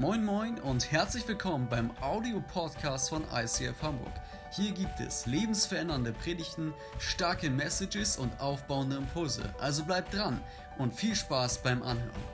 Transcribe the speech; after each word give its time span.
Moin 0.00 0.24
Moin 0.24 0.58
und 0.60 0.90
herzlich 0.90 1.28
willkommen 1.28 1.68
beim 1.68 1.90
Audio-Podcast 2.00 3.10
von 3.10 3.22
ICF 3.34 3.82
Hamburg. 3.82 4.14
Hier 4.50 4.72
gibt 4.72 4.98
es 4.98 5.26
lebensverändernde 5.26 6.14
Predigten, 6.14 6.72
starke 6.98 7.50
Messages 7.50 8.16
und 8.16 8.32
aufbauende 8.40 8.96
Impulse. 8.96 9.54
Also 9.58 9.84
bleibt 9.84 10.14
dran 10.14 10.42
und 10.78 10.94
viel 10.94 11.14
Spaß 11.14 11.62
beim 11.62 11.82
Anhören. 11.82 12.24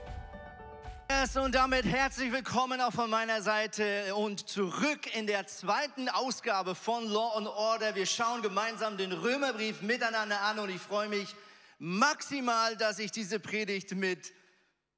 Und 1.42 1.56
damit 1.56 1.86
herzlich 1.86 2.30
willkommen 2.30 2.80
auch 2.80 2.92
von 2.92 3.10
meiner 3.10 3.42
Seite 3.42 4.14
und 4.14 4.48
zurück 4.48 5.12
in 5.16 5.26
der 5.26 5.48
zweiten 5.48 6.08
Ausgabe 6.08 6.76
von 6.76 7.04
Law 7.10 7.36
and 7.36 7.48
Order. 7.48 7.96
Wir 7.96 8.06
schauen 8.06 8.42
gemeinsam 8.42 8.96
den 8.96 9.10
Römerbrief 9.10 9.82
miteinander 9.82 10.40
an 10.42 10.60
und 10.60 10.70
ich 10.70 10.80
freue 10.80 11.08
mich 11.08 11.34
maximal, 11.80 12.76
dass 12.76 13.00
ich 13.00 13.10
diese 13.10 13.40
Predigt 13.40 13.96
mit 13.96 14.32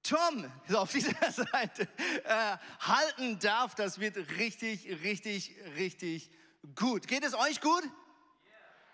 Tom 0.02 0.50
auf 0.72 0.92
dieser 0.92 1.32
Seite 1.32 1.88
äh, 2.24 2.56
halten 2.80 3.38
darf. 3.38 3.74
Das 3.74 3.98
wird 3.98 4.16
richtig, 4.38 4.86
richtig, 5.02 5.54
richtig 5.76 6.30
gut. 6.74 7.06
Geht 7.06 7.24
es 7.24 7.34
euch 7.34 7.60
gut? 7.60 7.82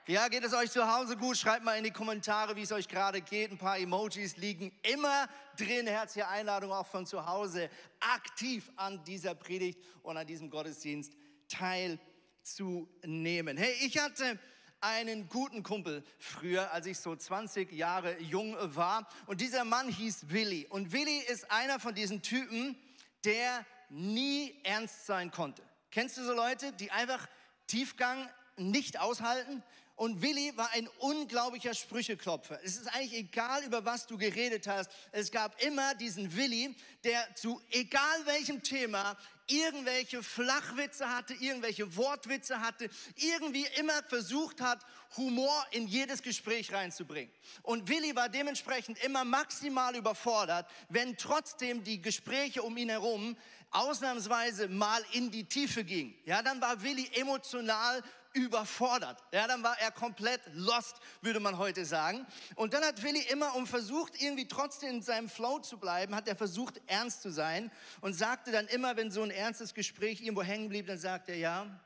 Ja, 0.06 0.28
geht 0.28 0.44
es 0.44 0.52
euch 0.52 0.70
zu 0.70 0.86
Hause 0.86 1.16
gut? 1.16 1.38
Schreibt 1.38 1.64
mal 1.64 1.78
in 1.78 1.84
die 1.84 1.90
Kommentare, 1.90 2.56
wie 2.56 2.62
es 2.62 2.72
euch 2.72 2.88
gerade 2.88 3.22
geht. 3.22 3.50
Ein 3.50 3.56
paar 3.56 3.78
Emojis 3.78 4.36
liegen 4.36 4.70
immer 4.82 5.28
drin. 5.56 5.86
Herzliche 5.86 6.28
Einladung 6.28 6.72
auch 6.72 6.86
von 6.86 7.06
zu 7.06 7.24
Hause, 7.24 7.70
aktiv 8.00 8.70
an 8.76 9.02
dieser 9.04 9.34
Predigt 9.34 9.80
und 10.02 10.18
an 10.18 10.26
diesem 10.26 10.50
Gottesdienst 10.50 11.14
teilzunehmen. 11.48 13.56
Hey, 13.56 13.74
ich 13.80 13.96
hatte 13.96 14.38
einen 14.84 15.28
guten 15.30 15.62
Kumpel 15.62 16.04
früher, 16.18 16.70
als 16.72 16.84
ich 16.86 16.98
so 16.98 17.16
20 17.16 17.72
Jahre 17.72 18.20
jung 18.20 18.54
war. 18.76 19.08
Und 19.26 19.40
dieser 19.40 19.64
Mann 19.64 19.88
hieß 19.88 20.28
Willi. 20.28 20.66
Und 20.68 20.92
Willi 20.92 21.18
ist 21.20 21.50
einer 21.50 21.80
von 21.80 21.94
diesen 21.94 22.20
Typen, 22.20 22.76
der 23.24 23.64
nie 23.88 24.54
ernst 24.62 25.06
sein 25.06 25.30
konnte. 25.30 25.62
Kennst 25.90 26.18
du 26.18 26.24
so 26.24 26.34
Leute, 26.34 26.72
die 26.72 26.90
einfach 26.90 27.26
Tiefgang 27.66 28.28
nicht 28.56 29.00
aushalten? 29.00 29.62
Und 29.96 30.22
Willi 30.22 30.54
war 30.56 30.70
ein 30.72 30.88
unglaublicher 30.98 31.72
Sprücheklopfer. 31.72 32.58
Es 32.64 32.76
ist 32.76 32.88
eigentlich 32.88 33.14
egal, 33.14 33.62
über 33.62 33.84
was 33.84 34.06
du 34.06 34.18
geredet 34.18 34.66
hast. 34.66 34.90
Es 35.12 35.30
gab 35.30 35.62
immer 35.62 35.94
diesen 35.94 36.36
Willi, 36.36 36.76
der 37.04 37.34
zu 37.36 37.62
egal 37.70 38.26
welchem 38.26 38.62
Thema 38.62 39.16
irgendwelche 39.46 40.22
Flachwitze 40.22 41.10
hatte, 41.10 41.34
irgendwelche 41.34 41.96
Wortwitze 41.96 42.60
hatte, 42.60 42.88
irgendwie 43.16 43.66
immer 43.78 44.02
versucht 44.04 44.60
hat, 44.60 44.84
Humor 45.16 45.64
in 45.70 45.86
jedes 45.86 46.22
Gespräch 46.22 46.72
reinzubringen. 46.72 47.32
Und 47.62 47.88
Willi 47.88 48.16
war 48.16 48.28
dementsprechend 48.28 49.02
immer 49.04 49.24
maximal 49.24 49.94
überfordert, 49.94 50.68
wenn 50.88 51.16
trotzdem 51.16 51.84
die 51.84 52.02
Gespräche 52.02 52.62
um 52.62 52.76
ihn 52.76 52.88
herum 52.88 53.36
ausnahmsweise 53.70 54.68
mal 54.68 55.04
in 55.12 55.30
die 55.30 55.44
Tiefe 55.44 55.84
gingen. 55.84 56.14
Ja, 56.24 56.42
dann 56.42 56.60
war 56.60 56.82
Willi 56.82 57.08
emotional 57.14 58.02
überfordert. 58.34 59.22
Ja, 59.32 59.46
dann 59.46 59.62
war 59.62 59.78
er 59.80 59.90
komplett 59.90 60.40
lost, 60.52 60.96
würde 61.22 61.40
man 61.40 61.56
heute 61.56 61.84
sagen. 61.84 62.26
Und 62.56 62.74
dann 62.74 62.84
hat 62.84 63.02
Willi 63.02 63.22
immer, 63.30 63.54
um 63.56 63.66
versucht, 63.66 64.20
irgendwie 64.20 64.46
trotzdem 64.46 64.90
in 64.90 65.02
seinem 65.02 65.28
Flow 65.28 65.60
zu 65.60 65.78
bleiben, 65.78 66.14
hat 66.14 66.28
er 66.28 66.36
versucht, 66.36 66.80
ernst 66.86 67.22
zu 67.22 67.30
sein 67.30 67.70
und 68.00 68.12
sagte 68.12 68.52
dann 68.52 68.66
immer, 68.66 68.96
wenn 68.96 69.10
so 69.10 69.22
ein 69.22 69.30
ernstes 69.30 69.72
Gespräch 69.72 70.20
irgendwo 70.20 70.42
hängen 70.42 70.68
blieb, 70.68 70.86
dann 70.86 70.98
sagt 70.98 71.28
er, 71.28 71.36
ja, 71.36 71.80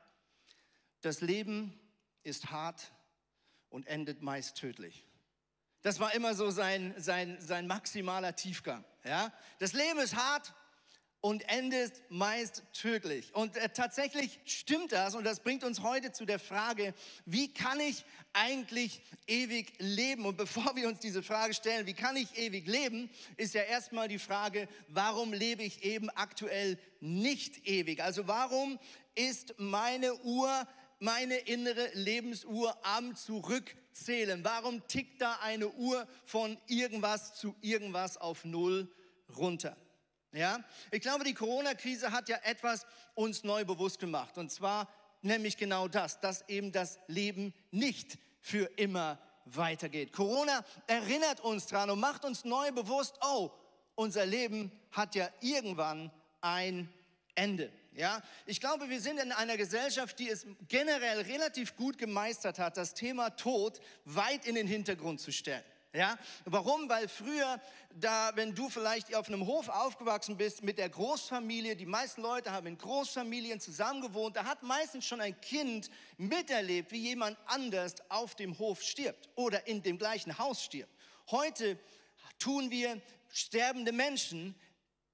das 1.02 1.20
Leben 1.20 1.78
ist 2.24 2.50
hart 2.50 2.92
und 3.68 3.86
endet 3.86 4.22
meist 4.22 4.56
tödlich. 4.56 5.04
Das 5.82 6.00
war 6.00 6.12
immer 6.14 6.34
so 6.34 6.50
sein, 6.50 6.94
sein, 6.98 7.38
sein 7.40 7.66
maximaler 7.66 8.34
Tiefgang. 8.34 8.84
Ja? 9.04 9.32
Das 9.58 9.72
Leben 9.72 9.98
ist 10.00 10.16
hart 10.16 10.54
und 11.20 11.48
endet 11.48 11.92
meist 12.10 12.62
tödlich. 12.72 13.34
Und 13.34 13.56
äh, 13.56 13.68
tatsächlich 13.70 14.38
stimmt 14.44 14.92
das 14.92 15.14
und 15.14 15.24
das 15.24 15.40
bringt 15.40 15.64
uns 15.64 15.82
heute 15.82 16.12
zu 16.12 16.24
der 16.24 16.38
Frage, 16.38 16.94
wie 17.26 17.52
kann 17.52 17.80
ich 17.80 18.04
eigentlich 18.32 19.02
ewig 19.26 19.72
leben? 19.78 20.26
Und 20.26 20.36
bevor 20.36 20.76
wir 20.76 20.86
uns 20.86 21.00
diese 21.00 21.22
Frage 21.22 21.54
stellen, 21.54 21.86
wie 21.86 21.94
kann 21.94 22.16
ich 22.16 22.38
ewig 22.38 22.66
leben, 22.66 23.10
ist 23.36 23.54
ja 23.54 23.62
erstmal 23.62 24.06
die 24.06 24.20
Frage, 24.20 24.68
warum 24.88 25.32
lebe 25.32 25.64
ich 25.64 25.82
eben 25.82 26.08
aktuell 26.10 26.78
nicht 27.00 27.66
ewig? 27.66 28.00
Also 28.02 28.28
warum 28.28 28.78
ist 29.16 29.54
meine 29.58 30.14
Uhr, 30.22 30.68
meine 31.00 31.36
innere 31.36 31.90
Lebensuhr 31.94 32.76
am 32.86 33.16
Zurückzählen? 33.16 34.44
Warum 34.44 34.86
tickt 34.86 35.20
da 35.20 35.38
eine 35.42 35.68
Uhr 35.68 36.06
von 36.24 36.56
irgendwas 36.68 37.34
zu 37.34 37.56
irgendwas 37.60 38.16
auf 38.18 38.44
Null 38.44 38.88
runter? 39.36 39.76
Ja, 40.32 40.62
ich 40.90 41.00
glaube, 41.00 41.24
die 41.24 41.34
Corona-Krise 41.34 42.12
hat 42.12 42.28
ja 42.28 42.36
etwas 42.44 42.86
uns 43.14 43.44
neu 43.44 43.64
bewusst 43.64 43.98
gemacht. 43.98 44.36
Und 44.36 44.52
zwar 44.52 44.88
nämlich 45.22 45.56
genau 45.56 45.88
das, 45.88 46.20
dass 46.20 46.46
eben 46.48 46.70
das 46.72 46.98
Leben 47.06 47.54
nicht 47.70 48.18
für 48.40 48.70
immer 48.76 49.18
weitergeht. 49.46 50.12
Corona 50.12 50.64
erinnert 50.86 51.40
uns 51.40 51.66
dran 51.66 51.90
und 51.90 52.00
macht 52.00 52.24
uns 52.24 52.44
neu 52.44 52.70
bewusst, 52.72 53.18
oh, 53.22 53.50
unser 53.94 54.26
Leben 54.26 54.70
hat 54.92 55.14
ja 55.14 55.28
irgendwann 55.40 56.10
ein 56.40 56.92
Ende. 57.34 57.72
Ja, 57.94 58.22
ich 58.46 58.60
glaube, 58.60 58.88
wir 58.88 59.00
sind 59.00 59.18
in 59.18 59.32
einer 59.32 59.56
Gesellschaft, 59.56 60.18
die 60.20 60.30
es 60.30 60.46
generell 60.68 61.22
relativ 61.22 61.74
gut 61.74 61.98
gemeistert 61.98 62.58
hat, 62.58 62.76
das 62.76 62.94
Thema 62.94 63.30
Tod 63.30 63.80
weit 64.04 64.46
in 64.46 64.54
den 64.54 64.68
Hintergrund 64.68 65.20
zu 65.20 65.32
stellen. 65.32 65.64
Ja, 65.94 66.18
warum? 66.44 66.86
Weil 66.90 67.08
früher, 67.08 67.58
da, 67.94 68.32
wenn 68.34 68.54
du 68.54 68.68
vielleicht 68.68 69.14
auf 69.14 69.28
einem 69.28 69.46
Hof 69.46 69.70
aufgewachsen 69.70 70.36
bist 70.36 70.62
mit 70.62 70.76
der 70.76 70.90
Großfamilie, 70.90 71.76
die 71.76 71.86
meisten 71.86 72.20
Leute 72.20 72.52
haben 72.52 72.66
in 72.66 72.76
Großfamilien 72.76 73.58
zusammengewohnt, 73.58 74.36
da 74.36 74.44
hat 74.44 74.62
meistens 74.62 75.06
schon 75.06 75.22
ein 75.22 75.40
Kind 75.40 75.88
miterlebt, 76.18 76.92
wie 76.92 77.00
jemand 77.00 77.38
anders 77.46 77.94
auf 78.10 78.34
dem 78.34 78.58
Hof 78.58 78.82
stirbt 78.82 79.30
oder 79.34 79.66
in 79.66 79.82
dem 79.82 79.96
gleichen 79.96 80.36
Haus 80.38 80.62
stirbt. 80.62 80.92
Heute 81.30 81.78
tun 82.38 82.70
wir 82.70 83.00
sterbende 83.32 83.92
Menschen 83.92 84.54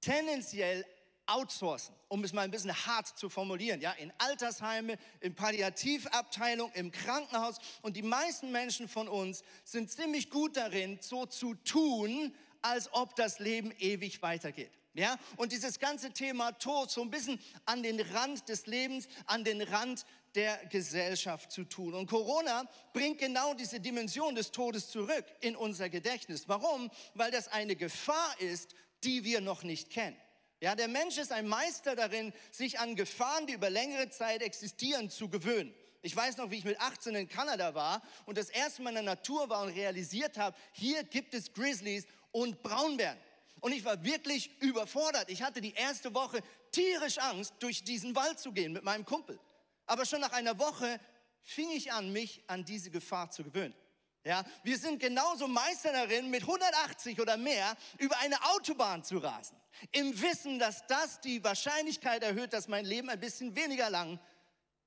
tendenziell 0.01 0.85
outsourcen, 1.27 1.95
um 2.09 2.23
es 2.25 2.33
mal 2.33 2.43
ein 2.43 2.51
bisschen 2.51 2.75
hart 2.87 3.07
zu 3.19 3.29
formulieren, 3.29 3.81
ja, 3.81 3.93
in 3.93 4.13
Altersheime, 4.19 4.99
in 5.21 5.35
Palliativabteilung, 5.35 6.73
im 6.73 6.91
Krankenhaus 6.91 7.59
und 7.83 7.97
die 7.97 8.03
meisten 8.03 8.53
Menschen 8.53 8.89
von 8.89 9.09
uns 9.09 9.43
sind 9.65 9.91
ziemlich 9.91 10.31
gut 10.31 10.57
darin, 10.57 10.99
so 11.01 11.27
zu 11.27 11.55
tun, 11.55 12.35
als 12.63 12.93
ob 12.93 13.15
das 13.17 13.39
Leben 13.39 13.73
ewig 13.79 14.23
weitergeht. 14.23 14.73
Ja, 14.97 15.19
und 15.37 15.51
dieses 15.51 15.81
ganze 15.81 16.13
Thema 16.13 16.53
Tod 16.53 16.89
so 16.89 17.03
ein 17.03 17.11
bisschen 17.11 17.41
an 17.65 17.83
den 17.83 18.01
Rand 18.01 18.49
des 18.49 18.67
Lebens, 18.67 19.09
an 19.27 19.43
den 19.43 19.61
Rand 19.61 20.07
der 20.37 20.57
Gesellschaft 20.67 21.51
zu 21.51 21.65
tun. 21.65 21.95
Und 21.95 22.09
Corona 22.09 22.69
bringt 22.93 23.19
genau 23.19 23.55
diese 23.55 23.81
Dimension 23.81 24.37
des 24.37 24.53
Todes 24.53 24.89
zurück 24.89 25.25
in 25.41 25.57
unser 25.57 25.89
Gedächtnis. 25.89 26.49
Warum? 26.49 26.91
Weil 27.15 27.33
das 27.33 27.49
eine 27.49 27.75
Gefahr 27.75 28.41
ist, 28.41 28.77
die 29.03 29.25
wir 29.25 29.41
noch 29.41 29.65
nicht 29.65 29.91
kennen. 29.91 30.17
Ja, 30.61 30.75
der 30.75 30.89
Mensch 30.89 31.19
ist 31.19 31.33
ein 31.33 31.47
Meister 31.47 31.97
darin, 31.97 32.33
sich 32.51 32.79
an 32.79 32.97
Gefahren, 32.97 33.47
die 33.47 33.55
über 33.55 33.71
längere 33.71 34.09
Zeit 34.11 34.43
existieren, 34.43 35.11
zu 35.11 35.29
gewöhnen. 35.29 35.75
Ich 36.03 36.15
weiß 36.15 36.37
noch, 36.37 36.51
wie 36.51 36.59
ich 36.59 36.65
mit 36.65 36.79
18 36.81 37.15
in 37.15 37.29
Kanada 37.29 37.75
war 37.75 38.03
und 38.27 38.37
das 38.37 38.51
erste 38.51 38.83
Mal 38.83 38.91
in 38.91 38.97
der 38.97 39.05
Natur 39.05 39.49
war 39.49 39.63
und 39.63 39.71
realisiert 39.71 40.37
habe, 40.37 40.57
hier 40.73 41.03
gibt 41.03 41.33
es 41.33 41.53
Grizzlies 41.53 42.07
und 42.31 42.63
Braunbären. 42.63 43.19
Und 43.61 43.73
ich 43.73 43.85
war 43.85 44.05
wirklich 44.05 44.51
überfordert. 44.61 45.31
Ich 45.31 45.43
hatte 45.43 45.63
die 45.63 45.73
erste 45.73 46.15
Woche 46.15 46.41
tierisch 46.71 47.17
Angst, 47.17 47.55
durch 47.61 47.83
diesen 47.85 48.15
Wald 48.15 48.39
zu 48.39 48.53
gehen 48.53 48.75
mit 48.75 48.85
meinem 48.85 49.07
Kumpel. 49.07 49.41
Aber 49.87 50.05
schon 50.05 50.21
nach 50.21 50.33
einer 50.33 50.59
Woche 50.59 51.01
fing 51.43 51.71
ich 51.71 51.93
an, 51.93 52.13
mich 52.13 52.43
an 52.47 52.67
diese 52.67 52.91
Gefahr 52.91 53.31
zu 53.31 53.43
gewöhnen. 53.43 53.75
Ja, 54.25 54.43
wir 54.63 54.79
sind 54.79 55.01
genauso 55.01 55.47
Meister 55.47 55.93
darin, 55.93 56.31
mit 56.31 56.43
180 56.43 57.21
oder 57.21 57.37
mehr 57.37 57.77
über 57.99 58.17
eine 58.19 58.43
Autobahn 58.55 59.05
zu 59.05 59.19
rasen. 59.19 59.57
Im 59.93 60.19
Wissen, 60.23 60.59
dass 60.59 60.87
das 60.87 61.21
die 61.21 61.45
Wahrscheinlichkeit 61.45 62.23
erhöht, 62.23 62.55
dass 62.55 62.67
mein 62.67 62.87
Leben 62.87 63.11
ein 63.11 63.21
bisschen 63.21 63.55
weniger 63.55 63.91
lang 63.91 64.19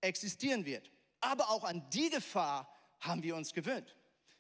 existieren 0.02 0.66
wird. 0.66 0.90
Aber 1.20 1.52
auch 1.52 1.64
an 1.64 1.88
die 1.92 2.10
Gefahr 2.10 2.68
haben 3.00 3.22
wir 3.22 3.36
uns 3.36 3.54
gewöhnt. 3.54 3.96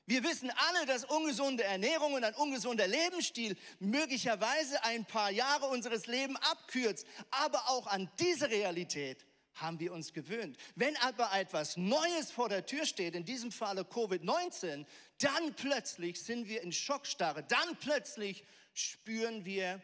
Wir 0.07 0.24
wissen 0.24 0.50
alle, 0.50 0.86
dass 0.88 1.04
ungesunde 1.04 1.63
Ernährung 1.63 2.13
und 2.13 2.24
ein 2.24 2.33
ungesunder 2.33 2.88
Lebensstil 2.88 3.56
möglicherweise 3.80 4.83
ein 4.83 5.06
paar 5.06 5.30
Jahre 5.30 5.68
unseres 5.68 6.07
Lebens 6.07 6.39
abkürzt. 6.50 7.06
Aber 7.30 7.69
auch 7.69 7.86
an 7.86 8.10
diese 8.18 8.50
Realität 8.50 9.26
haben 9.62 9.80
wir 9.80 9.94
uns 9.94 10.13
gewöhnt. 10.13 10.57
Wenn 10.75 10.95
aber 10.98 11.31
etwas 11.33 11.77
Neues 11.77 12.31
vor 12.31 12.50
der 12.50 12.65
Tür 12.65 12.86
steht, 12.86 13.15
in 13.15 13.25
diesem 13.25 13.51
Falle 13.51 13.81
Covid-19, 13.81 14.86
dann 15.19 15.54
plötzlich 15.56 16.21
sind 16.21 16.48
wir 16.48 16.62
in 16.62 16.71
Schockstarre, 16.71 17.44
dann 17.44 17.75
plötzlich 17.77 18.44
spüren 18.74 19.45
wir 19.45 19.81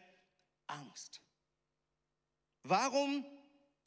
Angst. 0.67 1.21
Warum 2.63 3.25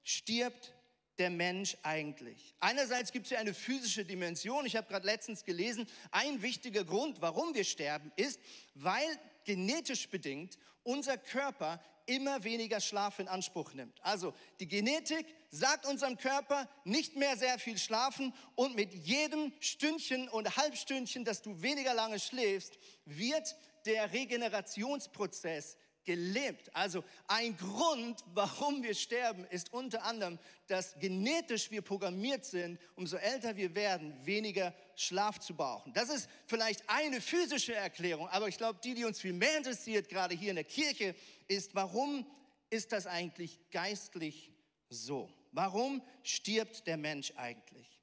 stirbt 0.03 0.75
der 1.19 1.31
Mensch 1.31 1.77
eigentlich? 1.83 2.55
Einerseits 2.61 3.13
gibt 3.13 3.27
es 3.27 3.31
ja 3.31 3.39
eine 3.39 3.55
physische 3.55 4.05
Dimension. 4.05 4.67
Ich 4.67 4.77
habe 4.77 4.89
gerade 4.89 5.07
letztens 5.07 5.45
gelesen, 5.45 5.89
ein 6.11 6.43
wichtiger 6.43 6.85
Grund, 6.85 7.23
warum 7.23 7.55
wir 7.55 7.65
sterben, 7.65 8.13
ist, 8.17 8.41
weil 8.75 9.19
genetisch 9.45 10.09
bedingt 10.09 10.59
unser 10.83 11.17
Körper 11.17 11.83
immer 12.07 12.45
weniger 12.45 12.81
Schlaf 12.81 13.19
in 13.19 13.29
Anspruch 13.29 13.75
nimmt. 13.75 14.01
Also 14.03 14.33
die 14.61 14.69
Genetik 14.69 15.27
sagt 15.51 15.87
unserem 15.87 16.17
Körper 16.17 16.69
nicht 16.85 17.17
mehr 17.17 17.37
sehr 17.37 17.59
viel 17.59 17.79
schlafen 17.79 18.33
und 18.55 18.75
mit 18.75 18.95
jedem 18.95 19.53
Stündchen 19.61 20.29
und 20.29 20.57
Halbstündchen, 20.57 21.25
dass 21.25 21.43
du 21.43 21.63
weniger 21.63 21.95
lange 21.95 22.19
schläfst, 22.19 22.79
wird 23.05 23.57
der 23.85 24.13
Regenerationsprozess 24.13 25.77
gelebt. 26.07 26.75
Also 26.75 27.05
ein 27.27 27.57
Grund, 27.57 28.25
warum 28.33 28.83
wir 28.83 28.95
sterben, 28.95 29.45
ist 29.51 29.73
unter 29.73 30.05
anderem, 30.05 30.39
dass 30.69 30.99
genetisch 30.99 31.71
wir 31.71 31.83
programmiert 31.83 32.45
sind, 32.45 32.81
umso 32.95 33.17
älter 33.17 33.57
wir 33.57 33.75
werden, 33.75 34.15
weniger 34.25 34.73
Schlaf 34.95 35.39
zu 35.41 35.55
brauchen. 35.55 35.93
Das 35.93 36.09
ist 36.09 36.31
vielleicht 36.47 36.89
eine 36.89 37.21
physische 37.21 37.75
Erklärung, 37.75 38.29
aber 38.29 38.49
ich 38.49 38.57
glaube, 38.57 38.81
die, 38.83 38.95
die 38.95 39.05
uns 39.05 39.21
viel 39.21 39.35
mehr 39.35 39.59
interessiert, 39.59 40.09
gerade 40.09 40.35
hier 40.35 40.51
in 40.51 40.57
der 40.57 40.65
Kirche, 40.65 41.15
ist, 41.49 41.75
warum 41.75 42.25
ist 42.71 42.93
das 42.93 43.07
eigentlich 43.07 43.59
geistlich 43.71 44.53
so? 44.89 45.31
Warum 45.53 46.03
stirbt 46.23 46.87
der 46.87 46.97
Mensch 46.97 47.33
eigentlich? 47.37 47.96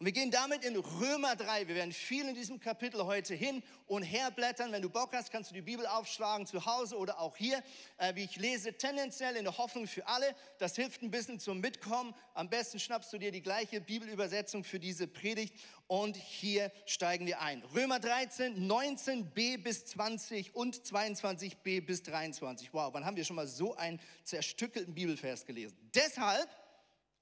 Und 0.00 0.06
wir 0.06 0.12
gehen 0.12 0.30
damit 0.30 0.64
in 0.64 0.76
Römer 0.76 1.36
3. 1.36 1.68
Wir 1.68 1.74
werden 1.74 1.92
viel 1.92 2.26
in 2.26 2.34
diesem 2.34 2.58
Kapitel 2.58 3.04
heute 3.04 3.34
hin 3.34 3.62
und 3.86 4.02
her 4.02 4.30
blättern. 4.30 4.72
Wenn 4.72 4.80
du 4.80 4.88
Bock 4.88 5.12
hast, 5.12 5.30
kannst 5.30 5.50
du 5.50 5.54
die 5.54 5.60
Bibel 5.60 5.86
aufschlagen 5.86 6.46
zu 6.46 6.64
Hause 6.64 6.96
oder 6.96 7.20
auch 7.20 7.36
hier, 7.36 7.62
äh, 7.98 8.14
wie 8.14 8.24
ich 8.24 8.36
lese, 8.36 8.72
tendenziell 8.72 9.36
in 9.36 9.44
der 9.44 9.58
Hoffnung 9.58 9.86
für 9.86 10.06
alle. 10.06 10.34
Das 10.56 10.74
hilft 10.74 11.02
ein 11.02 11.10
bisschen 11.10 11.38
zum 11.38 11.60
Mitkommen. 11.60 12.14
Am 12.32 12.48
besten 12.48 12.78
schnappst 12.78 13.12
du 13.12 13.18
dir 13.18 13.30
die 13.30 13.42
gleiche 13.42 13.82
Bibelübersetzung 13.82 14.64
für 14.64 14.80
diese 14.80 15.06
Predigt 15.06 15.54
und 15.86 16.16
hier 16.16 16.72
steigen 16.86 17.26
wir 17.26 17.42
ein. 17.42 17.62
Römer 17.74 18.00
13, 18.00 18.70
19b 18.70 19.58
bis 19.62 19.84
20 19.84 20.54
und 20.54 20.76
22b 20.76 21.84
bis 21.84 22.04
23. 22.04 22.72
Wow, 22.72 22.94
wann 22.94 23.04
haben 23.04 23.18
wir 23.18 23.24
schon 23.26 23.36
mal 23.36 23.46
so 23.46 23.76
einen 23.76 24.00
zerstückelten 24.24 24.94
Bibelvers 24.94 25.44
gelesen? 25.44 25.76
Deshalb 25.94 26.48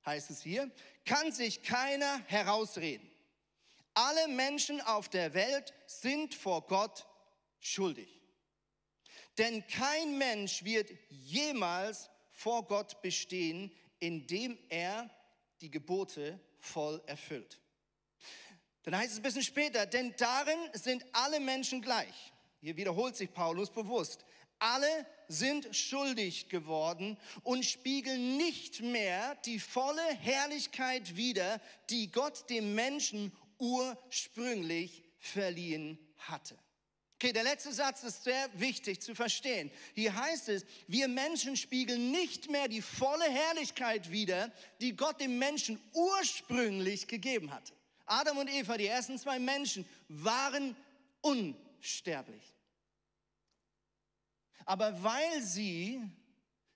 heißt 0.08 0.31
es 0.31 0.43
hier, 0.43 0.70
kann 1.05 1.32
sich 1.32 1.62
keiner 1.62 2.22
herausreden. 2.26 3.08
Alle 3.94 4.28
Menschen 4.28 4.81
auf 4.81 5.08
der 5.08 5.34
Welt 5.34 5.75
sind 5.87 6.34
vor 6.34 6.66
Gott 6.66 7.06
schuldig. 7.60 8.20
Denn 9.37 9.66
kein 9.69 10.19
Mensch 10.19 10.64
wird 10.64 10.90
jemals 11.08 12.10
vor 12.31 12.66
Gott 12.66 13.00
bestehen, 13.02 13.72
indem 14.00 14.58
er 14.69 15.10
die 15.60 15.70
Gebote 15.70 16.40
voll 16.58 17.02
erfüllt. 17.06 17.61
Dann 18.84 18.96
heißt 18.96 19.12
es 19.12 19.19
ein 19.19 19.22
bisschen 19.22 19.43
später, 19.43 19.87
denn 19.87 20.14
darin 20.16 20.58
sind 20.72 21.04
alle 21.12 21.40
Menschen 21.40 21.82
gleich. 21.82 22.32
Hier 22.61 22.76
wiederholt 22.76 23.16
sich 23.16 23.32
Paulus 23.32 23.70
bewusst. 23.70 24.25
Alle 24.58 25.06
sind 25.28 25.75
schuldig 25.76 26.49
geworden 26.49 27.16
und 27.43 27.64
spiegeln 27.64 28.37
nicht 28.37 28.81
mehr 28.81 29.37
die 29.44 29.58
volle 29.58 30.02
Herrlichkeit 30.20 31.16
wider, 31.16 31.60
die 31.90 32.10
Gott 32.10 32.49
dem 32.50 32.75
Menschen 32.75 33.32
ursprünglich 33.58 35.05
verliehen 35.19 35.99
hatte. 36.16 36.58
Okay, 37.20 37.32
der 37.32 37.43
letzte 37.43 37.72
Satz 37.72 38.05
ist 38.05 38.22
sehr 38.22 38.49
wichtig 38.55 39.02
zu 39.02 39.12
verstehen. 39.12 39.72
Hier 39.94 40.14
heißt 40.14 40.50
es, 40.50 40.64
wir 40.87 41.08
Menschen 41.08 41.56
spiegeln 41.56 42.12
nicht 42.12 42.49
mehr 42.49 42.69
die 42.69 42.81
volle 42.81 43.25
Herrlichkeit 43.25 44.12
wider, 44.12 44.52
die 44.81 44.94
Gott 44.94 45.20
dem 45.20 45.37
Menschen 45.37 45.81
ursprünglich 45.93 47.08
gegeben 47.08 47.52
hatte. 47.52 47.72
Adam 48.06 48.38
und 48.38 48.49
Eva, 48.49 48.76
die 48.76 48.87
ersten 48.87 49.19
zwei 49.19 49.40
Menschen, 49.40 49.84
waren 50.08 50.76
unsterblich. 51.20 52.54
Aber 54.64 55.02
weil 55.02 55.43
sie 55.43 56.02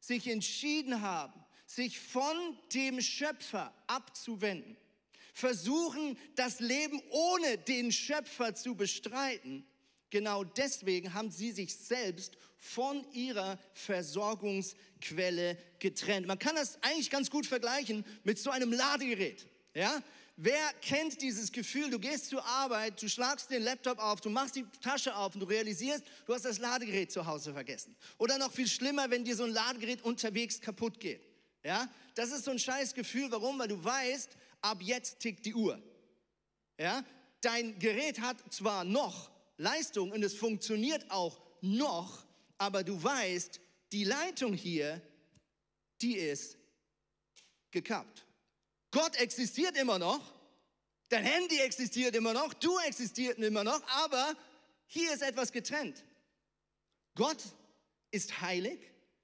sich 0.00 0.28
entschieden 0.28 1.00
haben, 1.00 1.44
sich 1.66 1.98
von 1.98 2.36
dem 2.74 3.00
Schöpfer 3.00 3.72
abzuwenden, 3.86 4.76
versuchen, 5.32 6.18
das 6.36 6.60
Leben 6.60 7.00
ohne 7.10 7.58
den 7.58 7.90
Schöpfer 7.92 8.54
zu 8.54 8.74
bestreiten, 8.74 9.66
genau 10.10 10.44
deswegen 10.44 11.14
haben 11.14 11.30
sie 11.30 11.52
sich 11.52 11.74
selbst 11.74 12.36
von 12.56 13.04
ihrer 13.12 13.58
Versorgungsquelle 13.72 15.58
getrennt. 15.78 16.26
Man 16.26 16.38
kann 16.38 16.54
das 16.54 16.80
eigentlich 16.82 17.10
ganz 17.10 17.30
gut 17.30 17.46
vergleichen 17.46 18.04
mit 18.22 18.38
so 18.38 18.50
einem 18.50 18.72
Ladegerät. 18.72 19.46
Ja? 19.74 20.02
Wer 20.36 20.72
kennt 20.80 21.20
dieses 21.20 21.52
Gefühl? 21.52 21.90
Du 21.90 21.98
gehst 21.98 22.26
zur 22.26 22.44
Arbeit, 22.44 23.00
du 23.02 23.08
schlagst 23.08 23.50
den 23.50 23.62
Laptop 23.62 23.98
auf, 23.98 24.20
du 24.20 24.30
machst 24.30 24.56
die 24.56 24.64
Tasche 24.80 25.14
auf 25.14 25.34
und 25.34 25.40
du 25.40 25.46
realisierst, 25.46 26.04
du 26.26 26.34
hast 26.34 26.44
das 26.44 26.58
Ladegerät 26.58 27.12
zu 27.12 27.26
Hause 27.26 27.52
vergessen. 27.52 27.94
Oder 28.18 28.38
noch 28.38 28.52
viel 28.52 28.66
schlimmer, 28.66 29.10
wenn 29.10 29.24
dir 29.24 29.36
so 29.36 29.44
ein 29.44 29.50
Ladegerät 29.50 30.02
unterwegs 30.02 30.60
kaputt 30.60 30.98
geht. 30.98 31.22
Ja, 31.64 31.88
das 32.14 32.32
ist 32.32 32.44
so 32.44 32.50
ein 32.50 32.58
scheiß 32.58 32.94
Gefühl. 32.94 33.30
Warum? 33.30 33.58
Weil 33.58 33.68
du 33.68 33.82
weißt, 33.82 34.30
ab 34.62 34.78
jetzt 34.80 35.20
tickt 35.20 35.44
die 35.44 35.54
Uhr. 35.54 35.80
Ja, 36.78 37.04
dein 37.42 37.78
Gerät 37.78 38.20
hat 38.20 38.38
zwar 38.52 38.84
noch 38.84 39.30
Leistung 39.58 40.10
und 40.10 40.22
es 40.24 40.34
funktioniert 40.34 41.10
auch 41.10 41.40
noch, 41.60 42.24
aber 42.58 42.82
du 42.82 43.00
weißt, 43.00 43.60
die 43.92 44.04
Leitung 44.04 44.54
hier, 44.54 45.00
die 46.00 46.16
ist 46.16 46.56
gekappt. 47.70 48.26
Gott 48.92 49.16
existiert 49.16 49.76
immer 49.76 49.98
noch, 49.98 50.20
dein 51.08 51.24
Handy 51.24 51.58
existiert 51.58 52.14
immer 52.14 52.32
noch, 52.32 52.54
du 52.54 52.78
existierst 52.86 53.38
immer 53.38 53.64
noch, 53.64 53.82
aber 53.88 54.36
hier 54.86 55.12
ist 55.12 55.22
etwas 55.22 55.50
getrennt. 55.50 56.04
Gott 57.14 57.42
ist 58.10 58.40
heilig. 58.40 58.78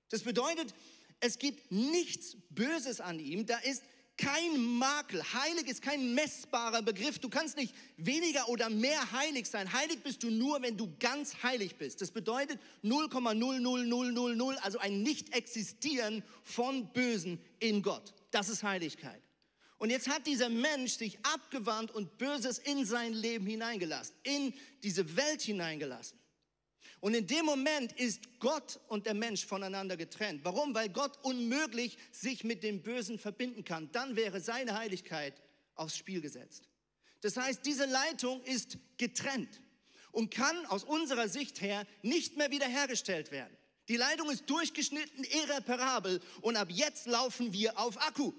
Das 0.08 0.22
bedeutet, 0.22 0.74
es 1.20 1.38
gibt 1.38 1.70
nichts 1.70 2.36
Böses 2.50 3.00
an 3.00 3.20
ihm. 3.20 3.46
Da 3.46 3.58
ist 3.58 3.82
kein 4.16 4.58
Makel. 4.78 5.22
Heilig 5.32 5.68
ist 5.68 5.82
kein 5.82 6.14
messbarer 6.14 6.82
Begriff. 6.82 7.18
Du 7.18 7.28
kannst 7.28 7.56
nicht 7.56 7.74
weniger 7.96 8.48
oder 8.48 8.68
mehr 8.68 9.12
heilig 9.12 9.46
sein. 9.46 9.72
Heilig 9.72 10.02
bist 10.02 10.22
du 10.22 10.30
nur, 10.30 10.60
wenn 10.62 10.76
du 10.76 10.92
ganz 10.98 11.42
heilig 11.42 11.76
bist. 11.76 12.00
Das 12.00 12.10
bedeutet 12.10 12.58
0,00000, 12.82 14.56
also 14.56 14.78
ein 14.78 15.02
Nicht-Existieren 15.02 16.24
von 16.42 16.92
Bösen 16.92 17.40
in 17.60 17.82
Gott. 17.82 18.14
Das 18.30 18.48
ist 18.48 18.62
Heiligkeit. 18.62 19.22
Und 19.78 19.90
jetzt 19.90 20.08
hat 20.08 20.26
dieser 20.26 20.48
Mensch 20.48 20.96
sich 20.96 21.18
abgewandt 21.24 21.92
und 21.92 22.18
Böses 22.18 22.58
in 22.58 22.84
sein 22.84 23.12
Leben 23.12 23.46
hineingelassen, 23.46 24.14
in 24.24 24.52
diese 24.82 25.16
Welt 25.16 25.40
hineingelassen. 25.42 26.18
Und 27.00 27.14
in 27.14 27.28
dem 27.28 27.46
Moment 27.46 27.92
ist 27.92 28.40
Gott 28.40 28.80
und 28.88 29.06
der 29.06 29.14
Mensch 29.14 29.46
voneinander 29.46 29.96
getrennt. 29.96 30.40
Warum? 30.42 30.74
Weil 30.74 30.88
Gott 30.88 31.16
unmöglich 31.22 31.96
sich 32.10 32.42
mit 32.42 32.64
dem 32.64 32.82
Bösen 32.82 33.20
verbinden 33.20 33.62
kann. 33.64 33.92
Dann 33.92 34.16
wäre 34.16 34.40
seine 34.40 34.76
Heiligkeit 34.76 35.40
aufs 35.76 35.96
Spiel 35.96 36.20
gesetzt. 36.20 36.68
Das 37.20 37.36
heißt, 37.36 37.64
diese 37.64 37.84
Leitung 37.84 38.42
ist 38.42 38.78
getrennt 38.96 39.60
und 40.10 40.32
kann 40.32 40.66
aus 40.66 40.82
unserer 40.82 41.28
Sicht 41.28 41.60
her 41.60 41.86
nicht 42.02 42.36
mehr 42.36 42.50
wiederhergestellt 42.50 43.30
werden. 43.30 43.56
Die 43.88 43.96
Leitung 43.96 44.28
ist 44.30 44.50
durchgeschnitten, 44.50 45.24
irreparabel 45.24 46.20
und 46.42 46.56
ab 46.56 46.68
jetzt 46.70 47.06
laufen 47.06 47.52
wir 47.52 47.78
auf 47.78 48.00
Akku. 48.06 48.32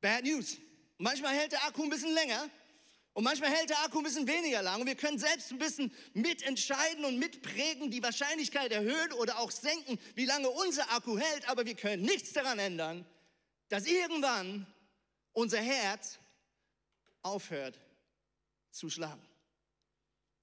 Bad 0.00 0.24
News. 0.24 0.56
Manchmal 0.98 1.34
hält 1.34 1.52
der 1.52 1.64
Akku 1.64 1.82
ein 1.82 1.90
bisschen 1.90 2.12
länger 2.12 2.50
und 3.14 3.24
manchmal 3.24 3.50
hält 3.50 3.70
der 3.70 3.82
Akku 3.84 3.98
ein 3.98 4.04
bisschen 4.04 4.26
weniger 4.26 4.62
lang. 4.62 4.80
Und 4.80 4.86
wir 4.86 4.94
können 4.94 5.18
selbst 5.18 5.50
ein 5.50 5.58
bisschen 5.58 5.92
mitentscheiden 6.14 7.04
und 7.04 7.18
mitprägen, 7.18 7.90
die 7.90 8.02
Wahrscheinlichkeit 8.02 8.72
erhöhen 8.72 9.12
oder 9.14 9.38
auch 9.38 9.50
senken, 9.50 9.98
wie 10.14 10.24
lange 10.24 10.48
unser 10.48 10.90
Akku 10.92 11.18
hält. 11.18 11.48
Aber 11.48 11.66
wir 11.66 11.74
können 11.74 12.02
nichts 12.02 12.32
daran 12.32 12.58
ändern, 12.58 13.04
dass 13.68 13.86
irgendwann 13.86 14.66
unser 15.32 15.60
Herz 15.60 16.18
aufhört 17.22 17.78
zu 18.70 18.88
schlagen. 18.88 19.26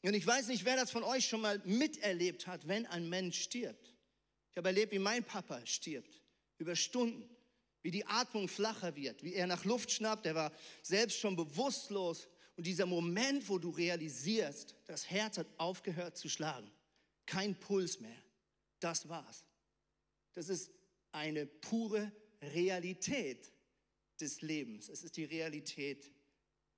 Und 0.01 0.13
ich 0.13 0.27
weiß 0.27 0.47
nicht, 0.47 0.65
wer 0.65 0.75
das 0.75 0.91
von 0.91 1.03
euch 1.03 1.27
schon 1.27 1.41
mal 1.41 1.59
miterlebt 1.65 2.45
hat, 2.45 2.67
wenn 2.67 2.85
ein 2.85 3.09
Mensch 3.09 3.41
stirbt. 3.41 3.93
Ich 4.51 4.57
habe 4.57 4.69
erlebt, 4.69 4.91
wie 4.91 4.99
mein 4.99 5.23
Papa 5.23 5.65
stirbt, 5.65 6.21
über 6.57 6.75
Stunden 6.75 7.34
wie 7.85 7.91
die 7.91 8.07
Atmung 8.07 8.47
flacher 8.47 8.95
wird, 8.95 9.21
wie 9.21 9.35
er 9.35 9.45
nach 9.45 9.63
Luft 9.63 9.91
schnappt, 9.91 10.25
er 10.25 10.33
war 10.33 10.51
selbst 10.81 11.19
schon 11.19 11.35
bewusstlos. 11.35 12.27
Und 12.57 12.65
dieser 12.65 12.87
Moment, 12.87 13.47
wo 13.47 13.59
du 13.59 13.69
realisierst, 13.69 14.73
das 14.87 15.07
Herz 15.11 15.37
hat 15.37 15.45
aufgehört 15.57 16.17
zu 16.17 16.27
schlagen, 16.27 16.71
kein 17.27 17.53
Puls 17.53 17.99
mehr, 17.99 18.17
das 18.79 19.07
war's. 19.07 19.45
Das 20.33 20.49
ist 20.49 20.71
eine 21.11 21.45
pure 21.45 22.11
Realität 22.41 23.53
des 24.19 24.41
Lebens. 24.41 24.89
Es 24.89 25.03
ist 25.03 25.15
die 25.15 25.25
Realität 25.25 26.11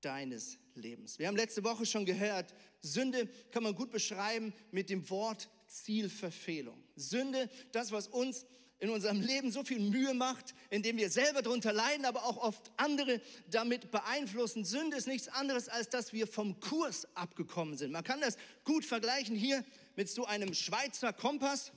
deines 0.01 0.59
Lebens. 0.73 1.19
Wir 1.19 1.29
haben 1.29 1.37
letzte 1.37 1.63
Woche 1.63 1.85
schon 1.85 2.05
gehört, 2.05 2.53
Sünde 2.81 3.29
kann 3.51 3.63
man 3.63 3.75
gut 3.75 3.91
beschreiben 3.91 4.53
mit 4.71 4.89
dem 4.89 5.09
Wort 5.09 5.49
Zielverfehlung. 5.67 6.83
Sünde, 6.97 7.49
das, 7.71 7.93
was 7.93 8.09
uns 8.09 8.45
in 8.79 8.89
unserem 8.89 9.21
Leben 9.21 9.51
so 9.51 9.63
viel 9.63 9.79
Mühe 9.79 10.13
macht, 10.13 10.53
indem 10.69 10.97
wir 10.97 11.09
selber 11.09 11.41
darunter 11.41 11.73
leiden, 11.73 12.05
aber 12.05 12.25
auch 12.25 12.37
oft 12.37 12.71
andere 12.77 13.21
damit 13.49 13.89
beeinflussen. 13.89 14.65
Sünde 14.65 14.97
ist 14.97 15.07
nichts 15.07 15.27
anderes, 15.27 15.67
als 15.67 15.89
dass 15.89 16.13
wir 16.13 16.27
vom 16.27 16.59
Kurs 16.59 17.07
abgekommen 17.15 17.77
sind. 17.77 17.91
Man 17.91 18.03
kann 18.03 18.21
das 18.21 18.37
gut 18.63 18.85
vergleichen 18.85 19.35
hier 19.35 19.65
mit 19.95 20.09
so 20.09 20.25
einem 20.25 20.53
Schweizer 20.53 21.11
Kompass. 21.11 21.71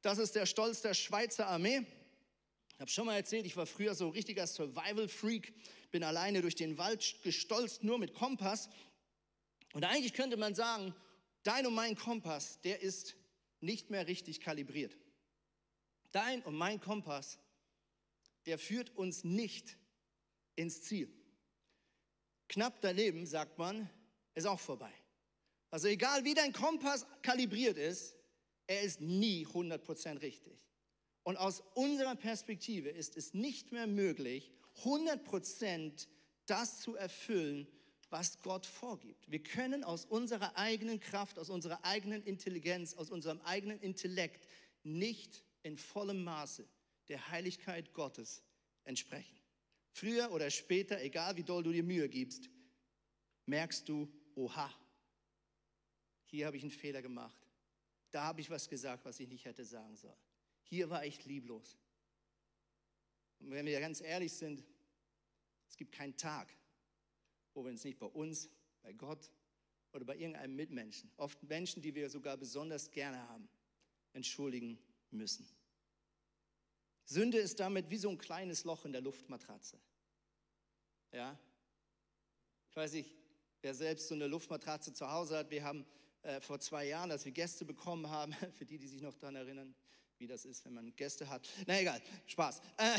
Das 0.00 0.18
ist 0.18 0.34
der 0.34 0.46
Stolz 0.46 0.80
der 0.80 0.94
Schweizer 0.94 1.46
Armee. 1.46 1.84
Ich 2.74 2.80
habe 2.80 2.90
schon 2.90 3.06
mal 3.06 3.16
erzählt, 3.16 3.44
ich 3.46 3.56
war 3.56 3.66
früher 3.66 3.94
so 3.94 4.08
richtiger 4.08 4.46
Survival-Freak, 4.46 5.52
bin 5.90 6.04
alleine 6.04 6.42
durch 6.42 6.54
den 6.54 6.78
Wald 6.78 7.16
gestolzt, 7.22 7.84
nur 7.84 7.98
mit 7.98 8.14
Kompass. 8.14 8.68
Und 9.72 9.84
eigentlich 9.84 10.14
könnte 10.14 10.36
man 10.36 10.54
sagen, 10.54 10.94
dein 11.42 11.66
und 11.66 11.74
mein 11.74 11.96
Kompass, 11.96 12.60
der 12.62 12.80
ist 12.80 13.14
nicht 13.60 13.90
mehr 13.90 14.06
richtig 14.06 14.40
kalibriert. 14.40 14.96
Dein 16.16 16.40
und 16.44 16.54
mein 16.54 16.80
Kompass, 16.80 17.38
der 18.46 18.58
führt 18.58 18.96
uns 18.96 19.22
nicht 19.22 19.76
ins 20.54 20.80
Ziel. 20.80 21.12
Knapp 22.48 22.80
daneben, 22.80 23.26
sagt 23.26 23.58
man, 23.58 23.90
ist 24.34 24.46
auch 24.46 24.58
vorbei. 24.58 24.90
Also 25.70 25.88
egal 25.88 26.24
wie 26.24 26.32
dein 26.32 26.54
Kompass 26.54 27.04
kalibriert 27.20 27.76
ist, 27.76 28.16
er 28.66 28.80
ist 28.80 29.02
nie 29.02 29.46
100% 29.46 30.22
richtig. 30.22 30.58
Und 31.22 31.36
aus 31.36 31.62
unserer 31.74 32.16
Perspektive 32.16 32.88
ist 32.88 33.18
es 33.18 33.34
nicht 33.34 33.72
mehr 33.72 33.86
möglich, 33.86 34.54
100% 34.84 36.08
das 36.46 36.80
zu 36.80 36.96
erfüllen, 36.96 37.68
was 38.08 38.40
Gott 38.40 38.64
vorgibt. 38.64 39.30
Wir 39.30 39.42
können 39.42 39.84
aus 39.84 40.06
unserer 40.06 40.56
eigenen 40.56 40.98
Kraft, 40.98 41.38
aus 41.38 41.50
unserer 41.50 41.84
eigenen 41.84 42.22
Intelligenz, 42.22 42.94
aus 42.94 43.10
unserem 43.10 43.42
eigenen 43.42 43.80
Intellekt 43.80 44.48
nicht 44.82 45.44
in 45.66 45.76
vollem 45.76 46.22
Maße 46.22 46.64
der 47.08 47.28
Heiligkeit 47.30 47.92
Gottes 47.92 48.42
entsprechen. 48.84 49.36
Früher 49.90 50.30
oder 50.30 50.48
später, 50.48 51.02
egal 51.02 51.36
wie 51.36 51.42
doll 51.42 51.62
du 51.62 51.72
dir 51.72 51.82
Mühe 51.82 52.08
gibst, 52.08 52.48
merkst 53.46 53.88
du, 53.88 54.08
oha, 54.36 54.72
hier 56.26 56.46
habe 56.46 56.56
ich 56.56 56.62
einen 56.62 56.70
Fehler 56.70 57.02
gemacht. 57.02 57.36
Da 58.12 58.22
habe 58.22 58.40
ich 58.40 58.48
was 58.48 58.68
gesagt, 58.68 59.04
was 59.04 59.18
ich 59.18 59.28
nicht 59.28 59.44
hätte 59.44 59.64
sagen 59.64 59.96
sollen. 59.96 60.18
Hier 60.62 60.88
war 60.88 61.04
ich 61.04 61.24
lieblos. 61.24 61.76
Und 63.40 63.50
wenn 63.50 63.66
wir 63.66 63.80
ganz 63.80 64.00
ehrlich 64.00 64.32
sind, 64.32 64.64
es 65.68 65.76
gibt 65.76 65.92
keinen 65.92 66.16
Tag, 66.16 66.54
wo 67.54 67.64
wir 67.64 67.70
uns 67.70 67.82
nicht 67.82 67.98
bei 67.98 68.06
uns, 68.06 68.48
bei 68.82 68.92
Gott 68.92 69.32
oder 69.92 70.04
bei 70.04 70.16
irgendeinem 70.16 70.54
Mitmenschen, 70.54 71.10
oft 71.16 71.42
Menschen, 71.42 71.82
die 71.82 71.94
wir 71.94 72.08
sogar 72.08 72.36
besonders 72.36 72.90
gerne 72.92 73.18
haben, 73.28 73.48
entschuldigen 74.12 74.78
müssen. 75.10 75.48
Sünde 77.04 77.38
ist 77.38 77.60
damit 77.60 77.90
wie 77.90 77.98
so 77.98 78.08
ein 78.10 78.18
kleines 78.18 78.64
Loch 78.64 78.84
in 78.84 78.92
der 78.92 79.00
Luftmatratze. 79.00 79.78
Ja? 81.12 81.38
Ich 82.70 82.76
weiß 82.76 82.92
nicht, 82.92 83.14
wer 83.62 83.74
selbst 83.74 84.08
so 84.08 84.14
eine 84.14 84.26
Luftmatratze 84.26 84.92
zu 84.92 85.10
Hause 85.10 85.38
hat. 85.38 85.50
Wir 85.50 85.64
haben 85.64 85.86
äh, 86.22 86.40
vor 86.40 86.58
zwei 86.58 86.86
Jahren, 86.86 87.10
als 87.10 87.24
wir 87.24 87.32
Gäste 87.32 87.64
bekommen 87.64 88.10
haben, 88.10 88.32
für 88.52 88.66
die, 88.66 88.78
die 88.78 88.88
sich 88.88 89.00
noch 89.00 89.14
daran 89.14 89.36
erinnern, 89.36 89.74
wie 90.18 90.26
das 90.26 90.44
ist, 90.44 90.64
wenn 90.64 90.72
man 90.72 90.94
Gäste 90.96 91.28
hat. 91.28 91.46
Na 91.66 91.80
egal, 91.80 92.00
Spaß. 92.26 92.60
Äh, 92.78 92.98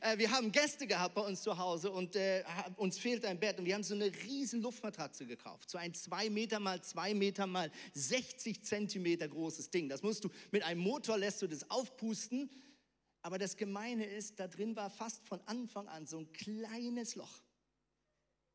äh, 0.12 0.18
wir 0.18 0.30
haben 0.30 0.52
Gäste 0.52 0.86
gehabt 0.86 1.14
bei 1.14 1.22
uns 1.22 1.42
zu 1.42 1.56
Hause 1.56 1.90
und 1.90 2.14
äh, 2.16 2.44
uns 2.76 2.98
fehlt 2.98 3.24
ein 3.24 3.40
Bett 3.40 3.58
und 3.58 3.64
wir 3.64 3.74
haben 3.74 3.82
so 3.82 3.94
eine 3.94 4.12
riesen 4.24 4.60
Luftmatratze 4.60 5.26
gekauft. 5.26 5.70
So 5.70 5.78
ein 5.78 5.94
zwei 5.94 6.28
Meter 6.28 6.60
mal 6.60 6.82
zwei 6.82 7.14
Meter 7.14 7.46
mal 7.46 7.70
60 7.94 8.62
Zentimeter 8.64 9.28
großes 9.28 9.70
Ding. 9.70 9.88
Das 9.88 10.02
musst 10.02 10.24
du, 10.24 10.30
mit 10.50 10.62
einem 10.62 10.80
Motor 10.80 11.16
lässt 11.16 11.40
du 11.42 11.46
das 11.46 11.70
aufpusten. 11.70 12.50
Aber 13.22 13.38
das 13.38 13.56
Gemeine 13.56 14.04
ist, 14.04 14.38
da 14.38 14.48
drin 14.48 14.76
war 14.76 14.90
fast 14.90 15.26
von 15.26 15.40
Anfang 15.46 15.88
an 15.88 16.06
so 16.06 16.18
ein 16.18 16.30
kleines 16.34 17.14
Loch. 17.14 17.42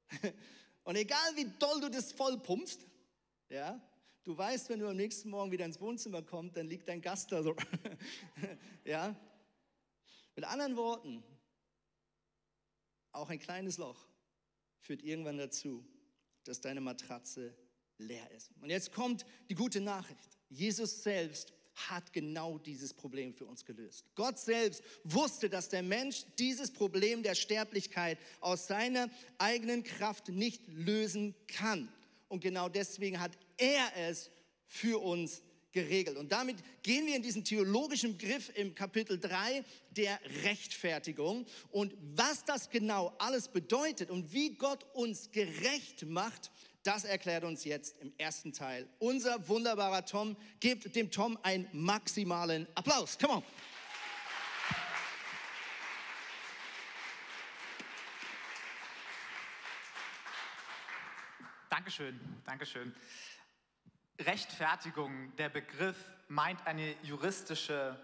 Und 0.84 0.96
egal 0.96 1.36
wie 1.36 1.46
doll 1.58 1.82
du 1.82 1.89
das 1.89 2.12
voll 2.12 2.38
pumpst, 2.38 2.86
ja, 3.50 3.82
Du 4.23 4.38
weißt, 4.38 4.69
wenn 4.69 4.79
du 4.79 4.88
am 4.88 4.97
nächsten 4.97 5.29
Morgen 5.29 5.51
wieder 5.51 5.65
ins 5.65 5.79
Wohnzimmer 5.79 6.21
kommst, 6.21 6.57
dann 6.57 6.67
liegt 6.67 6.88
dein 6.88 7.01
Gast 7.01 7.31
da 7.31 7.41
so. 7.41 7.55
ja? 8.85 9.15
Mit 10.35 10.45
anderen 10.45 10.75
Worten, 10.75 11.23
auch 13.11 13.29
ein 13.29 13.39
kleines 13.39 13.77
Loch 13.77 14.07
führt 14.79 15.03
irgendwann 15.03 15.38
dazu, 15.38 15.85
dass 16.43 16.61
deine 16.61 16.81
Matratze 16.81 17.53
leer 17.97 18.29
ist. 18.31 18.51
Und 18.61 18.69
jetzt 18.69 18.91
kommt 18.93 19.25
die 19.49 19.55
gute 19.55 19.81
Nachricht. 19.81 20.38
Jesus 20.49 21.03
selbst 21.03 21.53
hat 21.88 22.11
genau 22.11 22.57
dieses 22.57 22.93
Problem 22.93 23.33
für 23.33 23.45
uns 23.45 23.63
gelöst. 23.63 24.05
Gott 24.15 24.38
selbst 24.38 24.83
wusste, 25.03 25.49
dass 25.49 25.69
der 25.69 25.83
Mensch 25.83 26.25
dieses 26.38 26.71
Problem 26.71 27.23
der 27.23 27.35
Sterblichkeit 27.35 28.17
aus 28.41 28.67
seiner 28.67 29.09
eigenen 29.38 29.83
Kraft 29.83 30.29
nicht 30.29 30.67
lösen 30.67 31.35
kann. 31.47 31.91
Und 32.27 32.41
genau 32.41 32.69
deswegen 32.69 33.19
hat 33.19 33.38
er 33.59 34.09
es 34.09 34.31
für 34.65 34.99
uns 35.01 35.41
geregelt. 35.71 36.17
Und 36.17 36.31
damit 36.31 36.57
gehen 36.81 37.05
wir 37.05 37.15
in 37.15 37.21
diesen 37.21 37.43
theologischen 37.43 38.17
Begriff 38.17 38.51
im 38.55 38.73
Kapitel 38.73 39.19
3 39.19 39.63
der 39.91 40.19
Rechtfertigung. 40.43 41.45
Und 41.71 41.93
was 42.15 42.43
das 42.45 42.69
genau 42.69 43.13
alles 43.19 43.47
bedeutet 43.47 44.09
und 44.09 44.33
wie 44.33 44.55
Gott 44.55 44.85
uns 44.93 45.31
gerecht 45.31 46.05
macht, 46.05 46.51
das 46.83 47.03
erklärt 47.03 47.43
uns 47.43 47.65
jetzt 47.65 47.97
im 47.99 48.13
ersten 48.17 48.53
Teil. 48.53 48.87
Unser 48.99 49.47
wunderbarer 49.47 50.05
Tom, 50.05 50.37
gebt 50.59 50.95
dem 50.95 51.11
Tom 51.11 51.37
einen 51.43 51.67
maximalen 51.71 52.67
Applaus. 52.73 53.17
Come 53.19 53.33
on. 53.33 53.43
Dankeschön, 61.69 62.19
Dankeschön. 62.45 62.93
Rechtfertigung, 64.19 65.33
der 65.38 65.49
Begriff 65.49 65.97
meint 66.27 66.65
eine 66.67 66.93
juristische 67.03 67.97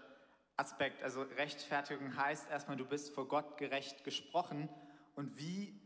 Aspekt. 0.56 1.02
Also 1.02 1.22
Rechtfertigung 1.22 2.16
heißt 2.16 2.50
erstmal, 2.50 2.76
du 2.76 2.86
bist 2.86 3.14
vor 3.14 3.28
Gott 3.28 3.58
gerecht 3.58 4.04
gesprochen. 4.04 4.68
Und 5.14 5.36
wie 5.38 5.78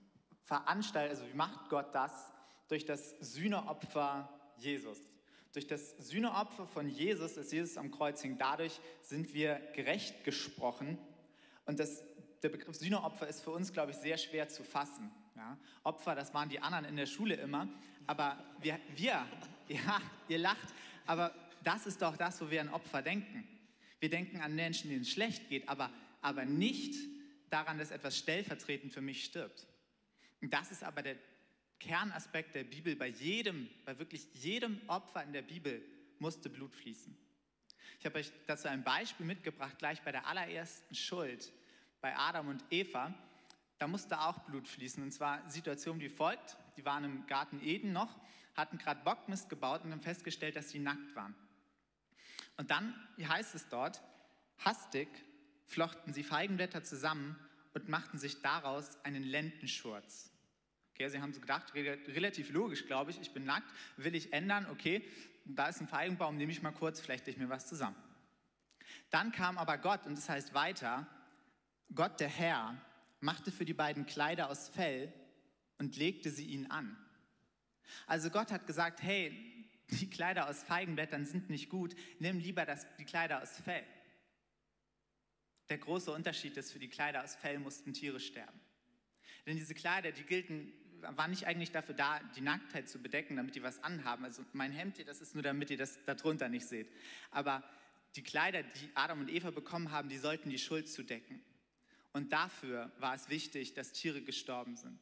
veranstaltet, 0.45 1.19
also 1.19 1.33
wie 1.33 1.37
macht 1.37 1.69
Gott 1.69 1.95
das? 1.95 2.33
Durch 2.69 2.85
das 2.85 3.11
Sühneopfer 3.21 4.29
Jesus. 4.57 4.99
Durch 5.53 5.67
das 5.67 5.97
Sühneopfer 5.99 6.67
von 6.67 6.89
Jesus, 6.89 7.35
das 7.35 7.51
Jesus 7.51 7.77
am 7.77 7.91
Kreuz 7.91 8.23
hing, 8.23 8.39
dadurch 8.39 8.81
sind 9.03 9.35
wir 9.35 9.57
gerecht 9.75 10.23
gesprochen. 10.23 10.97
Und 11.67 11.81
das, 11.81 12.05
der 12.43 12.51
Begriff 12.51 12.77
Sühneopfer 12.77 13.27
ist 13.27 13.43
für 13.43 13.51
uns, 13.51 13.73
glaube 13.73 13.91
ich, 13.91 13.97
sehr 13.97 14.17
schwer 14.17 14.49
zu 14.49 14.63
fassen. 14.63 15.11
Ja? 15.35 15.59
Opfer, 15.83 16.15
das 16.15 16.33
waren 16.35 16.49
die 16.49 16.61
anderen 16.61 16.85
in 16.85 16.95
der 16.95 17.07
Schule 17.07 17.35
immer. 17.35 17.69
Aber 18.07 18.39
wir, 18.61 18.79
wir 18.95 19.27
ja, 19.87 20.01
ihr 20.29 20.39
lacht, 20.39 20.75
aber 21.07 21.33
das 21.63 21.87
ist 21.87 22.03
doch 22.03 22.17
das, 22.17 22.41
wo 22.41 22.51
wir 22.51 22.61
an 22.61 22.71
Opfer 22.71 23.03
denken. 23.03 23.47
Wir 24.01 24.11
denken 24.11 24.41
an 24.41 24.55
Menschen, 24.55 24.91
denen 24.91 25.03
es 25.03 25.11
schlecht 25.11 25.49
geht, 25.49 25.69
aber, 25.69 25.91
aber 26.23 26.45
nicht 26.45 26.95
daran, 27.51 27.79
dass 27.79 27.91
etwas 27.91 28.19
stellvertretend 28.19 28.93
für 28.93 29.01
mich 29.01 29.25
stirbt. 29.25 29.67
Und 30.41 30.53
das 30.53 30.73
ist 30.73 30.83
aber 30.83 31.03
der 31.03 31.17
Kernaspekt 31.79 32.55
der 32.55 32.65
Bibel. 32.65 32.97
Bei 32.97 33.09
jedem, 33.09 33.69
bei 33.85 33.99
wirklich 33.99 34.27
jedem 34.35 34.81
Opfer 34.89 35.23
in 35.23 35.33
der 35.33 35.43
Bibel 35.43 35.83
musste 36.19 36.51
Blut 36.51 36.75
fließen. 36.75 37.17
Ich 38.01 38.07
habe 38.07 38.19
euch 38.19 38.33
dazu 38.47 38.69
ein 38.69 38.83
Beispiel 38.83 39.27
mitgebracht, 39.27 39.79
gleich 39.79 40.03
bei 40.03 40.11
der 40.11 40.27
allerersten 40.27 40.95
Schuld, 40.95 41.53
bei 42.01 42.17
Adam 42.17 42.49
und 42.49 42.65
Eva. 42.71 43.15
Da 43.79 43.87
musste 43.87 44.21
auch 44.21 44.41
Blut 44.41 44.67
fließen. 44.67 45.03
Und 45.03 45.13
zwar 45.13 45.49
Situation 45.49 46.01
wie 46.01 46.09
folgt. 46.09 46.57
Die 46.77 46.85
waren 46.85 47.05
im 47.05 47.27
Garten 47.27 47.63
Eden 47.63 47.93
noch 47.93 48.19
hatten 48.55 48.79
gerade 48.79 49.03
Bockmist 49.05 49.49
gebaut 49.49 49.85
und 49.85 49.93
haben 49.93 50.03
festgestellt, 50.03 50.57
dass 50.57 50.71
sie 50.71 50.79
nackt 50.79 51.15
waren. 51.15 51.35
Und 52.57 52.71
dann, 52.71 52.95
wie 53.17 53.27
heißt 53.27 53.55
es 53.55 53.69
dort, 53.69 54.03
hastig 54.59 55.09
flochten 55.65 56.13
sie 56.13 56.23
Feigenblätter 56.23 56.83
zusammen 56.85 57.39
und 57.75 57.89
machten 57.89 58.19
sich 58.19 58.43
daraus 58.43 59.03
einen 59.05 59.23
Lendenschurz. 59.23 60.31
Okay, 60.93 61.09
sie 61.09 61.21
haben 61.21 61.33
so 61.33 61.41
gedacht, 61.41 61.73
relativ 61.75 62.51
logisch, 62.51 62.87
glaube 62.87 63.11
ich, 63.11 63.21
ich 63.21 63.33
bin 63.33 63.45
nackt, 63.45 63.73
will 63.97 64.15
ich 64.15 64.33
ändern, 64.33 64.67
okay, 64.71 65.03
da 65.45 65.69
ist 65.69 65.81
ein 65.81 65.89
Feigenbaum, 65.89 66.37
nehme 66.37 66.53
ich 66.53 66.63
mal 66.63 66.73
kurz, 66.73 67.01
vielleicht 67.01 67.27
ich 67.29 67.39
mir 67.39 67.49
was 67.49 67.67
zusammen. 67.67 67.97
Dann 69.11 69.33
kam 69.33 69.57
aber 69.57 69.79
Gott 69.79 70.07
und 70.07 70.13
es 70.13 70.27
das 70.27 70.29
heißt 70.29 70.55
weiter, 70.55 71.07
Gott 71.95 72.21
der 72.21 72.29
Herr 72.29 72.77
machte 73.21 73.51
für 73.51 73.65
die 73.65 73.75
beiden 73.75 74.07
Kleider 74.07 74.51
aus 74.51 74.69
Fell 74.69 75.13
und 75.79 75.97
legte 75.97 76.31
sie 76.31 76.47
ihnen 76.47 76.71
an. 76.71 76.97
Also 78.07 78.31
Gott 78.31 78.51
hat 78.51 78.67
gesagt, 78.67 79.03
hey, 79.03 79.67
die 79.89 80.09
Kleider 80.09 80.49
aus 80.49 80.63
Feigenblättern 80.63 81.25
sind 81.25 81.51
nicht 81.51 81.69
gut, 81.69 81.95
nimm 82.19 82.39
lieber 82.39 82.65
das, 82.65 82.87
die 82.99 83.05
Kleider 83.05 83.43
aus 83.43 83.51
Fell. 83.59 83.85
Der 85.69 85.79
große 85.79 86.13
Unterschied 86.13 86.57
ist, 86.57 86.73
für 86.73 86.79
die 86.79 86.89
Kleider 86.89 87.23
aus 87.25 87.35
Fell 87.35 87.59
mussten 87.59 87.93
Tiere 87.93 88.21
sterben. 88.21 88.61
Denn 89.47 89.57
diese 89.57 89.75
Kleider, 89.75 90.13
die 90.13 90.25
gelten 90.25 90.73
war 91.03 91.29
nicht 91.29 91.47
eigentlich 91.47 91.73
dafür 91.73 91.95
da, 91.95 92.21
die 92.37 92.41
Nacktheit 92.41 92.89
zu 92.89 93.01
bedecken, 93.01 93.37
damit 93.37 93.55
die 93.55 93.63
was 93.63 93.83
anhaben. 93.83 94.25
Also 94.25 94.45
mein 94.53 94.73
Hemd 94.73 94.97
hier, 94.97 95.05
das 95.05 95.21
ist 95.21 95.35
nur, 95.35 95.43
damit 95.43 95.71
ihr 95.71 95.79
das 95.79 95.99
darunter 96.05 96.49
nicht 96.49 96.67
seht. 96.67 96.89
Aber 97.31 97.63
die 98.17 98.23
Kleider, 98.23 98.63
die 98.63 98.91
Adam 98.95 99.21
und 99.21 99.31
Eva 99.31 99.51
bekommen 99.51 99.91
haben, 99.91 100.09
die 100.09 100.19
sollten 100.19 100.51
die 100.51 100.59
Schuld 100.59 100.89
zudecken. 100.89 101.43
Und 102.13 102.33
dafür 102.33 102.93
war 102.99 103.15
es 103.15 103.29
wichtig, 103.29 103.75
dass 103.75 103.93
Tiere 103.93 104.21
gestorben 104.21 104.77
sind. 104.77 105.01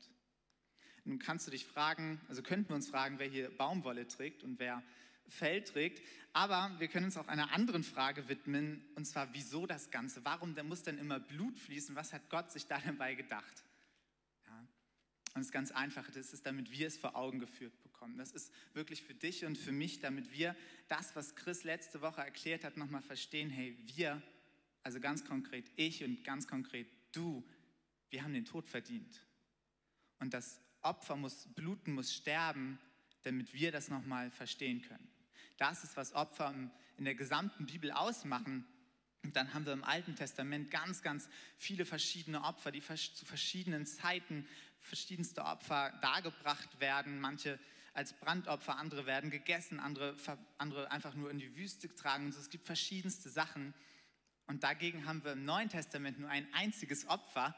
Nun 1.05 1.19
kannst 1.19 1.47
du 1.47 1.51
dich 1.51 1.65
fragen, 1.65 2.21
also 2.29 2.43
könnten 2.43 2.71
wir 2.71 2.77
uns 2.77 2.89
fragen, 2.89 3.19
wer 3.19 3.29
hier 3.29 3.51
Baumwolle 3.57 4.07
trägt 4.07 4.43
und 4.43 4.59
wer 4.59 4.83
Fell 5.29 5.63
trägt. 5.63 6.03
Aber 6.33 6.75
wir 6.79 6.89
können 6.89 7.07
uns 7.07 7.17
auch 7.17 7.29
einer 7.29 7.53
anderen 7.53 7.85
Frage 7.85 8.29
widmen, 8.29 8.83
und 8.95 9.07
zwar, 9.07 9.33
wieso 9.35 9.67
das 9.67 9.91
Ganze? 9.91 10.25
Warum 10.25 10.55
muss 10.65 10.83
denn 10.83 10.99
immer 10.99 11.21
Blut 11.21 11.59
fließen? 11.59 11.95
Was 11.97 12.13
hat 12.13 12.29
Gott 12.31 12.51
sich 12.51 12.67
da 12.67 12.79
dabei 12.81 13.15
gedacht? 13.15 13.65
Ja. 14.47 14.67
Und 15.35 15.43
ist 15.43 15.53
ganz 15.53 15.71
einfach, 15.71 16.11
das 16.11 16.33
ist, 16.33 16.47
damit 16.47 16.71
wir 16.71 16.87
es 16.87 16.97
vor 16.97 17.15
Augen 17.17 17.39
geführt 17.39 17.79
bekommen. 17.83 18.17
Das 18.19 18.33
ist 18.33 18.53
wirklich 18.73 19.03
für 19.03 19.15
dich 19.15 19.45
und 19.45 19.59
für 19.59 19.73
mich, 19.73 20.01
damit 20.01 20.33
wir 20.33 20.57
das, 20.89 21.15
was 21.15 21.35
Chris 21.35 21.65
letzte 21.65 22.01
Woche 22.01 22.21
erklärt 22.21 22.65
hat, 22.65 22.77
nochmal 22.77 23.03
verstehen. 23.03 23.51
Hey, 23.51 23.77
wir, 23.97 24.23
also 24.83 25.01
ganz 25.01 25.25
konkret 25.25 25.71
ich 25.77 26.05
und 26.05 26.25
ganz 26.25 26.47
konkret 26.47 26.89
du, 27.13 27.45
wir 28.11 28.23
haben 28.23 28.33
den 28.33 28.45
Tod 28.45 28.67
verdient. 28.67 29.25
Und 30.19 30.35
das 30.35 30.61
Opfer 30.83 31.17
muss 31.17 31.47
bluten, 31.55 31.95
muss 31.95 32.15
sterben, 32.15 32.79
damit 33.23 33.53
wir 33.53 33.73
das 33.73 33.89
nochmal 33.89 34.31
verstehen 34.31 34.83
können. 34.83 35.09
Das 35.57 35.85
ist, 35.85 35.97
was 35.97 36.15
Opfer 36.15 36.55
in 36.97 37.05
der 37.05 37.15
gesamten 37.15 37.67
Bibel 37.67 37.91
ausmachen. 37.91 38.67
Und 39.25 39.35
dann 39.35 39.53
haben 39.53 39.67
wir 39.67 39.73
im 39.73 39.85
Alten 39.85 40.15
Testament 40.15 40.71
ganz, 40.71 41.03
ganz 41.03 41.29
viele 41.57 41.85
verschiedene 41.85 42.45
Opfer, 42.45 42.71
die 42.71 42.81
zu 42.81 43.25
verschiedenen 43.25 43.85
Zeiten 43.85 44.47
verschiedenste 44.79 45.45
Opfer 45.45 45.93
dargebracht 46.01 46.81
werden. 46.81 47.21
Manche 47.21 47.59
als 47.95 48.13
Brandopfer, 48.13 48.77
andere 48.79 49.07
werden 49.07 49.31
gegessen, 49.31 49.81
andere, 49.81 50.17
andere 50.57 50.91
einfach 50.93 51.15
nur 51.15 51.31
in 51.31 51.39
die 51.39 51.57
Wüste 51.57 51.89
getragen. 51.89 52.27
Und 52.27 52.37
es 52.37 52.49
gibt 52.49 52.65
verschiedenste 52.65 53.29
Sachen. 53.29 53.75
Und 54.47 54.63
dagegen 54.63 55.05
haben 55.05 55.25
wir 55.25 55.33
im 55.33 55.45
Neuen 55.45 55.69
Testament 55.69 56.21
nur 56.21 56.31
ein 56.31 56.47
einziges 56.55 57.09
Opfer, 57.09 57.57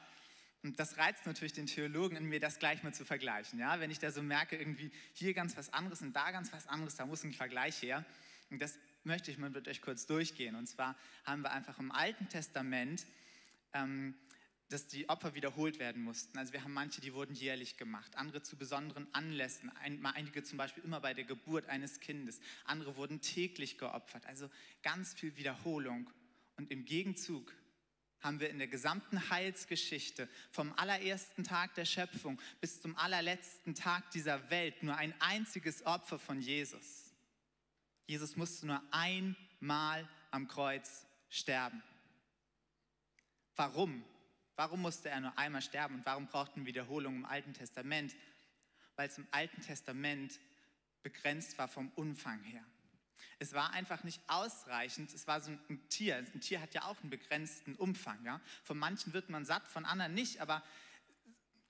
und 0.63 0.79
das 0.79 0.99
reizt 0.99 1.25
natürlich 1.25 1.55
den 1.55 1.67
Theologen 1.67 2.17
in 2.17 2.27
mir, 2.27 2.39
das 2.39 2.59
gleich 2.59 2.83
mal 2.83 2.93
zu 2.93 3.05
vergleichen. 3.05 3.59
Ja? 3.59 3.81
Wenn 3.81 3.91
ich 3.91 3.99
da 3.99 4.11
so 4.11 4.23
merke, 4.23 4.57
irgendwie 4.57 4.91
hier 5.15 5.33
ganz 5.33 5.57
was 5.57 5.73
anderes 5.73 6.03
und 6.03 6.13
da 6.13 6.31
ganz 6.31 6.53
was 6.53 6.67
anderes, 6.67 6.97
da 6.97 7.07
muss 7.07 7.25
ein 7.25 7.33
Vergleich 7.33 7.81
her. 7.83 8.05
Und 8.51 8.61
das 8.61 8.79
möchte 9.05 9.31
ich 9.31 9.39
mal 9.39 9.49
mit 9.49 9.69
euch 9.69 9.81
kurz 9.81 10.07
durchgehen. 10.07 10.55
Und 10.55 10.67
zwar 10.67 10.97
haben 11.25 11.43
wir 11.43 11.53
einfach 11.53 11.79
im 11.79 11.91
Alten 11.91 12.29
Testament, 12.29 13.07
ähm, 13.73 14.15
dass 14.69 14.87
die 14.87 15.09
Opfer 15.09 15.35
wiederholt 15.35 15.79
werden 15.79 16.03
mussten. 16.03 16.37
Also 16.39 16.53
wir 16.53 16.63
haben 16.63 16.75
manche, 16.75 17.01
die 17.01 17.15
wurden 17.15 17.35
jährlich 17.35 17.77
gemacht, 17.77 18.17
andere 18.17 18.43
zu 18.43 18.57
besonderen 18.57 19.13
Anlässen, 19.13 19.71
ein, 19.79 20.05
einige 20.05 20.45
zum 20.45 20.59
Beispiel 20.59 20.85
immer 20.85 21.01
bei 21.01 21.15
der 21.15 21.25
Geburt 21.25 21.69
eines 21.69 22.01
Kindes, 22.01 22.41
andere 22.65 22.97
wurden 22.97 23.21
täglich 23.21 23.79
geopfert. 23.79 24.27
Also 24.27 24.49
ganz 24.83 25.15
viel 25.15 25.37
Wiederholung. 25.37 26.09
Und 26.57 26.71
im 26.71 26.85
Gegenzug 26.85 27.53
haben 28.21 28.41
wir 28.41 28.51
in 28.51 28.59
der 28.59 28.69
gesamten 28.69 29.31
Heilsgeschichte 29.31 30.29
vom 30.51 30.73
allerersten 30.77 31.45
Tag 31.45 31.75
der 31.75 31.85
Schöpfung 31.85 32.41
bis 32.61 32.81
zum 32.81 32.97
allerletzten 32.97 33.75
Tag 33.75 34.11
dieser 34.11 34.51
Welt 34.51 34.83
nur 34.83 34.97
ein 34.97 35.15
einziges 35.21 35.87
Opfer 35.87 36.19
von 36.19 36.41
Jesus. 36.41 37.15
Jesus 38.07 38.37
musste 38.37 38.67
nur 38.67 38.83
einmal 38.91 40.09
am 40.31 40.49
Kreuz 40.49 41.07
sterben. 41.29 41.83
Warum? 43.57 44.05
Warum 44.57 44.83
musste 44.83 45.09
er 45.09 45.21
nur 45.21 45.39
einmal 45.39 45.63
sterben 45.63 45.97
und 45.97 46.07
warum 46.07 46.27
brauchten 46.27 46.67
Wiederholung 46.67 47.17
im 47.17 47.25
Alten 47.25 47.55
Testament? 47.55 48.15
Weil 48.97 49.09
es 49.09 49.17
im 49.17 49.27
Alten 49.31 49.63
Testament 49.63 50.39
begrenzt 51.03 51.57
war 51.57 51.69
vom 51.69 51.91
Umfang 51.95 52.43
her. 52.43 52.65
Es 53.41 53.55
war 53.55 53.73
einfach 53.73 54.05
nicht 54.05 54.21
ausreichend. 54.27 55.13
Es 55.15 55.27
war 55.27 55.41
so 55.41 55.51
ein 55.51 55.89
Tier. 55.89 56.17
Ein 56.17 56.41
Tier 56.43 56.61
hat 56.61 56.75
ja 56.75 56.85
auch 56.85 57.01
einen 57.01 57.09
begrenzten 57.09 57.75
Umfang. 57.75 58.23
Ja? 58.25 58.41
Von 58.63 58.79
manchen 58.79 59.15
wird 59.15 59.31
man 59.31 59.47
satt, 59.47 59.67
von 59.67 59.87
anderen 59.87 60.13
nicht, 60.13 60.41
aber 60.41 60.63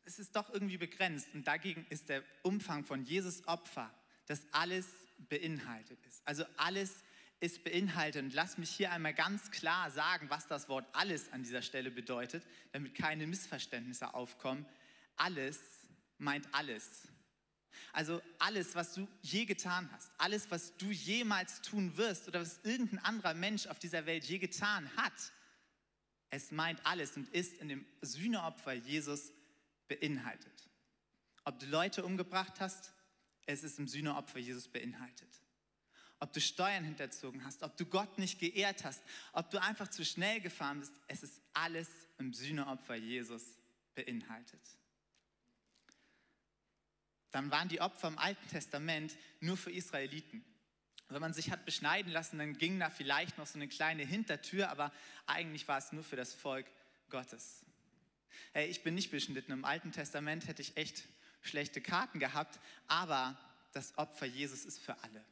es 0.05 0.19
ist 0.19 0.35
doch 0.35 0.50
irgendwie 0.53 0.79
begrenzt. 0.79 1.29
Und 1.33 1.47
dagegen 1.47 1.87
ist 1.89 2.09
der 2.09 2.25
Umfang 2.43 2.85
von 2.85 3.05
Jesus 3.05 3.47
Opfer, 3.47 3.95
das 4.27 4.43
alles 4.50 4.89
beinhaltet 5.17 6.05
ist. 6.07 6.27
Also 6.27 6.45
alles 6.57 7.05
ist 7.39 7.62
beinhaltet. 7.62 8.25
Und 8.25 8.35
lass 8.35 8.59
mich 8.59 8.71
hier 8.71 8.91
einmal 8.91 9.15
ganz 9.15 9.53
klar 9.53 9.93
sagen, 9.93 10.29
was 10.29 10.49
das 10.49 10.69
Wort 10.69 10.89
alles 10.93 11.33
an 11.33 11.45
dieser 11.45 11.62
Stelle 11.62 11.93
bedeutet, 11.93 12.45
damit 12.73 12.97
keine 12.97 13.29
Missverständnisse 13.29 14.12
aufkommen. 14.12 14.66
Alles 15.14 15.61
meint 16.18 16.53
alles. 16.53 17.09
Also 17.92 18.22
alles, 18.38 18.74
was 18.74 18.94
du 18.94 19.09
je 19.22 19.44
getan 19.44 19.90
hast, 19.92 20.11
alles, 20.18 20.50
was 20.50 20.76
du 20.76 20.90
jemals 20.90 21.62
tun 21.62 21.96
wirst 21.96 22.28
oder 22.28 22.40
was 22.40 22.61
irgendein 22.62 22.98
anderer 23.00 23.35
Mensch 23.35 23.66
auf 23.66 23.78
dieser 23.78 24.06
Welt 24.06 24.24
je 24.24 24.38
getan 24.38 24.88
hat, 24.96 25.33
es 26.30 26.52
meint 26.52 26.85
alles 26.87 27.16
und 27.16 27.28
ist 27.30 27.59
in 27.59 27.68
dem 27.68 27.87
Sühneopfer 28.02 28.74
Jesus 28.74 29.33
beinhaltet. 29.88 30.68
Ob 31.44 31.59
du 31.59 31.66
Leute 31.66 32.04
umgebracht 32.04 32.61
hast, 32.61 32.92
es 33.46 33.64
ist 33.64 33.78
im 33.78 33.88
Sühneopfer 33.88 34.38
Jesus 34.38 34.68
beinhaltet. 34.68 35.42
Ob 36.20 36.33
du 36.33 36.40
Steuern 36.40 36.85
hinterzogen 36.85 37.44
hast, 37.44 37.62
ob 37.62 37.76
du 37.76 37.87
Gott 37.87 38.18
nicht 38.18 38.38
geehrt 38.38 38.85
hast, 38.85 39.02
ob 39.33 39.50
du 39.50 39.61
einfach 39.61 39.88
zu 39.88 40.04
schnell 40.04 40.40
gefahren 40.40 40.80
bist, 40.80 40.92
es 41.09 41.22
ist 41.22 41.40
alles 41.54 41.88
im 42.18 42.33
Sühneopfer 42.33 42.94
Jesus 42.94 43.42
beinhaltet 43.94 44.61
dann 47.31 47.51
waren 47.51 47.69
die 47.69 47.81
Opfer 47.81 48.09
im 48.09 48.19
Alten 48.19 48.49
Testament 48.49 49.16
nur 49.40 49.57
für 49.57 49.71
Israeliten. 49.71 50.45
Wenn 51.09 51.21
man 51.21 51.35
sich 51.35 51.51
hat 51.51 51.64
beschneiden 51.64 52.12
lassen, 52.12 52.38
dann 52.38 52.57
ging 52.57 52.79
da 52.79 52.88
vielleicht 52.88 53.37
noch 53.37 53.47
so 53.47 53.59
eine 53.59 53.69
kleine 53.69 54.05
Hintertür, 54.05 54.71
aber 54.71 54.93
eigentlich 55.27 55.66
war 55.66 55.79
es 55.79 55.93
nur 55.93 56.05
für 56.05 56.16
das 56.16 56.35
Volk 56.35 56.66
Gottes. 57.09 57.64
Hey, 58.53 58.69
ich 58.69 58.83
bin 58.83 58.95
nicht 58.95 59.11
beschnitten. 59.11 59.53
Im 59.53 59.64
Alten 59.64 59.90
Testament 59.93 60.47
hätte 60.47 60.62
ich 60.62 60.77
echt 60.77 61.09
schlechte 61.43 61.81
Karten 61.81 62.21
gehabt, 62.21 62.61
aber 62.87 63.38
das 63.73 63.99
Opfer 63.99 64.27
Jesus 64.27 64.64
ist 64.64 64.79
für 64.79 65.03
alle. 65.03 65.25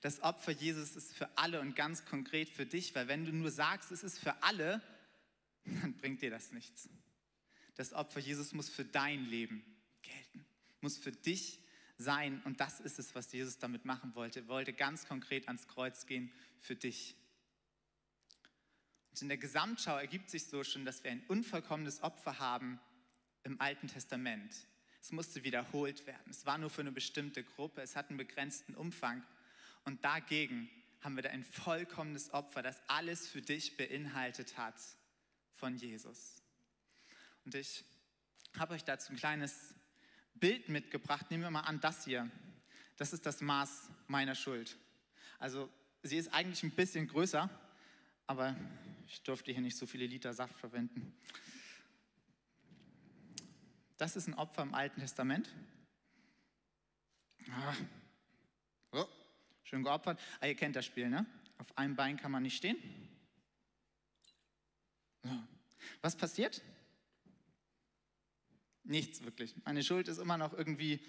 Das 0.00 0.22
Opfer 0.22 0.52
Jesus 0.52 0.96
ist 0.96 1.14
für 1.14 1.36
alle 1.36 1.60
und 1.60 1.76
ganz 1.76 2.04
konkret 2.06 2.48
für 2.48 2.66
dich, 2.66 2.94
weil 2.94 3.08
wenn 3.08 3.24
du 3.24 3.32
nur 3.32 3.50
sagst, 3.50 3.90
es 3.90 4.02
ist 4.02 4.18
für 4.18 4.42
alle, 4.42 4.82
dann 5.64 5.96
bringt 5.96 6.22
dir 6.22 6.30
das 6.30 6.52
nichts. 6.52 6.88
Das 7.74 7.92
Opfer 7.92 8.20
Jesus 8.20 8.52
muss 8.52 8.68
für 8.68 8.84
dein 8.84 9.26
Leben 9.26 9.64
gelten 10.02 10.46
muss 10.84 10.98
für 10.98 11.12
dich 11.12 11.60
sein. 11.96 12.42
Und 12.44 12.60
das 12.60 12.78
ist 12.78 12.98
es, 12.98 13.14
was 13.14 13.32
Jesus 13.32 13.58
damit 13.58 13.84
machen 13.84 14.14
wollte. 14.14 14.40
Er 14.40 14.48
wollte 14.48 14.72
ganz 14.72 15.08
konkret 15.08 15.48
ans 15.48 15.66
Kreuz 15.66 16.06
gehen 16.06 16.30
für 16.60 16.76
dich. 16.76 17.16
Und 19.10 19.22
in 19.22 19.28
der 19.28 19.38
Gesamtschau 19.38 19.96
ergibt 19.96 20.28
sich 20.28 20.46
so 20.46 20.62
schon, 20.62 20.84
dass 20.84 21.02
wir 21.02 21.10
ein 21.10 21.24
unvollkommenes 21.26 22.02
Opfer 22.02 22.38
haben 22.38 22.78
im 23.44 23.60
Alten 23.60 23.88
Testament. 23.88 24.54
Es 25.00 25.10
musste 25.10 25.42
wiederholt 25.42 26.06
werden. 26.06 26.30
Es 26.30 26.46
war 26.46 26.58
nur 26.58 26.70
für 26.70 26.82
eine 26.82 26.92
bestimmte 26.92 27.42
Gruppe. 27.42 27.80
Es 27.80 27.96
hat 27.96 28.10
einen 28.10 28.18
begrenzten 28.18 28.74
Umfang. 28.74 29.24
Und 29.84 30.04
dagegen 30.04 30.68
haben 31.00 31.16
wir 31.16 31.22
da 31.22 31.30
ein 31.30 31.44
vollkommenes 31.44 32.32
Opfer, 32.32 32.62
das 32.62 32.80
alles 32.88 33.28
für 33.28 33.42
dich 33.42 33.76
beinhaltet 33.76 34.56
hat 34.58 34.80
von 35.52 35.76
Jesus. 35.76 36.42
Und 37.44 37.54
ich 37.54 37.84
habe 38.58 38.74
euch 38.74 38.84
dazu 38.84 39.12
ein 39.12 39.16
kleines 39.16 39.74
Bild 40.44 40.68
mitgebracht. 40.68 41.30
Nehmen 41.30 41.42
wir 41.42 41.50
mal 41.50 41.62
an, 41.62 41.80
das 41.80 42.04
hier. 42.04 42.30
Das 42.98 43.14
ist 43.14 43.24
das 43.24 43.40
Maß 43.40 43.88
meiner 44.08 44.34
Schuld. 44.34 44.76
Also 45.38 45.70
sie 46.02 46.18
ist 46.18 46.34
eigentlich 46.34 46.62
ein 46.62 46.70
bisschen 46.70 47.06
größer, 47.08 47.48
aber 48.26 48.54
ich 49.06 49.22
durfte 49.22 49.52
hier 49.52 49.62
nicht 49.62 49.78
so 49.78 49.86
viele 49.86 50.04
Liter 50.04 50.34
Saft 50.34 50.54
verwenden. 50.58 51.16
Das 53.96 54.16
ist 54.16 54.28
ein 54.28 54.34
Opfer 54.34 54.64
im 54.64 54.74
Alten 54.74 55.00
Testament. 55.00 55.48
Ah. 57.50 57.74
Oh, 58.92 59.06
schön 59.62 59.82
geopfert. 59.82 60.20
Ah, 60.40 60.46
ihr 60.46 60.56
kennt 60.56 60.76
das 60.76 60.84
Spiel, 60.84 61.08
ne? 61.08 61.24
Auf 61.56 61.78
einem 61.78 61.96
Bein 61.96 62.18
kann 62.18 62.30
man 62.30 62.42
nicht 62.42 62.58
stehen. 62.58 62.76
Was 66.02 66.14
passiert? 66.14 66.60
Nichts 68.84 69.24
wirklich. 69.24 69.54
Meine 69.64 69.82
Schuld 69.82 70.08
ist 70.08 70.18
immer 70.18 70.36
noch 70.36 70.52
irgendwie, 70.52 71.00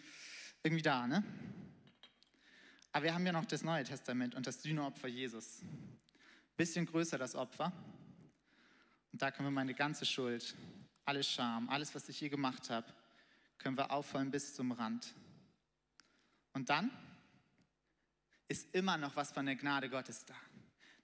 irgendwie 0.63 0.81
da. 0.81 1.07
Ne? 1.07 1.23
Aber 2.93 3.03
wir 3.03 3.13
haben 3.13 3.25
ja 3.25 3.33
noch 3.33 3.45
das 3.45 3.63
Neue 3.63 3.83
Testament 3.83 4.33
und 4.35 4.47
das 4.47 4.63
Sühneopfer 4.63 5.09
Jesus. 5.09 5.61
Bisschen 6.55 6.85
größer 6.85 7.17
das 7.17 7.35
Opfer. 7.35 7.73
Und 9.11 9.21
da 9.21 9.31
können 9.31 9.47
wir 9.47 9.51
meine 9.51 9.73
ganze 9.73 10.05
Schuld, 10.05 10.55
alles 11.03 11.29
Scham, 11.29 11.69
alles, 11.69 11.93
was 11.93 12.07
ich 12.07 12.21
je 12.21 12.29
gemacht 12.29 12.69
habe, 12.69 12.87
können 13.57 13.77
wir 13.77 13.91
auffallen 13.91 14.31
bis 14.31 14.55
zum 14.55 14.71
Rand. 14.71 15.13
Und 16.53 16.69
dann 16.69 16.89
ist 18.47 18.73
immer 18.73 18.97
noch 18.97 19.17
was 19.17 19.31
von 19.33 19.45
der 19.45 19.55
Gnade 19.57 19.89
Gottes 19.89 20.23
da. 20.23 20.35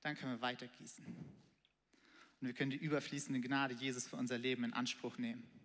Dann 0.02 0.16
können 0.16 0.32
wir 0.32 0.42
weitergießen. 0.42 1.06
Und 1.06 2.48
wir 2.48 2.54
können 2.54 2.72
die 2.72 2.78
überfließende 2.78 3.42
Gnade 3.42 3.74
Jesus 3.74 4.08
für 4.08 4.16
unser 4.16 4.38
Leben 4.38 4.64
in 4.64 4.74
Anspruch 4.74 5.18
nehmen. 5.18 5.61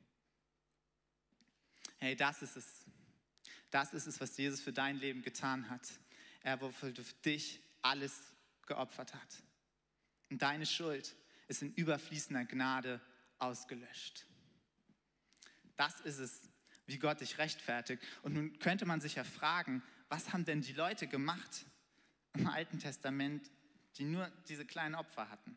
Hey, 1.99 2.17
das 2.17 2.43
ist 2.43 2.57
es. 2.57 2.85
Das 3.71 3.93
ist 3.93 4.07
es, 4.07 4.21
was 4.21 4.37
Jesus 4.37 4.61
für 4.61 4.73
dein 4.73 4.97
Leben 4.97 5.23
getan 5.23 5.69
hat. 5.71 5.89
Er, 6.43 6.61
wofür 6.61 6.95
für 6.95 7.15
dich 7.25 7.61
alles 7.83 8.33
geopfert 8.67 9.15
hat. 9.15 9.43
Und 10.31 10.43
deine 10.43 10.67
Schuld 10.67 11.15
ist 11.49 11.63
in 11.63 11.73
überfließender 11.75 12.45
Gnade 12.45 13.01
ausgelöscht. 13.39 14.27
Das 15.77 16.01
ist 16.01 16.19
es, 16.19 16.49
wie 16.87 16.99
Gott 16.99 17.21
dich 17.21 17.39
rechtfertigt. 17.39 18.03
Und 18.23 18.35
nun 18.35 18.59
könnte 18.59 18.87
man 18.87 19.01
sich 19.01 19.17
ja 19.17 19.25
fragen, 19.25 19.83
was 20.09 20.33
haben 20.33 20.45
denn 20.45 20.63
die 20.63 20.73
Leute 20.73 21.07
gemacht 21.07 21.67
im 22.35 22.47
Alten 22.47 22.79
Testament, 22.79 23.51
die 23.97 24.05
nur 24.05 24.31
diese 24.49 24.65
kleinen 24.65 24.95
Opfer 24.95 25.29
hatten? 25.31 25.57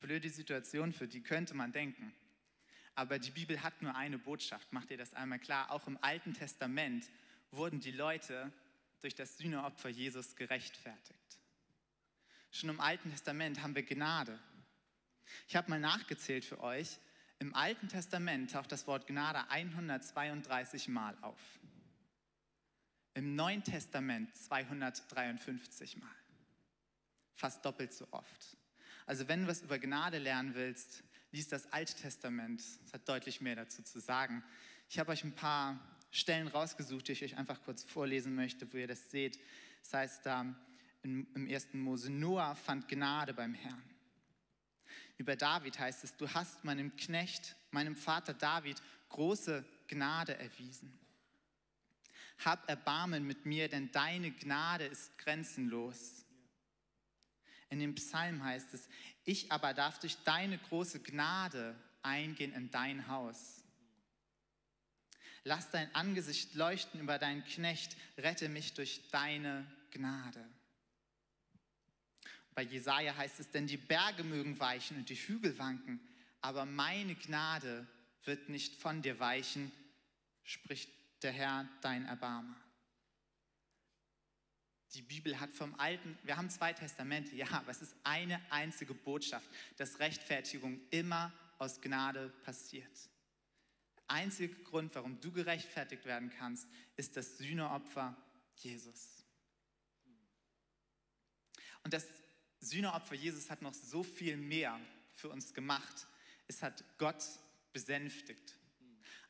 Blöde 0.00 0.30
Situation, 0.30 0.92
für 0.92 1.06
die 1.06 1.22
könnte 1.22 1.54
man 1.54 1.72
denken. 1.72 2.12
Aber 2.94 3.18
die 3.18 3.30
Bibel 3.30 3.62
hat 3.62 3.80
nur 3.82 3.94
eine 3.94 4.18
Botschaft, 4.18 4.72
macht 4.72 4.90
ihr 4.90 4.98
das 4.98 5.14
einmal 5.14 5.38
klar. 5.38 5.70
Auch 5.70 5.86
im 5.86 5.98
Alten 6.02 6.34
Testament 6.34 7.08
wurden 7.50 7.80
die 7.80 7.92
Leute 7.92 8.52
durch 9.00 9.14
das 9.14 9.38
Sühneopfer 9.38 9.88
Jesus 9.88 10.36
gerechtfertigt. 10.36 11.38
Schon 12.50 12.70
im 12.70 12.80
Alten 12.80 13.10
Testament 13.10 13.62
haben 13.62 13.74
wir 13.74 13.84
Gnade. 13.84 14.38
Ich 15.48 15.56
habe 15.56 15.70
mal 15.70 15.80
nachgezählt 15.80 16.44
für 16.44 16.60
euch. 16.60 16.98
Im 17.38 17.54
Alten 17.54 17.88
Testament 17.88 18.50
taucht 18.50 18.72
das 18.72 18.86
Wort 18.86 19.06
Gnade 19.06 19.48
132 19.48 20.88
Mal 20.88 21.16
auf. 21.22 21.40
Im 23.14 23.34
Neuen 23.34 23.64
Testament 23.64 24.34
253 24.36 25.96
Mal. 25.96 26.08
Fast 27.34 27.64
doppelt 27.64 27.94
so 27.94 28.06
oft. 28.10 28.56
Also 29.06 29.26
wenn 29.28 29.42
du 29.42 29.48
was 29.48 29.62
über 29.62 29.78
Gnade 29.78 30.18
lernen 30.18 30.54
willst, 30.54 31.02
lies 31.32 31.48
das 31.48 31.72
Alte 31.72 31.94
Testament. 31.94 32.60
Es 32.60 32.92
hat 32.92 33.08
deutlich 33.08 33.40
mehr 33.40 33.56
dazu 33.56 33.82
zu 33.82 34.00
sagen. 34.00 34.42
Ich 34.88 34.98
habe 34.98 35.12
euch 35.12 35.24
ein 35.24 35.34
paar 35.34 35.78
Stellen 36.10 36.48
rausgesucht, 36.48 37.08
die 37.08 37.12
ich 37.12 37.22
euch 37.22 37.36
einfach 37.36 37.62
kurz 37.62 37.84
vorlesen 37.84 38.34
möchte, 38.34 38.72
wo 38.72 38.76
ihr 38.76 38.88
das 38.88 39.10
seht. 39.10 39.38
Das 39.82 39.94
heißt 39.94 40.26
da 40.26 40.54
im, 41.02 41.46
ersten 41.46 41.80
Mose, 41.80 42.10
Noah 42.10 42.54
fand 42.54 42.88
Gnade 42.88 43.32
beim 43.32 43.54
Herrn. 43.54 43.82
Über 45.16 45.36
David 45.36 45.78
heißt 45.78 46.04
es, 46.04 46.16
du 46.16 46.28
hast 46.28 46.64
meinem 46.64 46.96
Knecht, 46.96 47.56
meinem 47.70 47.96
Vater 47.96 48.34
David, 48.34 48.82
große 49.10 49.64
Gnade 49.86 50.36
erwiesen. 50.36 50.98
Hab 52.44 52.68
Erbarmen 52.68 53.26
mit 53.26 53.44
mir, 53.44 53.68
denn 53.68 53.92
deine 53.92 54.30
Gnade 54.30 54.86
ist 54.86 55.16
grenzenlos. 55.18 56.24
In 57.70 57.78
dem 57.78 57.94
Psalm 57.94 58.44
heißt 58.44 58.74
es, 58.74 58.88
ich 59.24 59.50
aber 59.50 59.72
darf 59.74 59.98
durch 60.00 60.16
deine 60.24 60.58
große 60.58 61.00
Gnade 61.00 61.74
eingehen 62.02 62.52
in 62.52 62.70
dein 62.70 63.08
Haus. 63.08 63.62
Lass 65.44 65.70
dein 65.70 65.92
Angesicht 65.94 66.54
leuchten 66.54 67.00
über 67.00 67.18
deinen 67.18 67.44
Knecht, 67.44 67.96
rette 68.18 68.48
mich 68.48 68.74
durch 68.74 69.08
deine 69.10 69.64
Gnade. 69.92 70.44
Bei 72.54 72.62
Jesaja 72.62 73.16
heißt 73.16 73.40
es, 73.40 73.50
denn 73.50 73.66
die 73.66 73.76
Berge 73.76 74.24
mögen 74.24 74.58
weichen 74.58 74.98
und 74.98 75.08
die 75.08 75.14
Hügel 75.14 75.56
wanken, 75.58 76.00
aber 76.40 76.66
meine 76.66 77.14
Gnade 77.14 77.86
wird 78.24 78.48
nicht 78.48 78.74
von 78.74 79.00
dir 79.00 79.18
weichen, 79.18 79.70
spricht 80.42 80.90
der 81.22 81.32
Herr, 81.32 81.68
dein 81.80 82.04
Erbarmer. 82.06 82.56
Die 84.94 85.02
Bibel 85.02 85.38
hat 85.38 85.52
vom 85.52 85.74
Alten, 85.78 86.18
wir 86.24 86.36
haben 86.36 86.50
zwei 86.50 86.72
Testamente, 86.72 87.36
ja, 87.36 87.48
aber 87.50 87.70
es 87.70 87.80
ist 87.80 87.94
eine 88.02 88.40
einzige 88.50 88.92
Botschaft, 88.92 89.48
dass 89.76 90.00
Rechtfertigung 90.00 90.80
immer 90.90 91.32
aus 91.58 91.80
Gnade 91.80 92.30
passiert. 92.42 93.08
Der 93.96 94.10
einzige 94.10 94.54
Grund, 94.64 94.94
warum 94.96 95.20
du 95.20 95.30
gerechtfertigt 95.30 96.04
werden 96.06 96.30
kannst, 96.36 96.66
ist 96.96 97.16
das 97.16 97.38
Sühneopfer 97.38 98.16
Jesus. 98.56 99.24
Und 101.84 101.94
das 101.94 102.06
Sühneopfer 102.60 103.14
Jesus 103.14 103.48
hat 103.48 103.62
noch 103.62 103.74
so 103.74 104.02
viel 104.02 104.36
mehr 104.36 104.78
für 105.14 105.28
uns 105.28 105.54
gemacht. 105.54 106.06
Es 106.48 106.62
hat 106.62 106.84
Gott 106.98 107.24
besänftigt. 107.72 108.56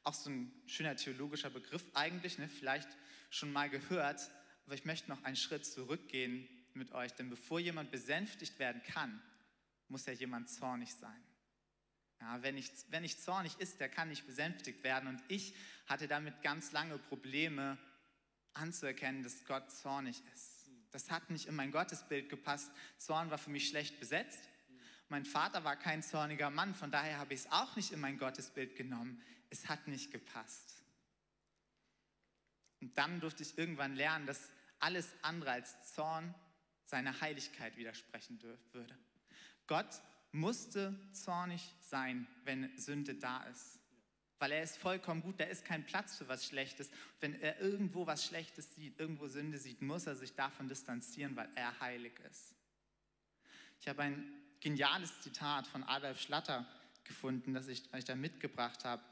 Auch 0.03 0.15
so 0.15 0.31
ein 0.31 0.53
schöner 0.67 0.97
theologischer 0.97 1.51
Begriff 1.51 1.85
eigentlich, 1.93 2.39
ne? 2.39 2.49
vielleicht 2.49 2.89
schon 3.29 3.53
mal 3.53 3.69
gehört, 3.69 4.31
aber 4.71 4.77
ich 4.77 4.85
möchte 4.85 5.09
noch 5.09 5.25
einen 5.25 5.35
Schritt 5.35 5.67
zurückgehen 5.67 6.49
mit 6.75 6.93
euch, 6.93 7.13
denn 7.15 7.29
bevor 7.29 7.59
jemand 7.59 7.91
besänftigt 7.91 8.61
werden 8.61 8.81
kann, 8.85 9.21
muss 9.89 10.07
ja 10.07 10.13
jemand 10.13 10.49
zornig 10.49 10.95
sein. 10.95 11.21
Ja, 12.21 12.41
wenn, 12.45 12.55
nicht, 12.55 12.73
wenn 12.89 13.03
nicht 13.03 13.21
zornig 13.21 13.59
ist, 13.59 13.81
der 13.81 13.89
kann 13.89 14.11
nicht 14.11 14.29
besänftigt 14.29 14.85
werden. 14.85 15.09
Und 15.09 15.21
ich 15.27 15.57
hatte 15.89 16.07
damit 16.07 16.41
ganz 16.43 16.71
lange 16.71 16.99
Probleme 16.99 17.79
anzuerkennen, 18.53 19.25
dass 19.25 19.45
Gott 19.45 19.73
zornig 19.73 20.23
ist. 20.37 20.71
Das 20.93 21.11
hat 21.11 21.31
nicht 21.31 21.47
in 21.47 21.57
mein 21.57 21.73
Gottesbild 21.73 22.29
gepasst. 22.29 22.71
Zorn 22.97 23.29
war 23.33 23.39
für 23.39 23.51
mich 23.51 23.69
schlecht 23.69 23.99
besetzt. 23.99 24.49
Mein 25.09 25.25
Vater 25.25 25.65
war 25.65 25.75
kein 25.75 26.01
zorniger 26.01 26.51
Mann, 26.51 26.77
von 26.77 26.93
daher 26.93 27.19
habe 27.19 27.35
ich 27.35 27.41
es 27.41 27.51
auch 27.51 27.75
nicht 27.75 27.91
in 27.91 27.99
mein 27.99 28.19
Gottesbild 28.19 28.77
genommen. 28.77 29.21
Es 29.49 29.69
hat 29.69 29.89
nicht 29.89 30.13
gepasst. 30.13 30.77
Und 32.81 32.97
dann 32.97 33.19
durfte 33.19 33.43
ich 33.43 33.59
irgendwann 33.59 33.97
lernen, 33.97 34.27
dass 34.27 34.49
alles 34.81 35.15
andere 35.23 35.53
als 35.53 35.95
Zorn 35.95 36.35
seiner 36.85 37.21
Heiligkeit 37.21 37.77
widersprechen 37.77 38.43
würde. 38.73 38.97
Gott 39.67 40.03
musste 40.33 40.99
zornig 41.13 41.63
sein, 41.81 42.27
wenn 42.45 42.77
Sünde 42.77 43.15
da 43.15 43.45
ist. 43.45 43.79
Weil 44.39 44.53
er 44.53 44.63
ist 44.63 44.79
vollkommen 44.79 45.23
gut, 45.23 45.39
da 45.39 45.45
ist 45.45 45.65
kein 45.65 45.85
Platz 45.85 46.17
für 46.17 46.27
was 46.27 46.47
Schlechtes. 46.47 46.91
Wenn 47.21 47.41
er 47.41 47.61
irgendwo 47.61 48.07
was 48.07 48.25
Schlechtes 48.25 48.75
sieht, 48.75 48.99
irgendwo 48.99 49.29
Sünde 49.29 49.59
sieht, 49.59 49.83
muss 49.83 50.07
er 50.07 50.17
sich 50.17 50.35
davon 50.35 50.69
distanzieren, 50.69 51.37
weil 51.37 51.49
er 51.55 51.79
heilig 51.81 52.19
ist. 52.31 52.55
Ich 53.81 53.89
habe 53.89 54.03
ein 54.03 54.33
geniales 54.61 55.21
Zitat 55.21 55.67
von 55.67 55.83
Adolf 55.85 56.21
Schlatter 56.21 56.67
gefunden, 57.05 57.53
das 57.55 57.69
ich 57.69 57.93
euch 57.93 58.05
da 58.05 58.15
mitgebracht 58.15 58.85
habe. 58.85 59.03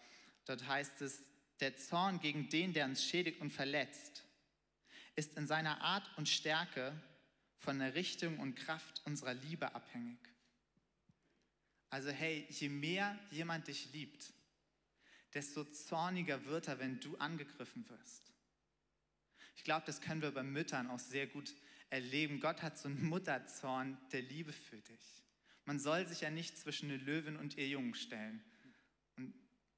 Dort 0.46 0.66
heißt 0.66 1.02
es, 1.02 1.22
der 1.60 1.76
Zorn 1.76 2.20
gegen 2.20 2.48
den, 2.48 2.72
der 2.72 2.86
uns 2.86 3.04
schädigt 3.04 3.40
und 3.40 3.50
verletzt, 3.50 4.24
ist 5.18 5.36
in 5.36 5.48
seiner 5.48 5.80
Art 5.80 6.08
und 6.16 6.28
Stärke 6.28 6.92
von 7.56 7.80
der 7.80 7.96
Richtung 7.96 8.38
und 8.38 8.54
Kraft 8.54 9.02
unserer 9.04 9.34
Liebe 9.34 9.74
abhängig. 9.74 10.20
Also 11.90 12.10
hey, 12.10 12.46
je 12.50 12.68
mehr 12.68 13.18
jemand 13.32 13.66
dich 13.66 13.92
liebt, 13.92 14.32
desto 15.34 15.64
zorniger 15.64 16.44
wird 16.44 16.68
er, 16.68 16.78
wenn 16.78 17.00
du 17.00 17.16
angegriffen 17.16 17.88
wirst. 17.88 18.32
Ich 19.56 19.64
glaube, 19.64 19.84
das 19.86 20.00
können 20.00 20.22
wir 20.22 20.30
bei 20.30 20.44
Müttern 20.44 20.88
auch 20.88 21.00
sehr 21.00 21.26
gut 21.26 21.52
erleben. 21.90 22.38
Gott 22.38 22.62
hat 22.62 22.78
so 22.78 22.86
einen 22.86 23.04
Mutterzorn 23.08 23.98
der 24.12 24.22
Liebe 24.22 24.52
für 24.52 24.76
dich. 24.76 25.24
Man 25.64 25.80
soll 25.80 26.06
sich 26.06 26.20
ja 26.20 26.30
nicht 26.30 26.56
zwischen 26.56 26.90
eine 26.90 26.98
Löwin 26.98 27.36
und 27.36 27.56
ihr 27.56 27.66
Jungen 27.66 27.94
stellen. 27.94 28.40
Und 29.16 29.34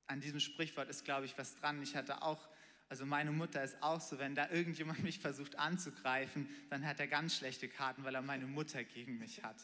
an 0.06 0.20
diesem 0.20 0.38
Sprichwort 0.38 0.90
ist, 0.90 1.06
glaube 1.06 1.24
ich, 1.24 1.38
was 1.38 1.56
dran. 1.56 1.82
Ich 1.82 1.96
hatte 1.96 2.20
auch, 2.20 2.46
also 2.90 3.06
meine 3.06 3.30
Mutter 3.30 3.62
ist 3.62 3.80
auch 3.82 4.00
so, 4.00 4.18
wenn 4.18 4.34
da 4.34 4.50
irgendjemand 4.50 5.02
mich 5.04 5.20
versucht 5.20 5.56
anzugreifen, 5.56 6.48
dann 6.70 6.84
hat 6.84 6.98
er 6.98 7.06
ganz 7.06 7.36
schlechte 7.36 7.68
Karten, 7.68 8.02
weil 8.02 8.16
er 8.16 8.20
meine 8.20 8.46
Mutter 8.46 8.82
gegen 8.82 9.18
mich 9.18 9.44
hat. 9.44 9.56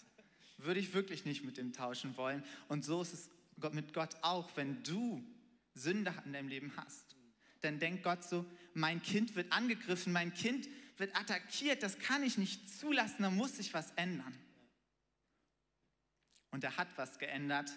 Würde 0.59 0.79
ich 0.79 0.95
wirklich 0.95 1.25
nicht 1.25 1.45
mit 1.45 1.59
dem 1.59 1.73
tauschen 1.73 2.17
wollen. 2.17 2.45
Und 2.69 2.85
so 2.85 3.03
ist 3.03 3.13
es 3.13 3.29
mit 3.73 3.93
Gott 3.93 4.15
auch, 4.23 4.49
wenn 4.55 4.81
du 4.85 5.27
Sünde 5.75 6.15
in 6.25 6.33
deinem 6.35 6.49
Leben 6.49 6.73
hast. 6.77 7.17
Dann 7.63 7.81
denkt 7.81 8.05
Gott 8.05 8.23
so, 8.23 8.47
mein 8.75 9.03
Kind 9.03 9.35
wird 9.35 9.51
angegriffen, 9.51 10.13
mein 10.13 10.33
Kind 10.33 10.69
wird 10.97 11.15
attackiert, 11.17 11.83
das 11.83 11.99
kann 11.99 12.23
ich 12.23 12.39
nicht 12.39 12.71
zulassen, 12.79 13.23
da 13.23 13.31
muss 13.31 13.57
sich 13.57 13.75
was 13.75 13.91
ändern. 13.97 14.39
Und 16.53 16.63
er 16.63 16.77
hat 16.77 16.89
was 16.97 17.19
geändert, 17.19 17.71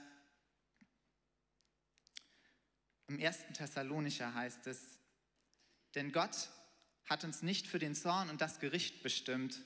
im 3.08 3.18
ersten 3.18 3.52
Thessalonicher 3.56 4.36
heißt 4.36 4.68
es, 4.68 5.00
denn 5.96 6.12
Gott 6.12 6.50
hat 7.06 7.24
uns 7.24 7.42
nicht 7.42 7.68
für 7.68 7.80
den 7.80 7.96
Zorn 7.96 8.30
und 8.30 8.42
das 8.42 8.60
Gericht 8.60 9.02
bestimmt, 9.02 9.62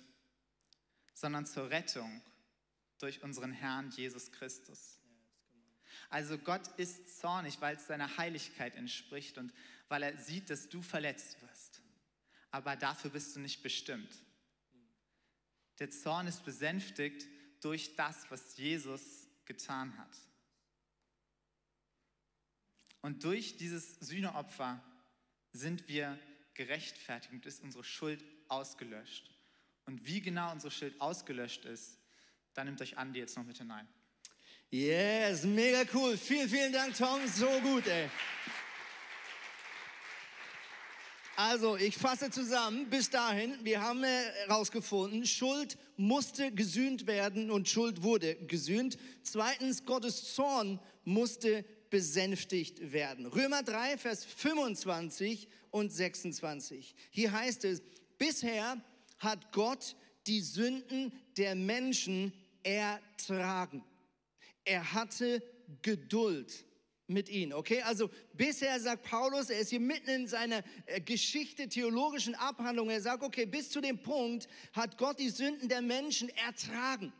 sondern 1.13 1.45
zur 1.45 1.69
Rettung 1.69 2.21
durch 2.99 3.21
unseren 3.23 3.51
Herrn 3.51 3.91
Jesus 3.91 4.31
Christus. 4.31 4.99
Also 6.09 6.37
Gott 6.37 6.67
ist 6.77 7.19
zornig, 7.19 7.59
weil 7.59 7.75
es 7.75 7.87
seiner 7.87 8.17
Heiligkeit 8.17 8.75
entspricht 8.75 9.37
und 9.37 9.53
weil 9.89 10.03
er 10.03 10.17
sieht, 10.17 10.49
dass 10.49 10.69
du 10.69 10.81
verletzt 10.81 11.41
wirst. 11.41 11.81
Aber 12.51 12.75
dafür 12.75 13.11
bist 13.11 13.35
du 13.35 13.39
nicht 13.39 13.61
bestimmt. 13.61 14.13
Der 15.79 15.89
Zorn 15.89 16.27
ist 16.27 16.45
besänftigt 16.45 17.27
durch 17.61 17.95
das, 17.95 18.29
was 18.29 18.57
Jesus 18.57 19.27
getan 19.45 19.97
hat. 19.97 20.17
Und 23.01 23.23
durch 23.23 23.57
dieses 23.57 23.99
Sühneopfer 23.99 24.81
sind 25.53 25.87
wir 25.87 26.17
gerechtfertigt 26.55 27.31
und 27.31 27.45
ist 27.45 27.63
unsere 27.63 27.83
Schuld 27.83 28.23
ausgelöscht. 28.47 29.29
Und 29.85 30.05
wie 30.05 30.21
genau 30.21 30.51
unsere 30.51 30.71
Schuld 30.71 30.99
ausgelöscht 30.99 31.65
ist, 31.65 31.99
da 32.53 32.63
nimmt 32.63 32.81
euch 32.81 32.97
Andi 32.97 33.19
jetzt 33.19 33.37
noch 33.37 33.45
mit 33.45 33.57
hinein. 33.57 33.87
Yes, 34.69 35.43
mega 35.43 35.83
cool. 35.93 36.17
Vielen, 36.17 36.49
vielen 36.49 36.73
Dank, 36.73 36.95
Tom. 36.95 37.19
So 37.27 37.47
gut, 37.61 37.85
ey. 37.87 38.09
Also, 41.35 41.77
ich 41.77 41.97
fasse 41.97 42.29
zusammen. 42.29 42.89
Bis 42.89 43.09
dahin, 43.09 43.57
wir 43.63 43.81
haben 43.81 44.03
herausgefunden, 44.03 45.25
Schuld 45.25 45.77
musste 45.97 46.51
gesühnt 46.51 47.07
werden 47.07 47.49
und 47.49 47.67
Schuld 47.67 48.03
wurde 48.03 48.35
gesühnt. 48.35 48.97
Zweitens, 49.23 49.85
Gottes 49.85 50.35
Zorn 50.35 50.79
musste 51.03 51.65
besänftigt 51.93 52.91
werden. 52.91 53.27
Römer 53.27 53.61
3, 53.61 53.99
Vers 53.99 54.25
25 54.25 55.47
und 55.69 55.93
26. 55.93 56.95
Hier 57.11 57.31
heißt 57.31 57.65
es, 57.65 57.83
bisher 58.17 58.83
hat 59.19 59.51
Gott 59.51 59.95
die 60.25 60.41
Sünden 60.41 61.13
der 61.37 61.53
Menschen 61.53 62.33
ertragen. 62.63 63.83
Er 64.65 64.93
hatte 64.93 65.43
Geduld 65.83 66.65
mit 67.05 67.29
ihnen. 67.29 67.53
Okay, 67.53 67.83
also 67.83 68.09
bisher 68.33 68.79
sagt 68.79 69.03
Paulus, 69.03 69.51
er 69.51 69.59
ist 69.59 69.69
hier 69.69 69.79
mitten 69.79 70.09
in 70.09 70.27
seiner 70.27 70.63
äh, 70.87 70.99
Geschichte, 70.99 71.69
theologischen 71.69 72.33
Abhandlung. 72.33 72.89
Er 72.89 73.01
sagt, 73.01 73.21
okay, 73.21 73.45
bis 73.45 73.69
zu 73.69 73.81
dem 73.81 74.01
Punkt 74.01 74.47
hat 74.71 74.97
Gott 74.97 75.19
die 75.19 75.29
Sünden 75.29 75.69
der 75.69 75.83
Menschen 75.83 76.29
ertragen. 76.29 77.13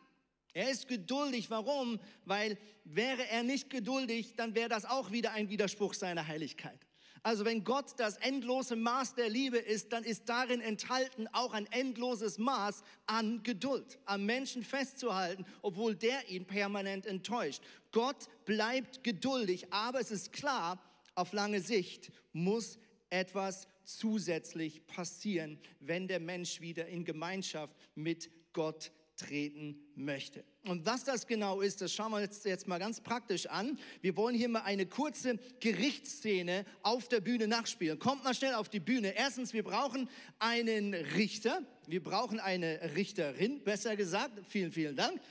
Er 0.54 0.70
ist 0.70 0.88
geduldig. 0.88 1.50
Warum? 1.50 2.00
Weil 2.26 2.58
wäre 2.84 3.28
er 3.28 3.44
nicht 3.44 3.70
geduldig, 3.70 4.36
dann 4.36 4.56
wäre 4.56 4.70
das 4.70 4.86
auch 4.86 5.12
wieder 5.12 5.32
ein 5.32 5.50
Widerspruch 5.50 5.94
seiner 5.94 6.28
Heiligkeit. 6.28 6.80
Also 7.26 7.46
wenn 7.46 7.64
Gott 7.64 7.94
das 7.98 8.18
endlose 8.18 8.76
Maß 8.76 9.16
der 9.16 9.30
Liebe 9.30 9.58
ist, 9.58 9.94
dann 9.94 10.04
ist 10.04 10.28
darin 10.28 10.60
enthalten 10.60 11.30
auch 11.32 11.54
ein 11.54 11.68
endloses 11.72 12.38
Maß 12.38 12.84
an 13.06 13.42
Geduld, 13.44 13.98
am 14.06 14.26
Menschen 14.26 14.62
festzuhalten, 14.62 15.46
obwohl 15.62 15.96
der 15.96 16.30
ihn 16.30 16.46
permanent 16.46 17.06
enttäuscht. 17.06 17.64
Gott 17.94 18.28
bleibt 18.44 19.06
geduldig, 19.06 19.72
aber 19.72 20.02
es 20.02 20.12
ist 20.12 20.34
klar, 20.34 20.84
auf 21.16 21.32
lange 21.32 21.62
Sicht 21.62 22.12
muss 22.34 22.78
etwas 23.10 23.68
zusätzlich 23.86 24.86
passieren, 24.86 25.60
wenn 25.80 26.10
der 26.10 26.20
Mensch 26.20 26.60
wieder 26.60 26.88
in 26.88 27.06
Gemeinschaft 27.06 27.78
mit 27.96 28.30
Gott 28.52 28.92
treten 29.16 29.80
möchte. 29.96 30.44
Und 30.66 30.86
was 30.86 31.04
das 31.04 31.28
genau 31.28 31.62
ist, 31.62 31.82
das 31.82 31.94
schauen 31.94 32.12
wir 32.12 32.22
uns 32.22 32.44
jetzt 32.44 32.68
mal 32.68 32.80
ganz 32.80 33.02
praktisch 33.02 33.48
an. 33.48 33.78
Wir 34.02 34.16
wollen 34.16 34.36
hier 34.36 34.50
mal 34.50 34.62
eine 34.62 34.86
kurze 34.86 35.38
Gerichtsszene 35.60 36.66
auf 36.82 37.10
der 37.10 37.20
Bühne 37.20 37.48
nachspielen. 37.48 38.00
Kommt 38.00 38.24
mal 38.24 38.34
schnell 38.34 38.54
auf 38.54 38.70
die 38.70 38.80
Bühne. 38.80 39.16
Erstens, 39.16 39.54
wir 39.54 39.64
brauchen 39.64 40.10
einen 40.40 40.94
Richter. 40.94 41.62
Wir 41.88 42.02
brauchen 42.02 42.40
eine 42.40 42.96
Richterin, 42.96 43.64
besser 43.64 43.96
gesagt. 43.96 44.42
Vielen, 44.48 44.72
vielen 44.72 44.96
Dank. 44.96 45.22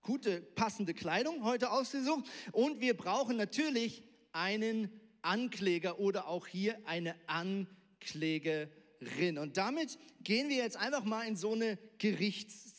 Gute, 0.00 0.40
passende 0.40 0.94
Kleidung 0.94 1.44
heute 1.44 1.70
ausgesucht. 1.70 2.24
Und 2.50 2.80
wir 2.80 2.96
brauchen 2.96 3.36
natürlich 3.36 4.02
einen 4.32 4.90
Ankläger 5.20 6.00
oder 6.00 6.26
auch 6.26 6.46
hier 6.46 6.78
eine 6.86 7.14
Anklägerin. 7.28 9.38
Und 9.38 9.58
damit 9.58 9.98
gehen 10.24 10.48
wir 10.48 10.56
jetzt 10.56 10.76
einfach 10.76 11.04
mal 11.04 11.28
in 11.28 11.36
so 11.36 11.52
eine 11.52 11.78
Gerichtsszene 11.98 12.71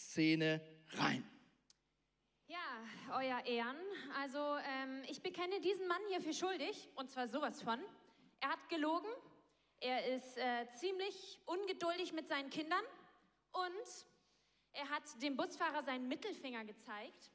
rein. 0.91 1.23
Ja, 2.47 3.17
euer 3.17 3.45
Ehren. 3.45 3.77
Also 4.19 4.37
ähm, 4.39 5.03
ich 5.09 5.21
bekenne 5.21 5.59
diesen 5.61 5.87
Mann 5.87 6.01
hier 6.09 6.21
für 6.21 6.33
schuldig, 6.33 6.89
und 6.95 7.09
zwar 7.09 7.27
sowas 7.27 7.61
von. 7.61 7.79
Er 8.39 8.49
hat 8.49 8.69
gelogen, 8.69 9.09
er 9.79 10.15
ist 10.15 10.37
äh, 10.37 10.67
ziemlich 10.79 11.39
ungeduldig 11.45 12.13
mit 12.13 12.27
seinen 12.27 12.49
Kindern 12.49 12.83
und 13.53 14.07
er 14.73 14.89
hat 14.89 15.03
dem 15.21 15.35
Busfahrer 15.35 15.81
seinen 15.83 16.07
Mittelfinger 16.07 16.63
gezeigt. 16.65 17.31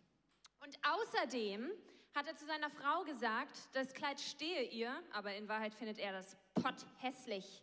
Und 0.60 0.78
außerdem 0.84 1.70
hat 2.14 2.26
er 2.26 2.36
zu 2.36 2.46
seiner 2.46 2.70
Frau 2.70 3.04
gesagt, 3.04 3.68
das 3.72 3.92
Kleid 3.92 4.20
stehe 4.20 4.62
ihr, 4.70 5.02
aber 5.12 5.34
in 5.34 5.48
Wahrheit 5.48 5.74
findet 5.74 5.98
er 5.98 6.12
das 6.12 6.36
Pott 6.54 6.86
hässlich. 6.98 7.62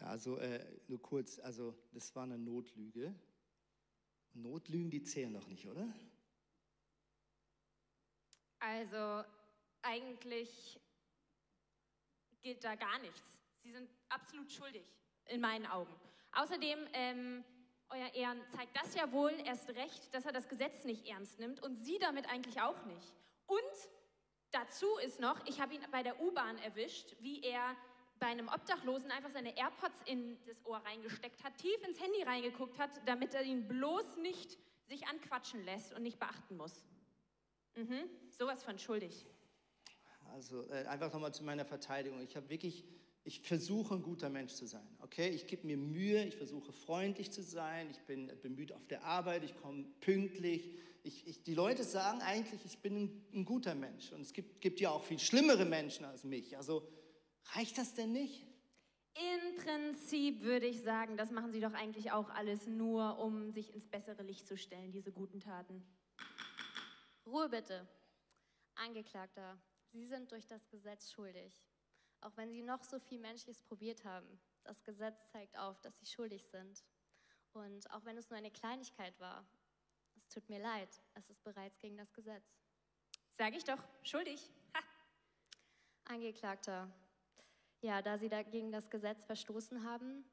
Ja, 0.00 0.06
also 0.06 0.36
äh, 0.36 0.64
nur 0.86 1.00
kurz, 1.00 1.38
also 1.38 1.74
das 1.92 2.14
war 2.14 2.24
eine 2.24 2.38
Notlüge. 2.38 3.14
Notlügen, 4.34 4.90
die 4.90 5.02
zählen 5.02 5.32
doch 5.32 5.46
nicht, 5.46 5.66
oder? 5.66 5.92
Also 8.60 9.24
eigentlich 9.82 10.80
gilt 12.42 12.62
da 12.64 12.74
gar 12.74 12.98
nichts. 13.00 13.40
Sie 13.62 13.72
sind 13.72 13.90
absolut 14.08 14.50
schuldig, 14.50 14.84
in 15.26 15.40
meinen 15.40 15.66
Augen. 15.66 15.94
Außerdem, 16.32 16.78
ähm, 16.92 17.44
euer 17.90 18.12
Ehren, 18.14 18.40
zeigt 18.50 18.76
das 18.76 18.94
ja 18.94 19.10
wohl 19.12 19.32
erst 19.44 19.70
recht, 19.70 20.12
dass 20.14 20.26
er 20.26 20.32
das 20.32 20.48
Gesetz 20.48 20.84
nicht 20.84 21.06
ernst 21.06 21.38
nimmt 21.38 21.62
und 21.62 21.76
Sie 21.76 21.98
damit 21.98 22.28
eigentlich 22.28 22.60
auch 22.60 22.84
nicht. 22.84 23.12
Und 23.46 23.90
dazu 24.50 24.86
ist 24.98 25.20
noch, 25.20 25.44
ich 25.46 25.60
habe 25.60 25.74
ihn 25.74 25.84
bei 25.90 26.02
der 26.02 26.20
U-Bahn 26.20 26.58
erwischt, 26.58 27.16
wie 27.20 27.42
er 27.42 27.76
bei 28.18 28.26
einem 28.26 28.48
Obdachlosen 28.48 29.10
einfach 29.10 29.30
seine 29.30 29.56
AirPods 29.56 30.00
in 30.06 30.36
das 30.46 30.64
Ohr 30.66 30.78
reingesteckt 30.78 31.42
hat, 31.44 31.56
tief 31.58 31.82
ins 31.86 32.00
Handy 32.00 32.22
reingeguckt 32.22 32.78
hat, 32.78 32.90
damit 33.06 33.34
er 33.34 33.42
ihn 33.42 33.66
bloß 33.68 34.16
nicht 34.16 34.58
sich 34.88 35.06
anquatschen 35.06 35.64
lässt 35.64 35.92
und 35.94 36.02
nicht 36.02 36.18
beachten 36.18 36.56
muss. 36.56 36.84
Mhm, 37.76 38.08
sowas 38.30 38.62
von 38.62 38.78
schuldig. 38.78 39.26
Also 40.32 40.68
äh, 40.70 40.84
einfach 40.86 41.12
nochmal 41.12 41.32
zu 41.32 41.44
meiner 41.44 41.64
Verteidigung. 41.64 42.20
Ich 42.22 42.36
habe 42.36 42.48
wirklich, 42.48 42.84
ich 43.24 43.40
versuche 43.40 43.94
ein 43.94 44.02
guter 44.02 44.28
Mensch 44.28 44.52
zu 44.52 44.66
sein. 44.66 44.86
Okay, 45.00 45.28
ich 45.28 45.46
gebe 45.46 45.66
mir 45.66 45.76
Mühe, 45.76 46.24
ich 46.24 46.36
versuche 46.36 46.72
freundlich 46.72 47.30
zu 47.30 47.42
sein, 47.42 47.88
ich 47.90 48.00
bin 48.00 48.30
bemüht 48.42 48.72
auf 48.72 48.86
der 48.86 49.04
Arbeit, 49.04 49.44
ich 49.44 49.56
komme 49.56 49.84
pünktlich. 50.00 50.70
Ich, 51.04 51.26
ich, 51.26 51.42
die 51.42 51.54
Leute 51.54 51.84
sagen 51.84 52.20
eigentlich, 52.20 52.64
ich 52.64 52.78
bin 52.78 53.04
ein, 53.04 53.26
ein 53.32 53.44
guter 53.44 53.74
Mensch. 53.74 54.12
Und 54.12 54.20
es 54.20 54.32
gibt, 54.32 54.60
gibt 54.60 54.80
ja 54.80 54.90
auch 54.90 55.04
viel 55.04 55.18
schlimmere 55.18 55.64
Menschen 55.64 56.04
als 56.04 56.24
mich. 56.24 56.56
Also 56.56 56.86
Reicht 57.52 57.78
das 57.78 57.94
denn 57.94 58.12
nicht? 58.12 58.46
Im 59.14 59.56
Prinzip 59.56 60.42
würde 60.42 60.66
ich 60.66 60.82
sagen, 60.82 61.16
das 61.16 61.30
machen 61.30 61.52
sie 61.52 61.60
doch 61.60 61.72
eigentlich 61.72 62.12
auch 62.12 62.30
alles 62.30 62.66
nur, 62.66 63.18
um 63.18 63.50
sich 63.50 63.74
ins 63.74 63.86
bessere 63.86 64.22
Licht 64.22 64.46
zu 64.46 64.56
stellen, 64.56 64.92
diese 64.92 65.10
guten 65.10 65.40
Taten. 65.40 65.84
Ruhe 67.26 67.48
bitte. 67.48 67.88
Angeklagter, 68.76 69.58
Sie 69.90 70.04
sind 70.04 70.30
durch 70.30 70.46
das 70.46 70.68
Gesetz 70.68 71.10
schuldig. 71.10 71.64
Auch 72.20 72.36
wenn 72.36 72.52
Sie 72.52 72.62
noch 72.62 72.84
so 72.84 72.98
viel 73.00 73.18
Menschliches 73.18 73.62
probiert 73.62 74.04
haben, 74.04 74.38
das 74.62 74.84
Gesetz 74.84 75.30
zeigt 75.32 75.58
auf, 75.58 75.80
dass 75.80 75.98
Sie 75.98 76.06
schuldig 76.06 76.44
sind. 76.46 76.84
Und 77.52 77.90
auch 77.90 78.04
wenn 78.04 78.16
es 78.16 78.30
nur 78.30 78.38
eine 78.38 78.50
Kleinigkeit 78.50 79.18
war, 79.18 79.44
es 80.16 80.28
tut 80.28 80.48
mir 80.48 80.60
leid, 80.60 80.88
es 81.14 81.30
ist 81.30 81.42
bereits 81.42 81.78
gegen 81.78 81.96
das 81.96 82.12
Gesetz. 82.12 82.44
Sag 83.32 83.56
ich 83.56 83.64
doch, 83.64 83.82
schuldig. 84.02 84.50
Ha. 84.74 84.82
Angeklagter, 86.04 86.92
ja, 87.80 88.02
da 88.02 88.18
Sie 88.18 88.28
dagegen 88.28 88.72
das 88.72 88.90
Gesetz 88.90 89.24
verstoßen 89.24 89.84
haben, 89.84 90.24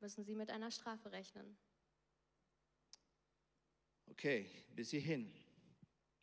müssen 0.00 0.24
Sie 0.24 0.34
mit 0.34 0.50
einer 0.50 0.70
Strafe 0.70 1.12
rechnen. 1.12 1.56
Okay, 4.06 4.50
bis 4.74 4.90
hierhin. 4.90 5.32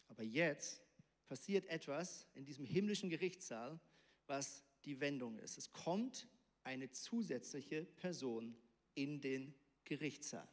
Aber 0.08 0.24
jetzt 0.24 0.82
passiert 1.28 1.66
etwas 1.66 2.28
in 2.34 2.46
diesem 2.46 2.66
himmlischen 2.66 3.10
Gerichtssaal, 3.10 3.80
was 4.28 4.64
die 4.86 5.00
Wendung 5.00 5.38
ist. 5.40 5.58
Es 5.58 5.72
kommt 5.72 6.28
eine 6.64 6.90
zusätzliche 6.92 7.84
Person 7.84 8.56
in 8.96 9.22
den 9.22 9.54
Gerichtssaal. 9.86 10.48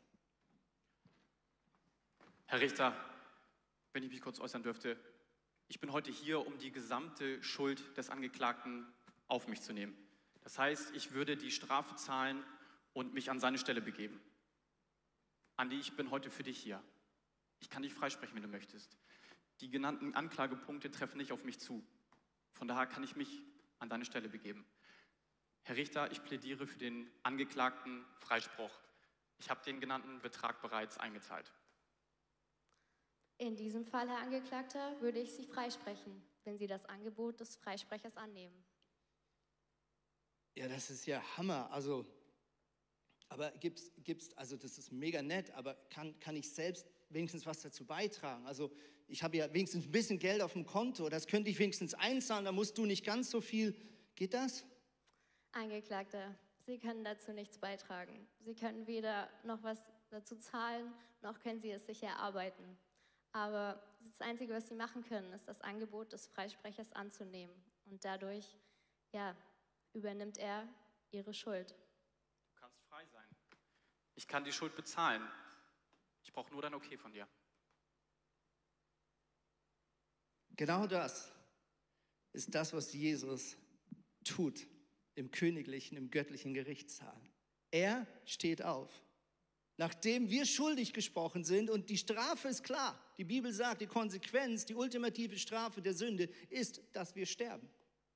Herr 2.46 2.60
Richter, 2.60 2.96
wenn 3.92 4.02
ich 4.02 4.10
mich 4.10 4.20
kurz 4.20 4.38
äußern 4.38 4.62
dürfte, 4.62 4.98
ich 5.68 5.80
bin 5.80 5.92
heute 5.92 6.12
hier, 6.12 6.46
um 6.46 6.58
die 6.58 6.70
gesamte 6.70 7.42
Schuld 7.42 7.96
des 7.96 8.08
Angeklagten 8.08 8.86
auf 9.28 9.48
mich 9.48 9.62
zu 9.62 9.72
nehmen. 9.72 9.96
Das 10.42 10.58
heißt, 10.58 10.94
ich 10.94 11.12
würde 11.12 11.36
die 11.36 11.50
Strafe 11.50 11.96
zahlen 11.96 12.44
und 12.92 13.14
mich 13.14 13.30
an 13.30 13.40
seine 13.40 13.58
Stelle 13.58 13.80
begeben. 13.80 14.20
Andi, 15.56 15.78
ich 15.78 15.96
bin 15.96 16.10
heute 16.10 16.30
für 16.30 16.42
dich 16.42 16.58
hier. 16.58 16.82
Ich 17.60 17.70
kann 17.70 17.82
dich 17.82 17.94
freisprechen, 17.94 18.34
wenn 18.36 18.42
du 18.42 18.48
möchtest. 18.48 18.96
Die 19.60 19.70
genannten 19.70 20.14
Anklagepunkte 20.14 20.90
treffen 20.90 21.18
nicht 21.18 21.32
auf 21.32 21.44
mich 21.44 21.58
zu. 21.58 21.84
Von 22.52 22.68
daher 22.68 22.86
kann 22.86 23.02
ich 23.02 23.16
mich 23.16 23.42
an 23.78 23.88
deine 23.88 24.04
Stelle 24.04 24.28
begeben. 24.28 24.66
Herr 25.62 25.76
Richter, 25.76 26.10
ich 26.12 26.22
plädiere 26.22 26.66
für 26.66 26.78
den 26.78 27.10
angeklagten 27.22 28.04
Freispruch. 28.18 28.70
Ich 29.38 29.50
habe 29.50 29.64
den 29.64 29.80
genannten 29.80 30.20
Betrag 30.20 30.62
bereits 30.62 30.98
eingezahlt. 30.98 31.52
In 33.38 33.56
diesem 33.56 33.84
Fall, 33.84 34.08
Herr 34.08 34.18
Angeklagter, 34.18 34.98
würde 35.00 35.18
ich 35.18 35.32
Sie 35.34 35.44
freisprechen, 35.44 36.22
wenn 36.44 36.56
Sie 36.56 36.66
das 36.66 36.86
Angebot 36.86 37.40
des 37.40 37.56
Freisprechers 37.56 38.16
annehmen. 38.16 38.64
Ja, 40.56 40.68
das 40.68 40.88
ist 40.90 41.04
ja 41.06 41.22
Hammer. 41.36 41.70
Also, 41.70 42.06
aber 43.28 43.50
gibt's, 43.52 43.92
gibt's, 44.02 44.34
also 44.38 44.56
das 44.56 44.78
ist 44.78 44.90
mega 44.90 45.20
nett, 45.20 45.50
aber 45.50 45.74
kann, 45.90 46.18
kann 46.18 46.34
ich 46.34 46.50
selbst 46.50 46.86
wenigstens 47.10 47.44
was 47.44 47.60
dazu 47.60 47.84
beitragen? 47.84 48.46
Also 48.46 48.72
ich 49.06 49.22
habe 49.22 49.36
ja 49.36 49.52
wenigstens 49.52 49.84
ein 49.84 49.92
bisschen 49.92 50.18
Geld 50.18 50.40
auf 50.40 50.54
dem 50.54 50.64
Konto, 50.64 51.10
das 51.10 51.26
könnte 51.26 51.50
ich 51.50 51.58
wenigstens 51.58 51.92
einzahlen, 51.92 52.46
da 52.46 52.52
musst 52.52 52.78
du 52.78 52.86
nicht 52.86 53.04
ganz 53.04 53.30
so 53.30 53.42
viel. 53.42 53.76
Geht 54.14 54.32
das? 54.32 54.64
Angeklagter, 55.52 56.34
Sie 56.64 56.78
können 56.78 57.04
dazu 57.04 57.32
nichts 57.32 57.58
beitragen. 57.58 58.26
Sie 58.40 58.54
können 58.54 58.86
weder 58.86 59.28
noch 59.44 59.62
was 59.62 59.78
dazu 60.08 60.36
zahlen, 60.36 60.90
noch 61.20 61.38
können 61.38 61.60
Sie 61.60 61.70
es 61.70 61.84
sich 61.84 62.02
erarbeiten. 62.02 62.78
Aber 63.32 63.82
das 64.00 64.20
Einzige, 64.22 64.54
was 64.54 64.68
Sie 64.68 64.74
machen 64.74 65.04
können, 65.04 65.32
ist 65.34 65.46
das 65.46 65.60
Angebot 65.60 66.14
des 66.14 66.26
Freisprechers 66.28 66.92
anzunehmen 66.92 67.54
und 67.84 68.02
dadurch, 68.04 68.56
ja, 69.12 69.36
übernimmt 69.96 70.36
er 70.36 70.68
ihre 71.10 71.32
Schuld. 71.32 71.70
Du 71.70 72.60
kannst 72.60 72.78
frei 72.82 73.04
sein. 73.06 73.24
Ich 74.14 74.28
kann 74.28 74.44
die 74.44 74.52
Schuld 74.52 74.76
bezahlen. 74.76 75.26
Ich 76.22 76.32
brauche 76.32 76.52
nur 76.52 76.62
dein 76.62 76.74
Okay 76.74 76.98
von 76.98 77.12
dir. 77.12 77.26
Genau 80.50 80.86
das 80.86 81.32
ist 82.32 82.54
das, 82.54 82.72
was 82.72 82.92
Jesus 82.92 83.56
tut 84.24 84.66
im 85.14 85.30
königlichen, 85.30 85.96
im 85.96 86.10
göttlichen 86.10 86.52
Gerichtssaal. 86.52 87.20
Er 87.70 88.06
steht 88.24 88.62
auf. 88.62 88.90
Nachdem 89.78 90.30
wir 90.30 90.46
schuldig 90.46 90.94
gesprochen 90.94 91.44
sind 91.44 91.68
und 91.68 91.90
die 91.90 91.98
Strafe 91.98 92.48
ist 92.48 92.64
klar, 92.64 92.98
die 93.18 93.24
Bibel 93.24 93.52
sagt, 93.52 93.82
die 93.82 93.86
Konsequenz, 93.86 94.64
die 94.64 94.74
ultimative 94.74 95.38
Strafe 95.38 95.82
der 95.82 95.92
Sünde 95.92 96.30
ist, 96.48 96.80
dass 96.92 97.14
wir 97.14 97.26
sterben 97.26 97.68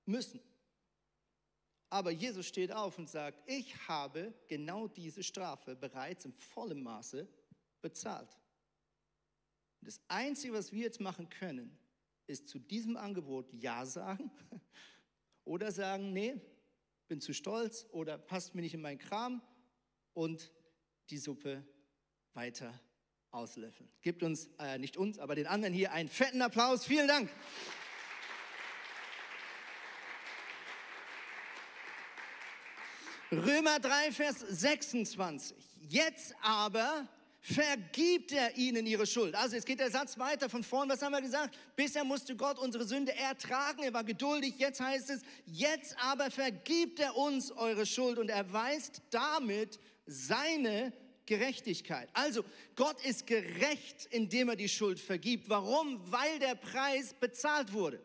müssen. 0.06 0.40
Aber 1.90 2.12
Jesus 2.12 2.46
steht 2.46 2.72
auf 2.72 2.98
und 2.98 3.10
sagt, 3.10 3.42
ich 3.46 3.88
habe 3.88 4.32
genau 4.46 4.86
diese 4.86 5.24
Strafe 5.24 5.74
bereits 5.74 6.24
im 6.24 6.32
vollen 6.32 6.82
Maße 6.82 7.28
bezahlt. 7.82 8.38
Das 9.80 10.00
Einzige, 10.06 10.54
was 10.54 10.72
wir 10.72 10.84
jetzt 10.84 11.00
machen 11.00 11.28
können, 11.28 11.76
ist 12.28 12.48
zu 12.48 12.60
diesem 12.60 12.96
Angebot 12.96 13.52
Ja 13.52 13.84
sagen 13.84 14.30
oder 15.44 15.72
sagen, 15.72 16.12
nee, 16.12 16.40
bin 17.08 17.20
zu 17.20 17.34
stolz 17.34 17.86
oder 17.90 18.18
passt 18.18 18.54
mir 18.54 18.60
nicht 18.60 18.74
in 18.74 18.82
meinen 18.82 18.98
Kram 18.98 19.42
und 20.12 20.52
die 21.10 21.18
Suppe 21.18 21.64
weiter 22.34 22.72
auslöffeln. 23.32 23.90
Gibt 24.00 24.22
uns, 24.22 24.48
äh, 24.60 24.78
nicht 24.78 24.96
uns, 24.96 25.18
aber 25.18 25.34
den 25.34 25.48
anderen 25.48 25.74
hier 25.74 25.92
einen 25.92 26.08
fetten 26.08 26.40
Applaus. 26.40 26.84
Vielen 26.84 27.08
Dank. 27.08 27.30
Römer 33.32 33.78
3, 33.78 34.10
Vers 34.10 34.40
26. 34.40 35.56
Jetzt 35.88 36.34
aber 36.42 37.06
vergibt 37.40 38.32
er 38.32 38.56
ihnen 38.56 38.86
ihre 38.86 39.06
Schuld. 39.06 39.36
Also 39.36 39.54
jetzt 39.54 39.66
geht 39.66 39.78
der 39.78 39.90
Satz 39.90 40.18
weiter 40.18 40.50
von 40.50 40.64
vorn. 40.64 40.88
Was 40.88 41.00
haben 41.00 41.12
wir 41.12 41.22
gesagt? 41.22 41.56
Bisher 41.76 42.02
musste 42.02 42.34
Gott 42.34 42.58
unsere 42.58 42.84
Sünde 42.84 43.14
ertragen. 43.14 43.84
Er 43.84 43.94
war 43.94 44.02
geduldig. 44.02 44.54
Jetzt 44.58 44.80
heißt 44.80 45.10
es, 45.10 45.22
jetzt 45.46 45.96
aber 46.02 46.30
vergibt 46.30 46.98
er 46.98 47.16
uns 47.16 47.52
eure 47.52 47.86
Schuld 47.86 48.18
und 48.18 48.30
erweist 48.30 49.00
damit 49.10 49.78
seine 50.06 50.92
Gerechtigkeit. 51.26 52.08
Also 52.12 52.44
Gott 52.74 53.00
ist 53.04 53.28
gerecht, 53.28 54.06
indem 54.10 54.48
er 54.48 54.56
die 54.56 54.68
Schuld 54.68 54.98
vergibt. 54.98 55.48
Warum? 55.48 56.00
Weil 56.10 56.40
der 56.40 56.56
Preis 56.56 57.14
bezahlt 57.14 57.72
wurde. 57.72 58.04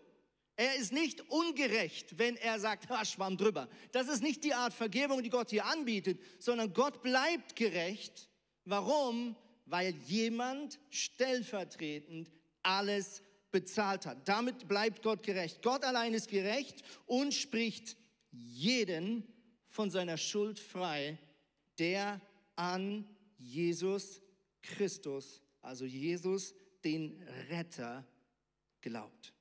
Er 0.57 0.75
ist 0.75 0.93
nicht 0.93 1.21
ungerecht, 1.29 2.17
wenn 2.17 2.37
er 2.37 2.59
sagt, 2.59 2.89
ha, 2.89 3.03
schwamm 3.03 3.35
drüber. 3.35 3.67
Das 3.91 4.07
ist 4.07 4.23
nicht 4.23 4.43
die 4.43 4.53
Art 4.53 4.73
Vergebung, 4.73 5.21
die 5.21 5.29
Gott 5.29 5.49
hier 5.49 5.65
anbietet, 5.65 6.19
sondern 6.39 6.73
Gott 6.73 7.01
bleibt 7.01 7.55
gerecht. 7.55 8.29
Warum? 8.63 9.35
Weil 9.65 9.93
jemand 10.05 10.79
stellvertretend 10.89 12.31
alles 12.63 13.21
bezahlt 13.51 14.05
hat. 14.05 14.27
Damit 14.27 14.67
bleibt 14.67 15.03
Gott 15.03 15.23
gerecht. 15.23 15.61
Gott 15.61 15.83
allein 15.83 16.13
ist 16.13 16.29
gerecht 16.29 16.83
und 17.05 17.33
spricht 17.33 17.97
jeden 18.31 19.27
von 19.67 19.89
seiner 19.89 20.17
Schuld 20.17 20.57
frei, 20.57 21.17
der 21.77 22.21
an 22.55 23.05
Jesus 23.37 24.21
Christus, 24.61 25.41
also 25.61 25.85
Jesus, 25.85 26.55
den 26.83 27.21
Retter, 27.49 28.05
glaubt. 28.81 29.34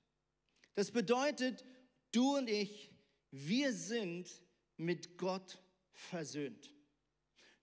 Das 0.75 0.91
bedeutet, 0.91 1.65
du 2.13 2.37
und 2.37 2.49
ich, 2.49 2.91
wir 3.31 3.73
sind 3.73 4.29
mit 4.77 5.19
Gott 5.19 5.61
versöhnt. 5.93 6.75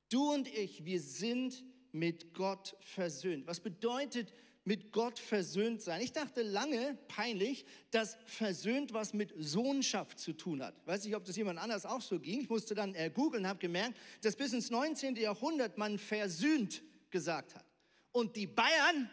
Du 0.10 0.34
und 0.34 0.48
ich, 0.48 0.86
wir 0.86 1.00
sind 1.00 1.64
mit 1.92 2.34
Gott 2.34 2.76
versöhnt. 2.80 3.48
Was 3.48 3.60
bedeutet 3.60 4.34
mit 4.64 4.92
Gott 4.92 5.20
versöhnt 5.20 5.82
sein? 5.82 6.02
Ich 6.02 6.12
dachte 6.12 6.42
lange, 6.42 6.98
peinlich, 7.08 7.66
dass 7.92 8.18
versöhnt 8.26 8.94
was 8.94 9.14
mit 9.14 9.34
Sohnschaft 9.38 10.20
zu 10.20 10.34
tun 10.34 10.62
hat. 10.64 10.76
Weiß 10.86 11.04
nicht, 11.06 11.16
ob 11.16 11.26
das 11.26 11.36
jemand 11.36 11.60
anders 11.60 11.86
auch 11.86 12.02
so 12.02 12.20
ging. 12.20 12.42
Ich 12.42 12.50
musste 12.50 12.76
dann 12.76 12.94
äh, 12.96 13.10
googeln, 13.10 13.48
habe 13.48 13.60
gemerkt, 13.60 13.98
dass 14.22 14.36
bis 14.36 14.54
ins 14.54 14.70
19. 14.70 15.16
Jahrhundert 15.16 15.78
man 15.78 15.98
versöhnt 15.98 16.82
gesagt 17.10 17.56
hat. 17.56 17.66
Und 18.12 18.36
die 18.36 18.48
Bayern, 18.48 19.10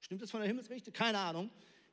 stimmt 0.00 0.22
das 0.22 0.30
von 0.30 0.40
der 0.40 0.48
Himmelsrichte? 0.48 0.92
Keine 0.92 1.18
Ahnung. 1.18 1.50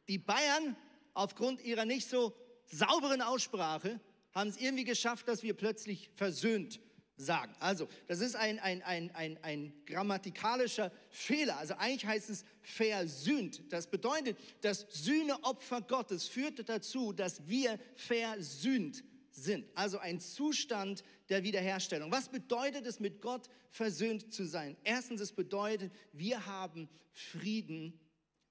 Die 0.08 0.20
Bayern 0.20 0.76
aufgrund 1.15 1.62
ihrer 1.63 1.86
nicht 1.86 2.08
so 2.08 2.36
sauberen 2.67 3.21
Aussprache 3.21 3.99
haben 4.34 4.49
es 4.49 4.58
irgendwie 4.58 4.84
geschafft, 4.84 5.28
dass 5.28 5.41
wir 5.41 5.56
plötzlich 5.56 6.12
versöhnt 6.13 6.80
sagen. 7.17 7.56
Also, 7.60 7.88
das 8.08 8.19
ist 8.19 8.36
ein, 8.36 8.60
ein, 8.60 8.82
ein, 8.84 9.10
ein, 9.15 9.39
ein 9.41 9.73
grammatikalischer 9.86 10.91
Fehler. 11.10 11.58
Also 11.58 11.75
eigentlich 11.75 12.06
heißt 12.06 12.30
es 12.30 12.43
versöhnt. 12.62 13.62
Das 13.71 13.88
bedeutet, 13.88 14.38
das 14.62 14.86
Sühneopfer 14.89 15.82
Gottes 15.82 16.28
führte 16.28 16.63
dazu, 16.63 17.13
dass 17.13 17.47
wir 17.47 17.80
versöhnt 17.95 19.04
sind. 19.32 19.65
Also 19.75 19.99
ein 19.99 20.19
Zustand 20.19 21.04
der 21.30 21.43
Wiederherstellung. 21.43 22.12
Was 22.12 22.30
bedeutet 22.30 22.86
es, 22.86 22.99
mit 22.99 23.21
Gott 23.21 23.49
versöhnt 23.69 24.34
zu 24.34 24.45
sein? 24.45 24.75
Erstens, 24.84 25.21
es 25.21 25.32
bedeutet, 25.32 25.91
wir 26.12 26.45
haben 26.45 26.89
Frieden 27.12 27.99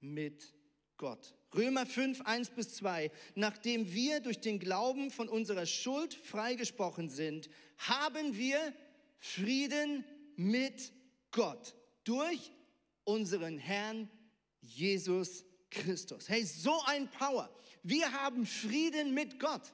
mit 0.01 0.55
Gott. 0.97 1.35
Römer 1.55 1.87
5, 1.87 2.23
1 2.23 2.51
bis 2.51 2.75
2. 2.75 3.11
Nachdem 3.35 3.93
wir 3.93 4.21
durch 4.21 4.41
den 4.41 4.59
Glauben 4.59 5.11
von 5.11 5.29
unserer 5.29 5.67
Schuld 5.67 6.15
freigesprochen 6.15 7.09
sind, 7.11 7.49
haben 7.79 8.37
wir 8.37 8.59
Frieden 9.19 10.05
mit 10.37 10.93
Gott 11.31 11.75
durch 12.05 12.53
unseren 13.05 13.59
Herrn 13.59 14.11
Jesus 14.61 15.45
Christus. 15.71 16.29
Hey, 16.29 16.45
so 16.45 16.81
ein 16.87 17.09
Power. 17.09 17.51
Wir 17.83 18.11
haben 18.13 18.47
Frieden 18.47 19.15
mit 19.15 19.39
Gott. 19.39 19.73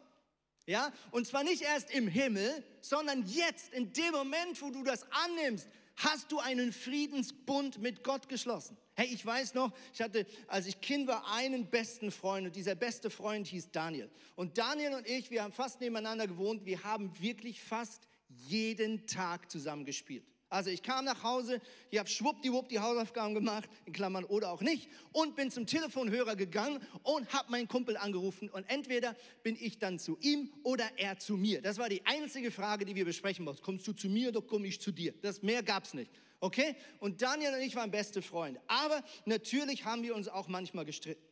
Ja, 0.67 0.93
und 1.11 1.27
zwar 1.27 1.43
nicht 1.43 1.63
erst 1.63 1.91
im 1.91 2.07
Himmel, 2.07 2.65
sondern 2.81 3.27
jetzt, 3.27 3.73
in 3.73 3.93
dem 3.93 4.13
Moment, 4.13 4.61
wo 4.61 4.71
du 4.71 4.83
das 4.83 5.05
annimmst, 5.11 5.69
hast 5.97 6.31
du 6.31 6.39
einen 6.39 6.73
Friedensbund 6.73 7.79
mit 7.79 8.05
Gott 8.05 8.29
geschlossen. 8.29 8.77
Hey, 9.01 9.09
ich 9.15 9.25
weiß 9.25 9.55
noch, 9.55 9.73
ich 9.95 10.03
hatte, 10.03 10.27
als 10.47 10.67
ich 10.67 10.79
Kind 10.79 11.09
war, 11.09 11.27
einen 11.33 11.71
besten 11.71 12.11
Freund 12.11 12.47
und 12.47 12.55
dieser 12.55 12.75
beste 12.75 13.09
Freund 13.09 13.47
hieß 13.47 13.71
Daniel. 13.71 14.11
Und 14.37 14.59
Daniel 14.59 14.93
und 14.93 15.09
ich, 15.09 15.31
wir 15.31 15.43
haben 15.43 15.55
fast 15.55 15.81
nebeneinander 15.81 16.27
gewohnt, 16.27 16.67
wir 16.67 16.85
haben 16.85 17.11
wirklich 17.19 17.63
fast 17.63 18.07
jeden 18.29 19.07
Tag 19.07 19.51
zusammen 19.51 19.87
gespielt. 19.87 20.30
Also 20.51 20.69
ich 20.71 20.83
kam 20.83 21.05
nach 21.05 21.23
Hause, 21.23 21.61
ich 21.91 21.99
habe 21.99 22.09
schwuppdiwupp 22.09 22.69
die 22.69 22.81
Hausaufgaben 22.81 23.35
gemacht, 23.35 23.71
in 23.87 23.93
Klammern 23.93 24.25
oder 24.25 24.51
auch 24.51 24.61
nicht, 24.61 24.89
und 25.13 25.37
bin 25.37 25.51
zum 25.53 25.65
Telefonhörer 25.65 26.35
gegangen 26.35 26.81
und 27.05 27.33
habe 27.33 27.53
meinen 27.53 27.69
Kumpel 27.69 27.97
angerufen. 27.97 28.51
Und 28.51 28.69
entweder 28.69 29.15
bin 29.45 29.57
ich 29.59 29.79
dann 29.79 30.01
zu 30.01 30.19
ihm 30.21 30.53
oder 30.65 30.85
er 30.97 31.19
zu 31.19 31.37
mir. 31.37 31.63
Das 31.63 31.79
war 31.79 31.89
die 31.89 32.05
einzige 32.05 32.51
Frage, 32.51 32.85
die 32.85 32.97
wir 32.97 33.05
besprechen 33.05 33.45
mussten. 33.45 33.63
Kommst 33.63 33.87
du 33.87 33.93
zu 33.93 34.09
mir 34.09 34.31
oder 34.31 34.43
komme 34.43 34.67
ich 34.67 34.81
zu 34.81 34.91
dir? 34.91 35.15
Das 35.23 35.41
mehr 35.43 35.63
gab 35.63 35.85
es 35.85 35.95
nicht. 35.95 36.11
Okay? 36.41 36.75
Und 36.99 37.23
Daniel 37.23 37.55
und 37.55 37.61
ich 37.61 37.77
waren 37.77 37.93
beste 37.93 38.21
Freunde. 38.21 38.61
Aber 38.67 39.05
natürlich 39.27 39.85
haben 39.85 40.03
wir 40.03 40.17
uns 40.17 40.27
auch 40.27 40.49
manchmal 40.49 40.85
gestritten. 40.85 41.30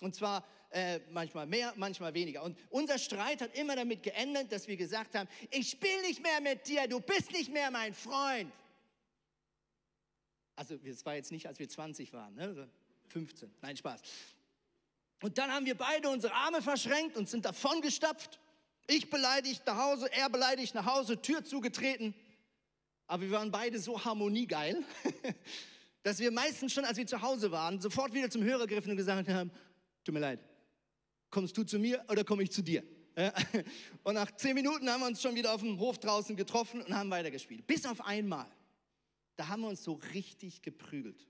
Und 0.00 0.14
zwar 0.14 0.46
äh, 0.70 1.00
manchmal 1.10 1.46
mehr, 1.46 1.72
manchmal 1.76 2.14
weniger. 2.14 2.42
Und 2.42 2.58
unser 2.70 2.98
Streit 2.98 3.40
hat 3.40 3.54
immer 3.56 3.76
damit 3.76 4.02
geendet, 4.02 4.50
dass 4.50 4.66
wir 4.66 4.76
gesagt 4.76 5.14
haben, 5.14 5.28
ich 5.50 5.70
spiele 5.70 6.02
nicht 6.02 6.22
mehr 6.22 6.40
mit 6.40 6.66
dir, 6.66 6.88
du 6.88 7.00
bist 7.00 7.32
nicht 7.32 7.52
mehr 7.52 7.70
mein 7.70 7.94
Freund. 7.94 8.52
Also 10.56 10.76
das 10.76 11.04
war 11.06 11.14
jetzt 11.14 11.32
nicht, 11.32 11.46
als 11.46 11.58
wir 11.58 11.68
20 11.68 12.12
waren, 12.12 12.34
ne? 12.34 12.68
15, 13.08 13.50
nein 13.60 13.76
Spaß. 13.76 14.02
Und 15.22 15.36
dann 15.36 15.50
haben 15.52 15.66
wir 15.66 15.74
beide 15.74 16.08
unsere 16.08 16.32
Arme 16.32 16.62
verschränkt 16.62 17.16
und 17.16 17.28
sind 17.28 17.44
davon 17.44 17.80
gestapft. 17.82 18.40
Ich 18.86 19.10
beleidigt 19.10 19.66
nach 19.66 19.76
Hause, 19.76 20.10
er 20.12 20.30
beleidigt 20.30 20.74
nach 20.74 20.86
Hause, 20.86 21.20
Tür 21.20 21.44
zugetreten. 21.44 22.14
Aber 23.06 23.22
wir 23.22 23.30
waren 23.32 23.50
beide 23.50 23.78
so 23.78 24.04
harmoniegeil, 24.04 24.82
dass 26.02 26.20
wir 26.20 26.30
meistens 26.30 26.72
schon, 26.72 26.84
als 26.84 26.96
wir 26.96 27.06
zu 27.06 27.20
Hause 27.20 27.50
waren, 27.50 27.80
sofort 27.80 28.14
wieder 28.14 28.30
zum 28.30 28.42
Hörer 28.42 28.66
griffen 28.66 28.92
und 28.92 28.96
gesagt 28.96 29.28
haben, 29.28 29.50
tut 30.04 30.14
mir 30.14 30.20
leid, 30.20 30.40
kommst 31.30 31.56
du 31.56 31.64
zu 31.64 31.78
mir 31.78 32.04
oder 32.08 32.24
komme 32.24 32.42
ich 32.42 32.50
zu 32.50 32.62
dir? 32.62 32.82
Und 34.02 34.14
nach 34.14 34.34
zehn 34.36 34.54
Minuten 34.54 34.88
haben 34.88 35.00
wir 35.00 35.06
uns 35.06 35.20
schon 35.20 35.34
wieder 35.34 35.54
auf 35.54 35.60
dem 35.60 35.78
Hof 35.78 35.98
draußen 35.98 36.36
getroffen 36.36 36.80
und 36.80 36.94
haben 36.94 37.10
weitergespielt. 37.10 37.66
Bis 37.66 37.84
auf 37.84 38.00
einmal. 38.06 38.46
Da 39.36 39.48
haben 39.48 39.62
wir 39.62 39.68
uns 39.68 39.82
so 39.82 39.94
richtig 40.14 40.62
geprügelt. 40.62 41.26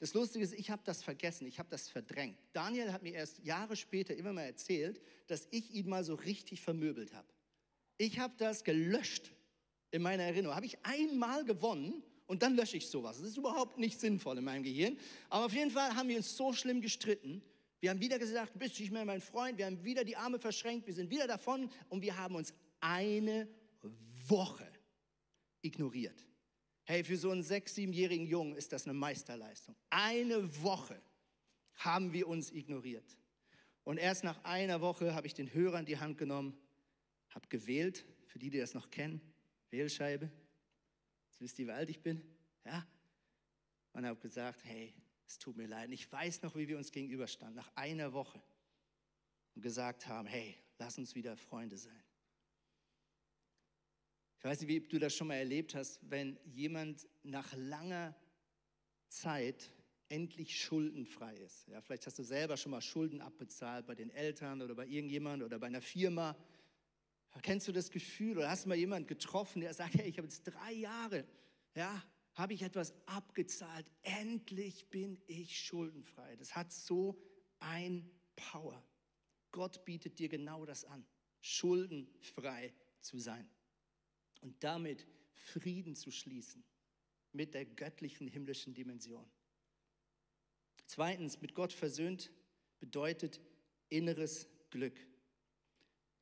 Das 0.00 0.14
Lustige 0.14 0.44
ist, 0.44 0.54
ich 0.54 0.70
habe 0.70 0.82
das 0.84 1.02
vergessen, 1.02 1.46
ich 1.46 1.58
habe 1.58 1.68
das 1.70 1.88
verdrängt. 1.88 2.38
Daniel 2.52 2.92
hat 2.92 3.02
mir 3.02 3.14
erst 3.14 3.38
Jahre 3.44 3.74
später 3.74 4.14
immer 4.14 4.32
mal 4.32 4.42
erzählt, 4.42 5.00
dass 5.26 5.48
ich 5.50 5.72
ihn 5.72 5.88
mal 5.88 6.04
so 6.04 6.14
richtig 6.14 6.60
vermöbelt 6.60 7.12
habe. 7.14 7.28
Ich 7.96 8.18
habe 8.20 8.34
das 8.38 8.62
gelöscht 8.62 9.32
in 9.90 10.02
meiner 10.02 10.22
Erinnerung. 10.22 10.54
Habe 10.54 10.66
ich 10.66 10.78
einmal 10.84 11.44
gewonnen 11.44 12.02
und 12.26 12.42
dann 12.42 12.54
lösche 12.54 12.76
ich 12.76 12.88
sowas. 12.88 13.18
Das 13.18 13.26
ist 13.26 13.36
überhaupt 13.36 13.78
nicht 13.78 13.98
sinnvoll 13.98 14.38
in 14.38 14.44
meinem 14.44 14.62
Gehirn. 14.62 14.98
Aber 15.30 15.46
auf 15.46 15.52
jeden 15.52 15.72
Fall 15.72 15.96
haben 15.96 16.08
wir 16.08 16.16
uns 16.16 16.36
so 16.36 16.52
schlimm 16.52 16.80
gestritten. 16.80 17.42
Wir 17.80 17.90
haben 17.90 18.00
wieder 18.00 18.18
gesagt, 18.18 18.54
du 18.54 18.58
bist 18.58 18.78
nicht 18.80 18.90
mehr 18.90 19.04
mein 19.04 19.20
Freund. 19.20 19.56
Wir 19.58 19.66
haben 19.66 19.84
wieder 19.84 20.04
die 20.04 20.16
Arme 20.16 20.38
verschränkt. 20.38 20.86
Wir 20.86 20.94
sind 20.94 21.10
wieder 21.10 21.26
davon 21.26 21.70
und 21.88 22.02
wir 22.02 22.16
haben 22.16 22.34
uns 22.34 22.52
eine 22.80 23.48
Woche 24.26 24.66
ignoriert. 25.62 26.26
Hey, 26.84 27.04
für 27.04 27.16
so 27.16 27.30
einen 27.30 27.42
sechs-, 27.42 27.74
siebenjährigen 27.74 28.26
Jungen 28.26 28.56
ist 28.56 28.72
das 28.72 28.84
eine 28.84 28.94
Meisterleistung. 28.94 29.76
Eine 29.90 30.62
Woche 30.62 31.00
haben 31.76 32.12
wir 32.12 32.26
uns 32.26 32.50
ignoriert. 32.50 33.16
Und 33.84 33.98
erst 33.98 34.24
nach 34.24 34.42
einer 34.44 34.80
Woche 34.80 35.14
habe 35.14 35.26
ich 35.26 35.34
den 35.34 35.52
Hörer 35.52 35.78
in 35.78 35.86
die 35.86 35.98
Hand 35.98 36.18
genommen, 36.18 36.58
habe 37.30 37.46
gewählt, 37.48 38.04
für 38.26 38.38
die, 38.38 38.50
die 38.50 38.58
das 38.58 38.74
noch 38.74 38.90
kennen, 38.90 39.20
Wählscheibe. 39.70 40.30
Jetzt 41.26 41.40
wisst 41.40 41.58
ihr, 41.58 41.66
wie 41.68 41.72
alt 41.72 41.88
ich 41.90 42.00
bin. 42.00 42.22
Ja? 42.64 42.86
Und 43.92 44.04
habe 44.04 44.18
gesagt, 44.18 44.64
hey, 44.64 44.94
es 45.28 45.38
tut 45.38 45.56
mir 45.56 45.66
leid. 45.66 45.90
Ich 45.92 46.10
weiß 46.10 46.42
noch, 46.42 46.56
wie 46.56 46.66
wir 46.68 46.78
uns 46.78 46.90
gegenüberstanden, 46.90 47.54
nach 47.54 47.70
einer 47.74 48.12
Woche. 48.12 48.42
Und 49.54 49.62
gesagt 49.62 50.06
haben, 50.06 50.26
hey, 50.26 50.56
lass 50.78 50.98
uns 50.98 51.14
wieder 51.14 51.36
Freunde 51.36 51.76
sein. 51.76 52.02
Ich 54.38 54.44
weiß 54.44 54.60
nicht, 54.60 54.68
wie 54.68 54.80
du 54.80 54.98
das 54.98 55.14
schon 55.14 55.26
mal 55.26 55.34
erlebt 55.34 55.74
hast, 55.74 56.00
wenn 56.08 56.38
jemand 56.44 57.06
nach 57.24 57.52
langer 57.54 58.16
Zeit 59.08 59.70
endlich 60.08 60.58
schuldenfrei 60.58 61.36
ist. 61.36 61.66
Ja, 61.68 61.80
vielleicht 61.82 62.06
hast 62.06 62.18
du 62.18 62.22
selber 62.22 62.56
schon 62.56 62.70
mal 62.70 62.80
Schulden 62.80 63.20
abbezahlt 63.20 63.86
bei 63.86 63.94
den 63.94 64.10
Eltern 64.10 64.62
oder 64.62 64.74
bei 64.74 64.86
irgendjemandem 64.86 65.46
oder 65.46 65.58
bei 65.58 65.66
einer 65.66 65.82
Firma. 65.82 66.36
Kennst 67.42 67.68
du 67.68 67.72
das 67.72 67.90
Gefühl 67.90 68.38
oder 68.38 68.48
hast 68.48 68.64
du 68.64 68.70
mal 68.70 68.78
jemanden 68.78 69.06
getroffen, 69.06 69.60
der 69.60 69.74
sagt, 69.74 69.94
hey, 69.94 70.08
ich 70.08 70.16
habe 70.16 70.26
jetzt 70.26 70.44
drei 70.44 70.72
Jahre, 70.72 71.26
ja, 71.74 72.02
habe 72.38 72.54
ich 72.54 72.62
etwas 72.62 72.94
abgezahlt. 73.06 73.84
Endlich 74.02 74.88
bin 74.90 75.20
ich 75.26 75.58
schuldenfrei. 75.58 76.36
Das 76.36 76.54
hat 76.54 76.72
so 76.72 77.20
ein 77.58 78.08
Power. 78.36 78.82
Gott 79.50 79.84
bietet 79.84 80.18
dir 80.20 80.28
genau 80.28 80.64
das 80.64 80.84
an, 80.84 81.04
schuldenfrei 81.40 82.72
zu 83.00 83.18
sein 83.18 83.48
und 84.40 84.62
damit 84.62 85.06
Frieden 85.32 85.96
zu 85.96 86.10
schließen 86.10 86.62
mit 87.32 87.54
der 87.54 87.64
göttlichen 87.64 88.28
himmlischen 88.28 88.72
Dimension. 88.72 89.28
Zweitens, 90.86 91.40
mit 91.40 91.54
Gott 91.54 91.72
versöhnt 91.72 92.30
bedeutet 92.78 93.40
inneres 93.88 94.48
Glück. 94.70 94.98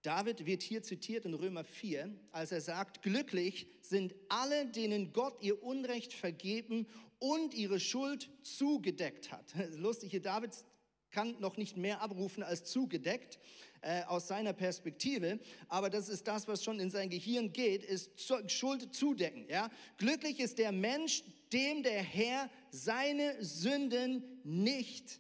David 0.07 0.47
wird 0.47 0.63
hier 0.63 0.85
zitiert 0.85 1.25
in 1.25 1.35
Römer 1.35 1.65
4, 1.65 2.15
als 2.31 2.53
er 2.53 2.61
sagt, 2.61 3.03
glücklich 3.03 3.67
sind 3.81 4.15
alle, 4.29 4.67
denen 4.67 5.13
Gott 5.13 5.43
ihr 5.43 5.61
Unrecht 5.65 6.13
vergeben 6.13 6.87
und 7.19 7.55
ihre 7.55 7.81
Schuld 7.81 8.31
zugedeckt 8.43 9.33
hat. 9.33 9.53
Lustig, 9.73 10.13
hier 10.13 10.23
David 10.23 10.53
kann 11.11 11.35
noch 11.41 11.57
nicht 11.57 11.77
mehr 11.77 12.03
abrufen 12.03 12.45
als 12.45 12.63
zugedeckt 12.63 13.41
äh, 13.81 14.05
aus 14.05 14.29
seiner 14.29 14.53
Perspektive, 14.53 15.41
aber 15.67 15.91
das 15.91 16.09
ist 16.09 16.29
das, 16.29 16.47
was 16.47 16.63
schon 16.63 16.79
in 16.79 16.91
sein 16.91 17.11
Gehirn 17.11 17.53
geht, 17.53 17.83
ist 17.83 18.13
Schuld 18.47 18.95
zudecken. 18.95 19.49
Ja? 19.49 19.73
Glücklich 19.99 20.39
ist 20.39 20.59
der 20.59 20.71
Mensch, 20.71 21.25
dem 21.53 21.83
der 21.83 22.01
Herr 22.01 22.49
seine 22.71 23.43
Sünden 23.43 24.23
nicht 24.45 25.19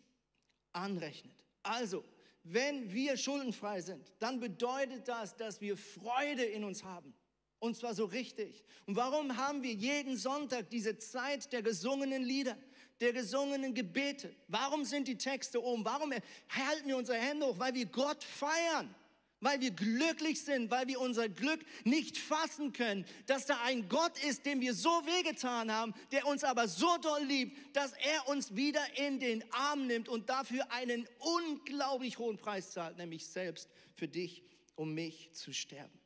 anrechnet. 0.72 1.34
Also, 1.64 2.04
wenn 2.48 2.92
wir 2.92 3.16
schuldenfrei 3.16 3.80
sind, 3.80 4.12
dann 4.18 4.40
bedeutet 4.40 5.08
das, 5.08 5.36
dass 5.36 5.60
wir 5.60 5.76
Freude 5.76 6.44
in 6.44 6.64
uns 6.64 6.84
haben. 6.84 7.14
Und 7.58 7.76
zwar 7.76 7.94
so 7.94 8.04
richtig. 8.04 8.64
Und 8.86 8.96
warum 8.96 9.36
haben 9.36 9.62
wir 9.62 9.72
jeden 9.72 10.16
Sonntag 10.16 10.70
diese 10.70 10.98
Zeit 10.98 11.52
der 11.52 11.62
gesungenen 11.62 12.22
Lieder? 12.22 12.56
der 13.00 13.12
gesungenen 13.12 13.74
Gebete. 13.74 14.34
Warum 14.48 14.84
sind 14.84 15.08
die 15.08 15.18
Texte 15.18 15.62
oben? 15.62 15.84
Warum 15.84 16.12
halten 16.12 16.88
wir 16.88 16.96
unsere 16.96 17.18
Hände 17.18 17.46
hoch? 17.46 17.58
Weil 17.58 17.74
wir 17.74 17.86
Gott 17.86 18.24
feiern. 18.24 18.94
Weil 19.40 19.60
wir 19.60 19.70
glücklich 19.70 20.42
sind, 20.42 20.70
weil 20.70 20.88
wir 20.88 20.98
unser 20.98 21.28
Glück 21.28 21.60
nicht 21.84 22.16
fassen 22.16 22.72
können, 22.72 23.04
dass 23.26 23.44
da 23.44 23.60
ein 23.64 23.88
Gott 23.88 24.22
ist, 24.24 24.46
dem 24.46 24.60
wir 24.60 24.72
so 24.72 24.88
wehgetan 24.88 25.70
haben, 25.70 25.94
der 26.10 26.26
uns 26.26 26.42
aber 26.42 26.68
so 26.68 26.96
doll 26.98 27.22
liebt, 27.22 27.76
dass 27.76 27.92
er 27.92 28.28
uns 28.28 28.56
wieder 28.56 28.82
in 28.96 29.20
den 29.20 29.44
Arm 29.52 29.86
nimmt 29.86 30.08
und 30.08 30.30
dafür 30.30 30.72
einen 30.72 31.06
unglaublich 31.18 32.18
hohen 32.18 32.38
Preis 32.38 32.72
zahlt, 32.72 32.96
nämlich 32.96 33.26
selbst 33.26 33.68
für 33.94 34.08
dich, 34.08 34.42
um 34.74 34.94
mich 34.94 35.32
zu 35.34 35.52
sterben. 35.52 36.00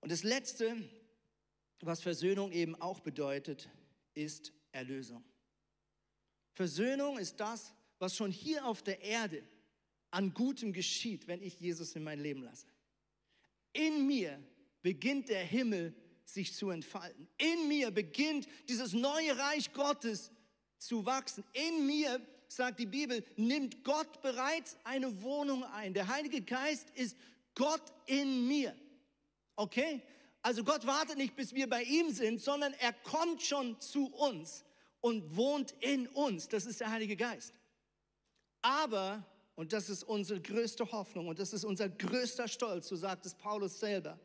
Und 0.00 0.12
das 0.12 0.22
Letzte, 0.22 0.76
was 1.80 2.02
Versöhnung 2.02 2.52
eben 2.52 2.74
auch 2.80 3.00
bedeutet, 3.00 3.70
ist 4.14 4.52
Erlösung. 4.72 5.24
Versöhnung 6.54 7.18
ist 7.18 7.40
das, 7.40 7.72
was 7.98 8.14
schon 8.14 8.30
hier 8.30 8.66
auf 8.66 8.82
der 8.82 9.00
Erde 9.00 9.42
an 10.10 10.32
Gutem 10.32 10.72
geschieht, 10.72 11.28
wenn 11.28 11.42
ich 11.42 11.60
Jesus 11.60 11.94
in 11.96 12.04
mein 12.04 12.20
Leben 12.20 12.42
lasse. 12.42 12.66
In 13.72 14.06
mir 14.06 14.42
beginnt 14.82 15.28
der 15.28 15.44
Himmel 15.44 15.94
sich 16.24 16.54
zu 16.54 16.70
entfalten. 16.70 17.28
In 17.38 17.68
mir 17.68 17.90
beginnt 17.90 18.46
dieses 18.68 18.92
neue 18.92 19.36
Reich 19.38 19.72
Gottes 19.72 20.30
zu 20.78 21.04
wachsen. 21.06 21.44
In 21.52 21.86
mir, 21.86 22.20
sagt 22.48 22.78
die 22.78 22.86
Bibel, 22.86 23.24
nimmt 23.36 23.84
Gott 23.84 24.22
bereits 24.22 24.76
eine 24.84 25.22
Wohnung 25.22 25.64
ein. 25.64 25.94
Der 25.94 26.08
Heilige 26.08 26.42
Geist 26.42 26.88
ist 26.94 27.16
Gott 27.54 27.82
in 28.06 28.46
mir. 28.46 28.74
Okay? 29.56 30.02
Also 30.42 30.64
Gott 30.64 30.86
wartet 30.86 31.18
nicht, 31.18 31.36
bis 31.36 31.54
wir 31.54 31.68
bei 31.68 31.82
ihm 31.82 32.10
sind, 32.10 32.40
sondern 32.40 32.72
er 32.74 32.92
kommt 32.92 33.42
schon 33.42 33.80
zu 33.80 34.06
uns 34.06 34.64
und 35.00 35.36
wohnt 35.36 35.72
in 35.80 36.06
uns. 36.08 36.48
Das 36.48 36.64
ist 36.64 36.80
der 36.80 36.90
Heilige 36.90 37.16
Geist. 37.16 37.52
Aber, 38.62 39.24
und 39.58 39.72
das 39.72 39.90
ist 39.90 40.04
unsere 40.04 40.40
größte 40.40 40.88
Hoffnung 40.92 41.26
und 41.26 41.40
das 41.40 41.52
ist 41.52 41.64
unser 41.64 41.88
größter 41.88 42.46
Stolz, 42.46 42.86
so 42.86 42.94
sagt 42.94 43.26
es 43.26 43.34
Paulus 43.34 43.80
selber, 43.80 44.16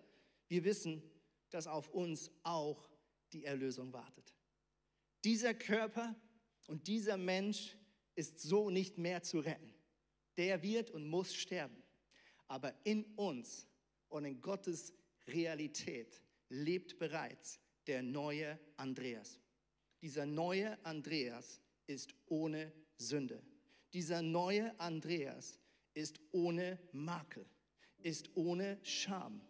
wir 0.48 0.64
wissen, 0.64 1.02
dass 1.50 1.66
auf 1.66 1.90
uns 1.90 2.30
auch 2.44 2.88
die 3.32 3.44
Erlösung 3.44 3.92
wartet. 3.94 4.32
Dieser 5.24 5.56
Körper 5.56 6.16
und 6.68 6.86
dieser 6.86 7.18
Mensch 7.18 7.76
ist 8.14 8.42
so 8.42 8.70
nicht 8.70 9.00
mehr 9.00 9.24
zu 9.24 9.40
retten. 9.40 9.74
Der 10.38 10.62
wird 10.62 10.92
und 10.92 11.08
muss 11.08 11.34
sterben. 11.34 11.82
Aber 12.48 12.72
in 12.84 13.04
uns 13.16 13.66
und 14.10 14.26
in 14.26 14.40
Gottes 14.40 14.94
Realität 15.26 16.22
lebt 16.50 17.00
bereits 17.00 17.60
der 17.88 18.04
neue 18.04 18.60
Andreas. 18.78 19.40
Dieser 20.00 20.28
neue 20.28 20.78
Andreas 20.86 21.60
ist 21.88 22.14
ohne 22.28 22.72
Sünde. 22.98 23.42
Dieser 23.94 24.24
neue 24.24 24.78
Andreas 24.80 25.60
ist 25.94 26.20
ohne 26.32 26.80
Makel, 26.92 27.46
ist 28.02 28.30
ohne 28.36 28.80
Scham, 28.82 29.42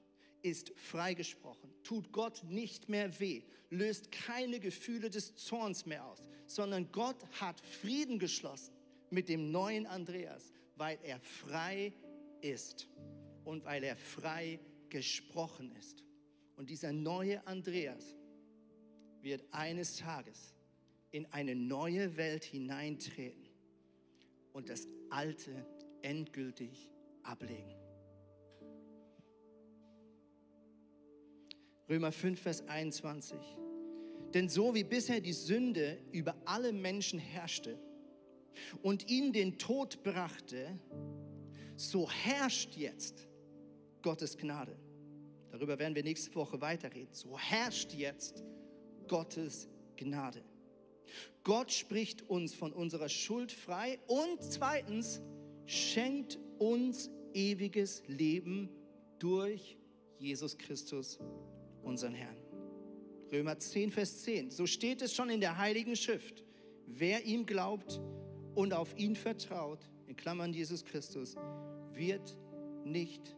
ist 0.41 0.73
freigesprochen, 0.75 1.73
tut 1.83 2.11
Gott 2.11 2.43
nicht 2.43 2.89
mehr 2.89 3.19
weh, 3.21 3.43
löst 3.69 4.11
keine 4.11 4.59
Gefühle 4.59 5.09
des 5.09 5.35
Zorns 5.35 5.85
mehr 5.85 6.05
aus, 6.05 6.27
sondern 6.45 6.91
Gott 6.91 7.15
hat 7.39 7.61
Frieden 7.61 8.19
geschlossen 8.19 8.73
mit 9.09 9.29
dem 9.29 9.51
neuen 9.51 9.85
Andreas, 9.87 10.51
weil 10.75 10.99
er 11.03 11.21
frei 11.21 11.93
ist 12.41 12.89
und 13.45 13.63
weil 13.63 13.83
er 13.85 13.95
frei 13.95 14.59
gesprochen 14.89 15.71
ist. 15.71 16.03
Und 16.57 16.69
dieser 16.69 16.91
neue 16.91 17.45
Andreas 17.47 18.17
wird 19.21 19.45
eines 19.51 19.95
Tages 19.95 20.53
in 21.11 21.25
eine 21.27 21.55
neue 21.55 22.17
Welt 22.17 22.43
hineintreten 22.43 23.42
und 24.53 24.69
das 24.69 24.87
Alte 25.09 25.65
endgültig 26.01 26.91
ablegen. 27.23 27.75
Römer 31.89 32.11
5, 32.11 32.39
Vers 32.39 32.67
21. 32.67 33.37
Denn 34.33 34.49
so 34.49 34.73
wie 34.73 34.83
bisher 34.83 35.21
die 35.21 35.33
Sünde 35.33 35.99
über 36.11 36.35
alle 36.45 36.73
Menschen 36.73 37.19
herrschte 37.19 37.77
und 38.81 39.09
ihnen 39.09 39.33
den 39.33 39.57
Tod 39.57 40.01
brachte, 40.03 40.79
so 41.75 42.09
herrscht 42.09 42.75
jetzt 42.75 43.27
Gottes 44.01 44.37
Gnade. 44.37 44.77
Darüber 45.51 45.77
werden 45.77 45.93
wir 45.93 46.03
nächste 46.03 46.33
Woche 46.35 46.59
weiterreden. 46.61 47.13
So 47.13 47.37
herrscht 47.37 47.93
jetzt 47.93 48.43
Gottes 49.07 49.69
Gnade. 49.95 50.43
Gott 51.43 51.71
spricht 51.71 52.29
uns 52.29 52.53
von 52.53 52.71
unserer 52.71 53.09
Schuld 53.09 53.51
frei 53.51 53.99
und 54.07 54.41
zweitens 54.41 55.21
schenkt 55.65 56.39
uns 56.57 57.09
ewiges 57.33 58.03
Leben 58.07 58.69
durch 59.19 59.77
Jesus 60.19 60.57
Christus, 60.57 61.19
unseren 61.83 62.13
Herrn. 62.13 62.37
Römer 63.31 63.57
10, 63.57 63.91
Vers 63.91 64.21
10. 64.21 64.51
So 64.51 64.65
steht 64.65 65.01
es 65.01 65.13
schon 65.13 65.29
in 65.29 65.41
der 65.41 65.57
Heiligen 65.57 65.95
Schrift. 65.95 66.43
Wer 66.85 67.25
ihm 67.25 67.45
glaubt 67.45 67.99
und 68.55 68.73
auf 68.73 68.97
ihn 68.97 69.15
vertraut, 69.15 69.89
in 70.07 70.15
Klammern 70.15 70.53
Jesus 70.53 70.85
Christus, 70.85 71.35
wird 71.93 72.37
nicht 72.85 73.35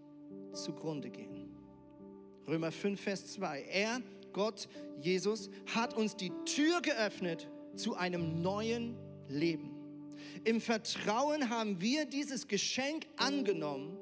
zugrunde 0.53 1.09
gehen. 1.09 1.55
Römer 2.47 2.71
5, 2.71 2.99
Vers 2.99 3.33
2. 3.33 3.63
Er, 3.63 4.01
Gott, 4.33 4.67
Jesus, 4.99 5.49
hat 5.73 5.95
uns 5.95 6.15
die 6.15 6.31
Tür 6.45 6.81
geöffnet 6.81 7.49
zu 7.75 7.95
einem 7.95 8.41
neuen 8.41 8.95
Leben. 9.27 9.71
Im 10.43 10.61
Vertrauen 10.61 11.49
haben 11.49 11.81
wir 11.81 12.05
dieses 12.05 12.47
Geschenk 12.47 13.07
angenommen 13.17 13.97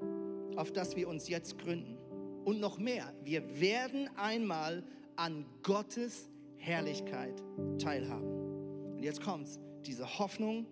auf 0.56 0.72
das 0.72 0.96
wir 0.96 1.08
uns 1.08 1.28
jetzt 1.28 1.58
gründen. 1.60 1.98
Und 2.46 2.60
noch 2.60 2.78
mehr, 2.78 3.14
wir 3.24 3.60
werden 3.60 4.10
einmal 4.18 4.84
an 5.16 5.46
Gottes 5.62 6.30
Herrlichkeit 6.58 7.42
teilhaben. 7.80 8.96
Und 8.96 9.04
jetzt 9.04 9.22
kommt's, 9.22 9.60
diese 9.86 10.20
Hoffnung 10.20 10.66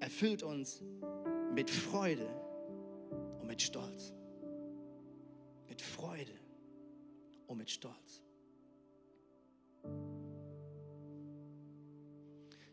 erfüllt 0.00 0.42
uns 0.42 0.82
mit 1.54 1.70
Freude 1.70 2.28
und 3.40 3.48
mit 3.48 3.62
Stolz. 3.62 4.12
Mit 5.68 5.80
Freude 5.80 6.32
und 7.46 7.58
mit 7.58 7.70
Stolz. 7.70 8.22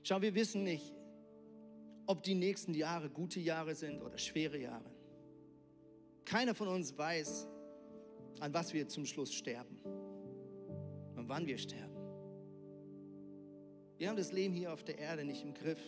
Schau, 0.08 0.22
wir 0.22 0.36
wissen 0.36 0.64
nicht, 0.64 0.94
ob 2.06 2.22
die 2.22 2.36
nächsten 2.36 2.76
Jahre 2.76 3.10
gute 3.10 3.40
Jahre 3.40 3.74
sind 3.74 4.04
oder 4.04 4.20
schwere 4.20 4.60
Jahre. 4.60 4.92
Keiner 6.26 6.54
von 6.54 6.68
uns 6.68 6.96
weiß, 6.96 7.48
an 8.40 8.54
was 8.54 8.72
wir 8.76 8.88
zum 8.88 9.08
Schluss 9.08 9.34
sterben 9.34 9.80
und 11.16 11.28
wann 11.28 11.48
wir 11.48 11.58
sterben. 11.58 11.96
Wir 13.98 14.08
haben 14.10 14.16
das 14.16 14.32
Leben 14.32 14.54
hier 14.54 14.72
auf 14.72 14.84
der 14.84 15.00
Erde 15.00 15.26
nicht 15.26 15.44
im 15.44 15.56
Griff. 15.56 15.80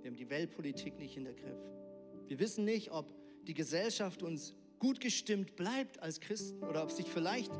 Wir 0.00 0.10
haben 0.10 0.16
die 0.16 0.30
Weltpolitik 0.30 0.98
nicht 0.98 1.16
in 1.16 1.22
der 1.22 1.34
Griff. 1.34 1.60
Wir 2.26 2.40
wissen 2.40 2.64
nicht, 2.64 2.90
ob 2.90 3.14
die 3.46 3.54
Gesellschaft 3.54 4.24
uns 4.24 4.56
gut 4.80 4.98
gestimmt 4.98 5.54
bleibt 5.54 6.02
als 6.02 6.18
Christen 6.18 6.64
oder 6.64 6.82
ob 6.82 6.90
sich 6.90 7.06
vielleicht 7.06 7.52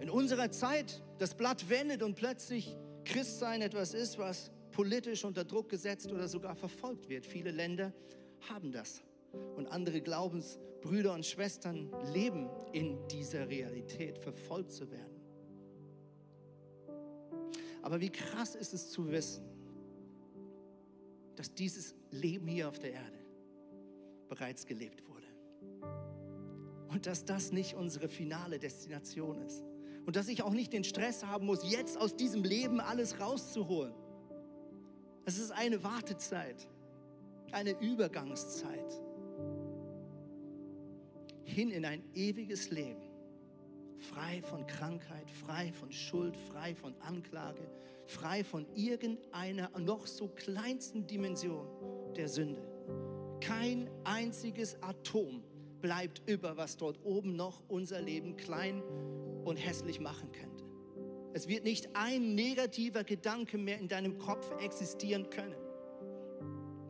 in 0.00 0.10
unserer 0.10 0.50
Zeit 0.50 1.02
das 1.16 1.34
Blatt 1.34 1.70
wendet 1.70 2.02
und 2.02 2.14
plötzlich 2.14 2.76
Christsein 3.06 3.62
etwas 3.62 3.94
ist, 3.94 4.18
was 4.18 4.50
politisch 4.78 5.24
unter 5.24 5.44
Druck 5.44 5.68
gesetzt 5.70 6.12
oder 6.12 6.28
sogar 6.28 6.54
verfolgt 6.54 7.08
wird. 7.08 7.26
Viele 7.26 7.50
Länder 7.50 7.92
haben 8.48 8.70
das. 8.70 9.02
Und 9.56 9.66
andere 9.66 10.00
Glaubensbrüder 10.00 11.14
und 11.14 11.26
Schwestern 11.26 11.90
leben 12.12 12.48
in 12.72 12.96
dieser 13.08 13.48
Realität, 13.48 14.18
verfolgt 14.18 14.70
zu 14.70 14.88
werden. 14.88 15.20
Aber 17.82 18.00
wie 18.00 18.10
krass 18.10 18.54
ist 18.54 18.72
es 18.72 18.92
zu 18.92 19.10
wissen, 19.10 19.44
dass 21.34 21.52
dieses 21.52 21.96
Leben 22.12 22.46
hier 22.46 22.68
auf 22.68 22.78
der 22.78 22.92
Erde 22.92 23.18
bereits 24.28 24.64
gelebt 24.64 25.02
wurde. 25.08 25.26
Und 26.88 27.06
dass 27.06 27.24
das 27.24 27.50
nicht 27.50 27.74
unsere 27.74 28.08
finale 28.08 28.60
Destination 28.60 29.42
ist. 29.42 29.64
Und 30.06 30.14
dass 30.14 30.28
ich 30.28 30.44
auch 30.44 30.52
nicht 30.52 30.72
den 30.72 30.84
Stress 30.84 31.24
haben 31.24 31.46
muss, 31.46 31.68
jetzt 31.68 31.98
aus 31.98 32.14
diesem 32.14 32.44
Leben 32.44 32.78
alles 32.78 33.18
rauszuholen. 33.18 33.92
Es 35.28 35.36
ist 35.36 35.50
eine 35.50 35.84
Wartezeit, 35.84 36.66
eine 37.52 37.78
Übergangszeit 37.82 38.98
hin 41.44 41.70
in 41.70 41.84
ein 41.84 42.02
ewiges 42.14 42.70
Leben, 42.70 43.02
frei 43.98 44.40
von 44.40 44.66
Krankheit, 44.66 45.30
frei 45.30 45.70
von 45.70 45.92
Schuld, 45.92 46.34
frei 46.34 46.74
von 46.74 46.94
Anklage, 47.02 47.60
frei 48.06 48.42
von 48.42 48.64
irgendeiner 48.74 49.68
noch 49.78 50.06
so 50.06 50.28
kleinsten 50.28 51.06
Dimension 51.06 51.68
der 52.16 52.28
Sünde. 52.28 52.62
Kein 53.42 53.90
einziges 54.04 54.82
Atom 54.82 55.44
bleibt 55.82 56.22
über, 56.26 56.56
was 56.56 56.78
dort 56.78 57.04
oben 57.04 57.36
noch 57.36 57.62
unser 57.68 58.00
Leben 58.00 58.34
klein 58.38 58.82
und 59.44 59.56
hässlich 59.56 60.00
machen 60.00 60.32
könnte. 60.32 60.67
Es 61.32 61.46
wird 61.46 61.64
nicht 61.64 61.94
ein 61.94 62.34
negativer 62.34 63.04
Gedanke 63.04 63.58
mehr 63.58 63.78
in 63.78 63.88
deinem 63.88 64.18
Kopf 64.18 64.50
existieren 64.60 65.28
können. 65.30 65.56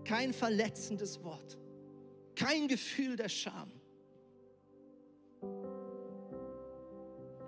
Kein 0.05 0.33
verletzendes 0.33 1.23
Wort. 1.23 1.59
Kein 2.35 2.69
Gefühl 2.69 3.17
der 3.17 3.29
Scham. 3.29 3.73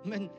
Wenn 0.03 0.29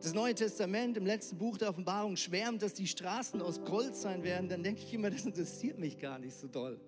das 0.00 0.12
Neue 0.12 0.34
Testament 0.34 0.96
im 0.96 1.06
letzten 1.06 1.38
Buch 1.38 1.56
der 1.56 1.70
Offenbarung 1.70 2.16
schwärmt, 2.16 2.62
dass 2.62 2.74
die 2.74 2.86
Straßen 2.86 3.40
aus 3.40 3.64
Gold 3.64 3.96
sein 3.96 4.22
werden, 4.22 4.48
dann 4.48 4.62
denke 4.62 4.82
ich 4.82 4.92
immer, 4.92 5.10
das 5.10 5.24
interessiert 5.24 5.78
mich 5.78 5.98
gar 5.98 6.18
nicht 6.18 6.34
so 6.34 6.48
doll. 6.48 6.80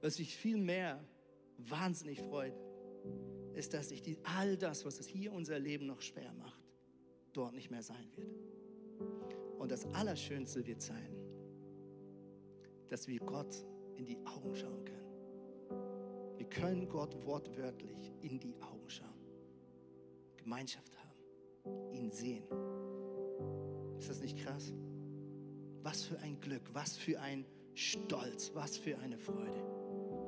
Was 0.00 0.18
mich 0.18 0.36
viel 0.36 0.56
mehr 0.56 1.04
wahnsinnig 1.58 2.20
freut, 2.20 2.54
ist, 3.54 3.74
dass 3.74 3.90
sich 3.90 4.02
die, 4.02 4.18
all 4.24 4.56
das, 4.56 4.84
was 4.84 4.98
es 5.00 5.06
hier 5.06 5.32
unser 5.32 5.58
Leben 5.58 5.86
noch 5.86 6.00
schwer 6.00 6.32
macht, 6.32 6.57
dort 7.38 7.54
nicht 7.54 7.70
mehr 7.70 7.82
sein 7.82 8.10
wird. 8.16 8.34
Und 9.58 9.70
das 9.70 9.86
Allerschönste 9.94 10.66
wird 10.66 10.82
sein, 10.82 11.14
dass 12.88 13.06
wir 13.06 13.20
Gott 13.20 13.64
in 13.96 14.04
die 14.04 14.18
Augen 14.26 14.56
schauen 14.56 14.84
können. 14.84 16.36
Wir 16.36 16.46
können 16.48 16.88
Gott 16.88 17.14
wortwörtlich 17.24 18.12
in 18.22 18.40
die 18.40 18.56
Augen 18.60 18.88
schauen. 18.90 19.08
Gemeinschaft 20.36 20.92
haben, 20.98 21.92
ihn 21.92 22.10
sehen. 22.10 22.44
Ist 23.98 24.10
das 24.10 24.20
nicht 24.20 24.38
krass? 24.38 24.72
Was 25.82 26.04
für 26.04 26.18
ein 26.18 26.40
Glück, 26.40 26.62
was 26.72 26.96
für 26.96 27.20
ein 27.20 27.46
Stolz, 27.74 28.50
was 28.54 28.76
für 28.76 28.98
eine 28.98 29.16
Freude. 29.16 29.87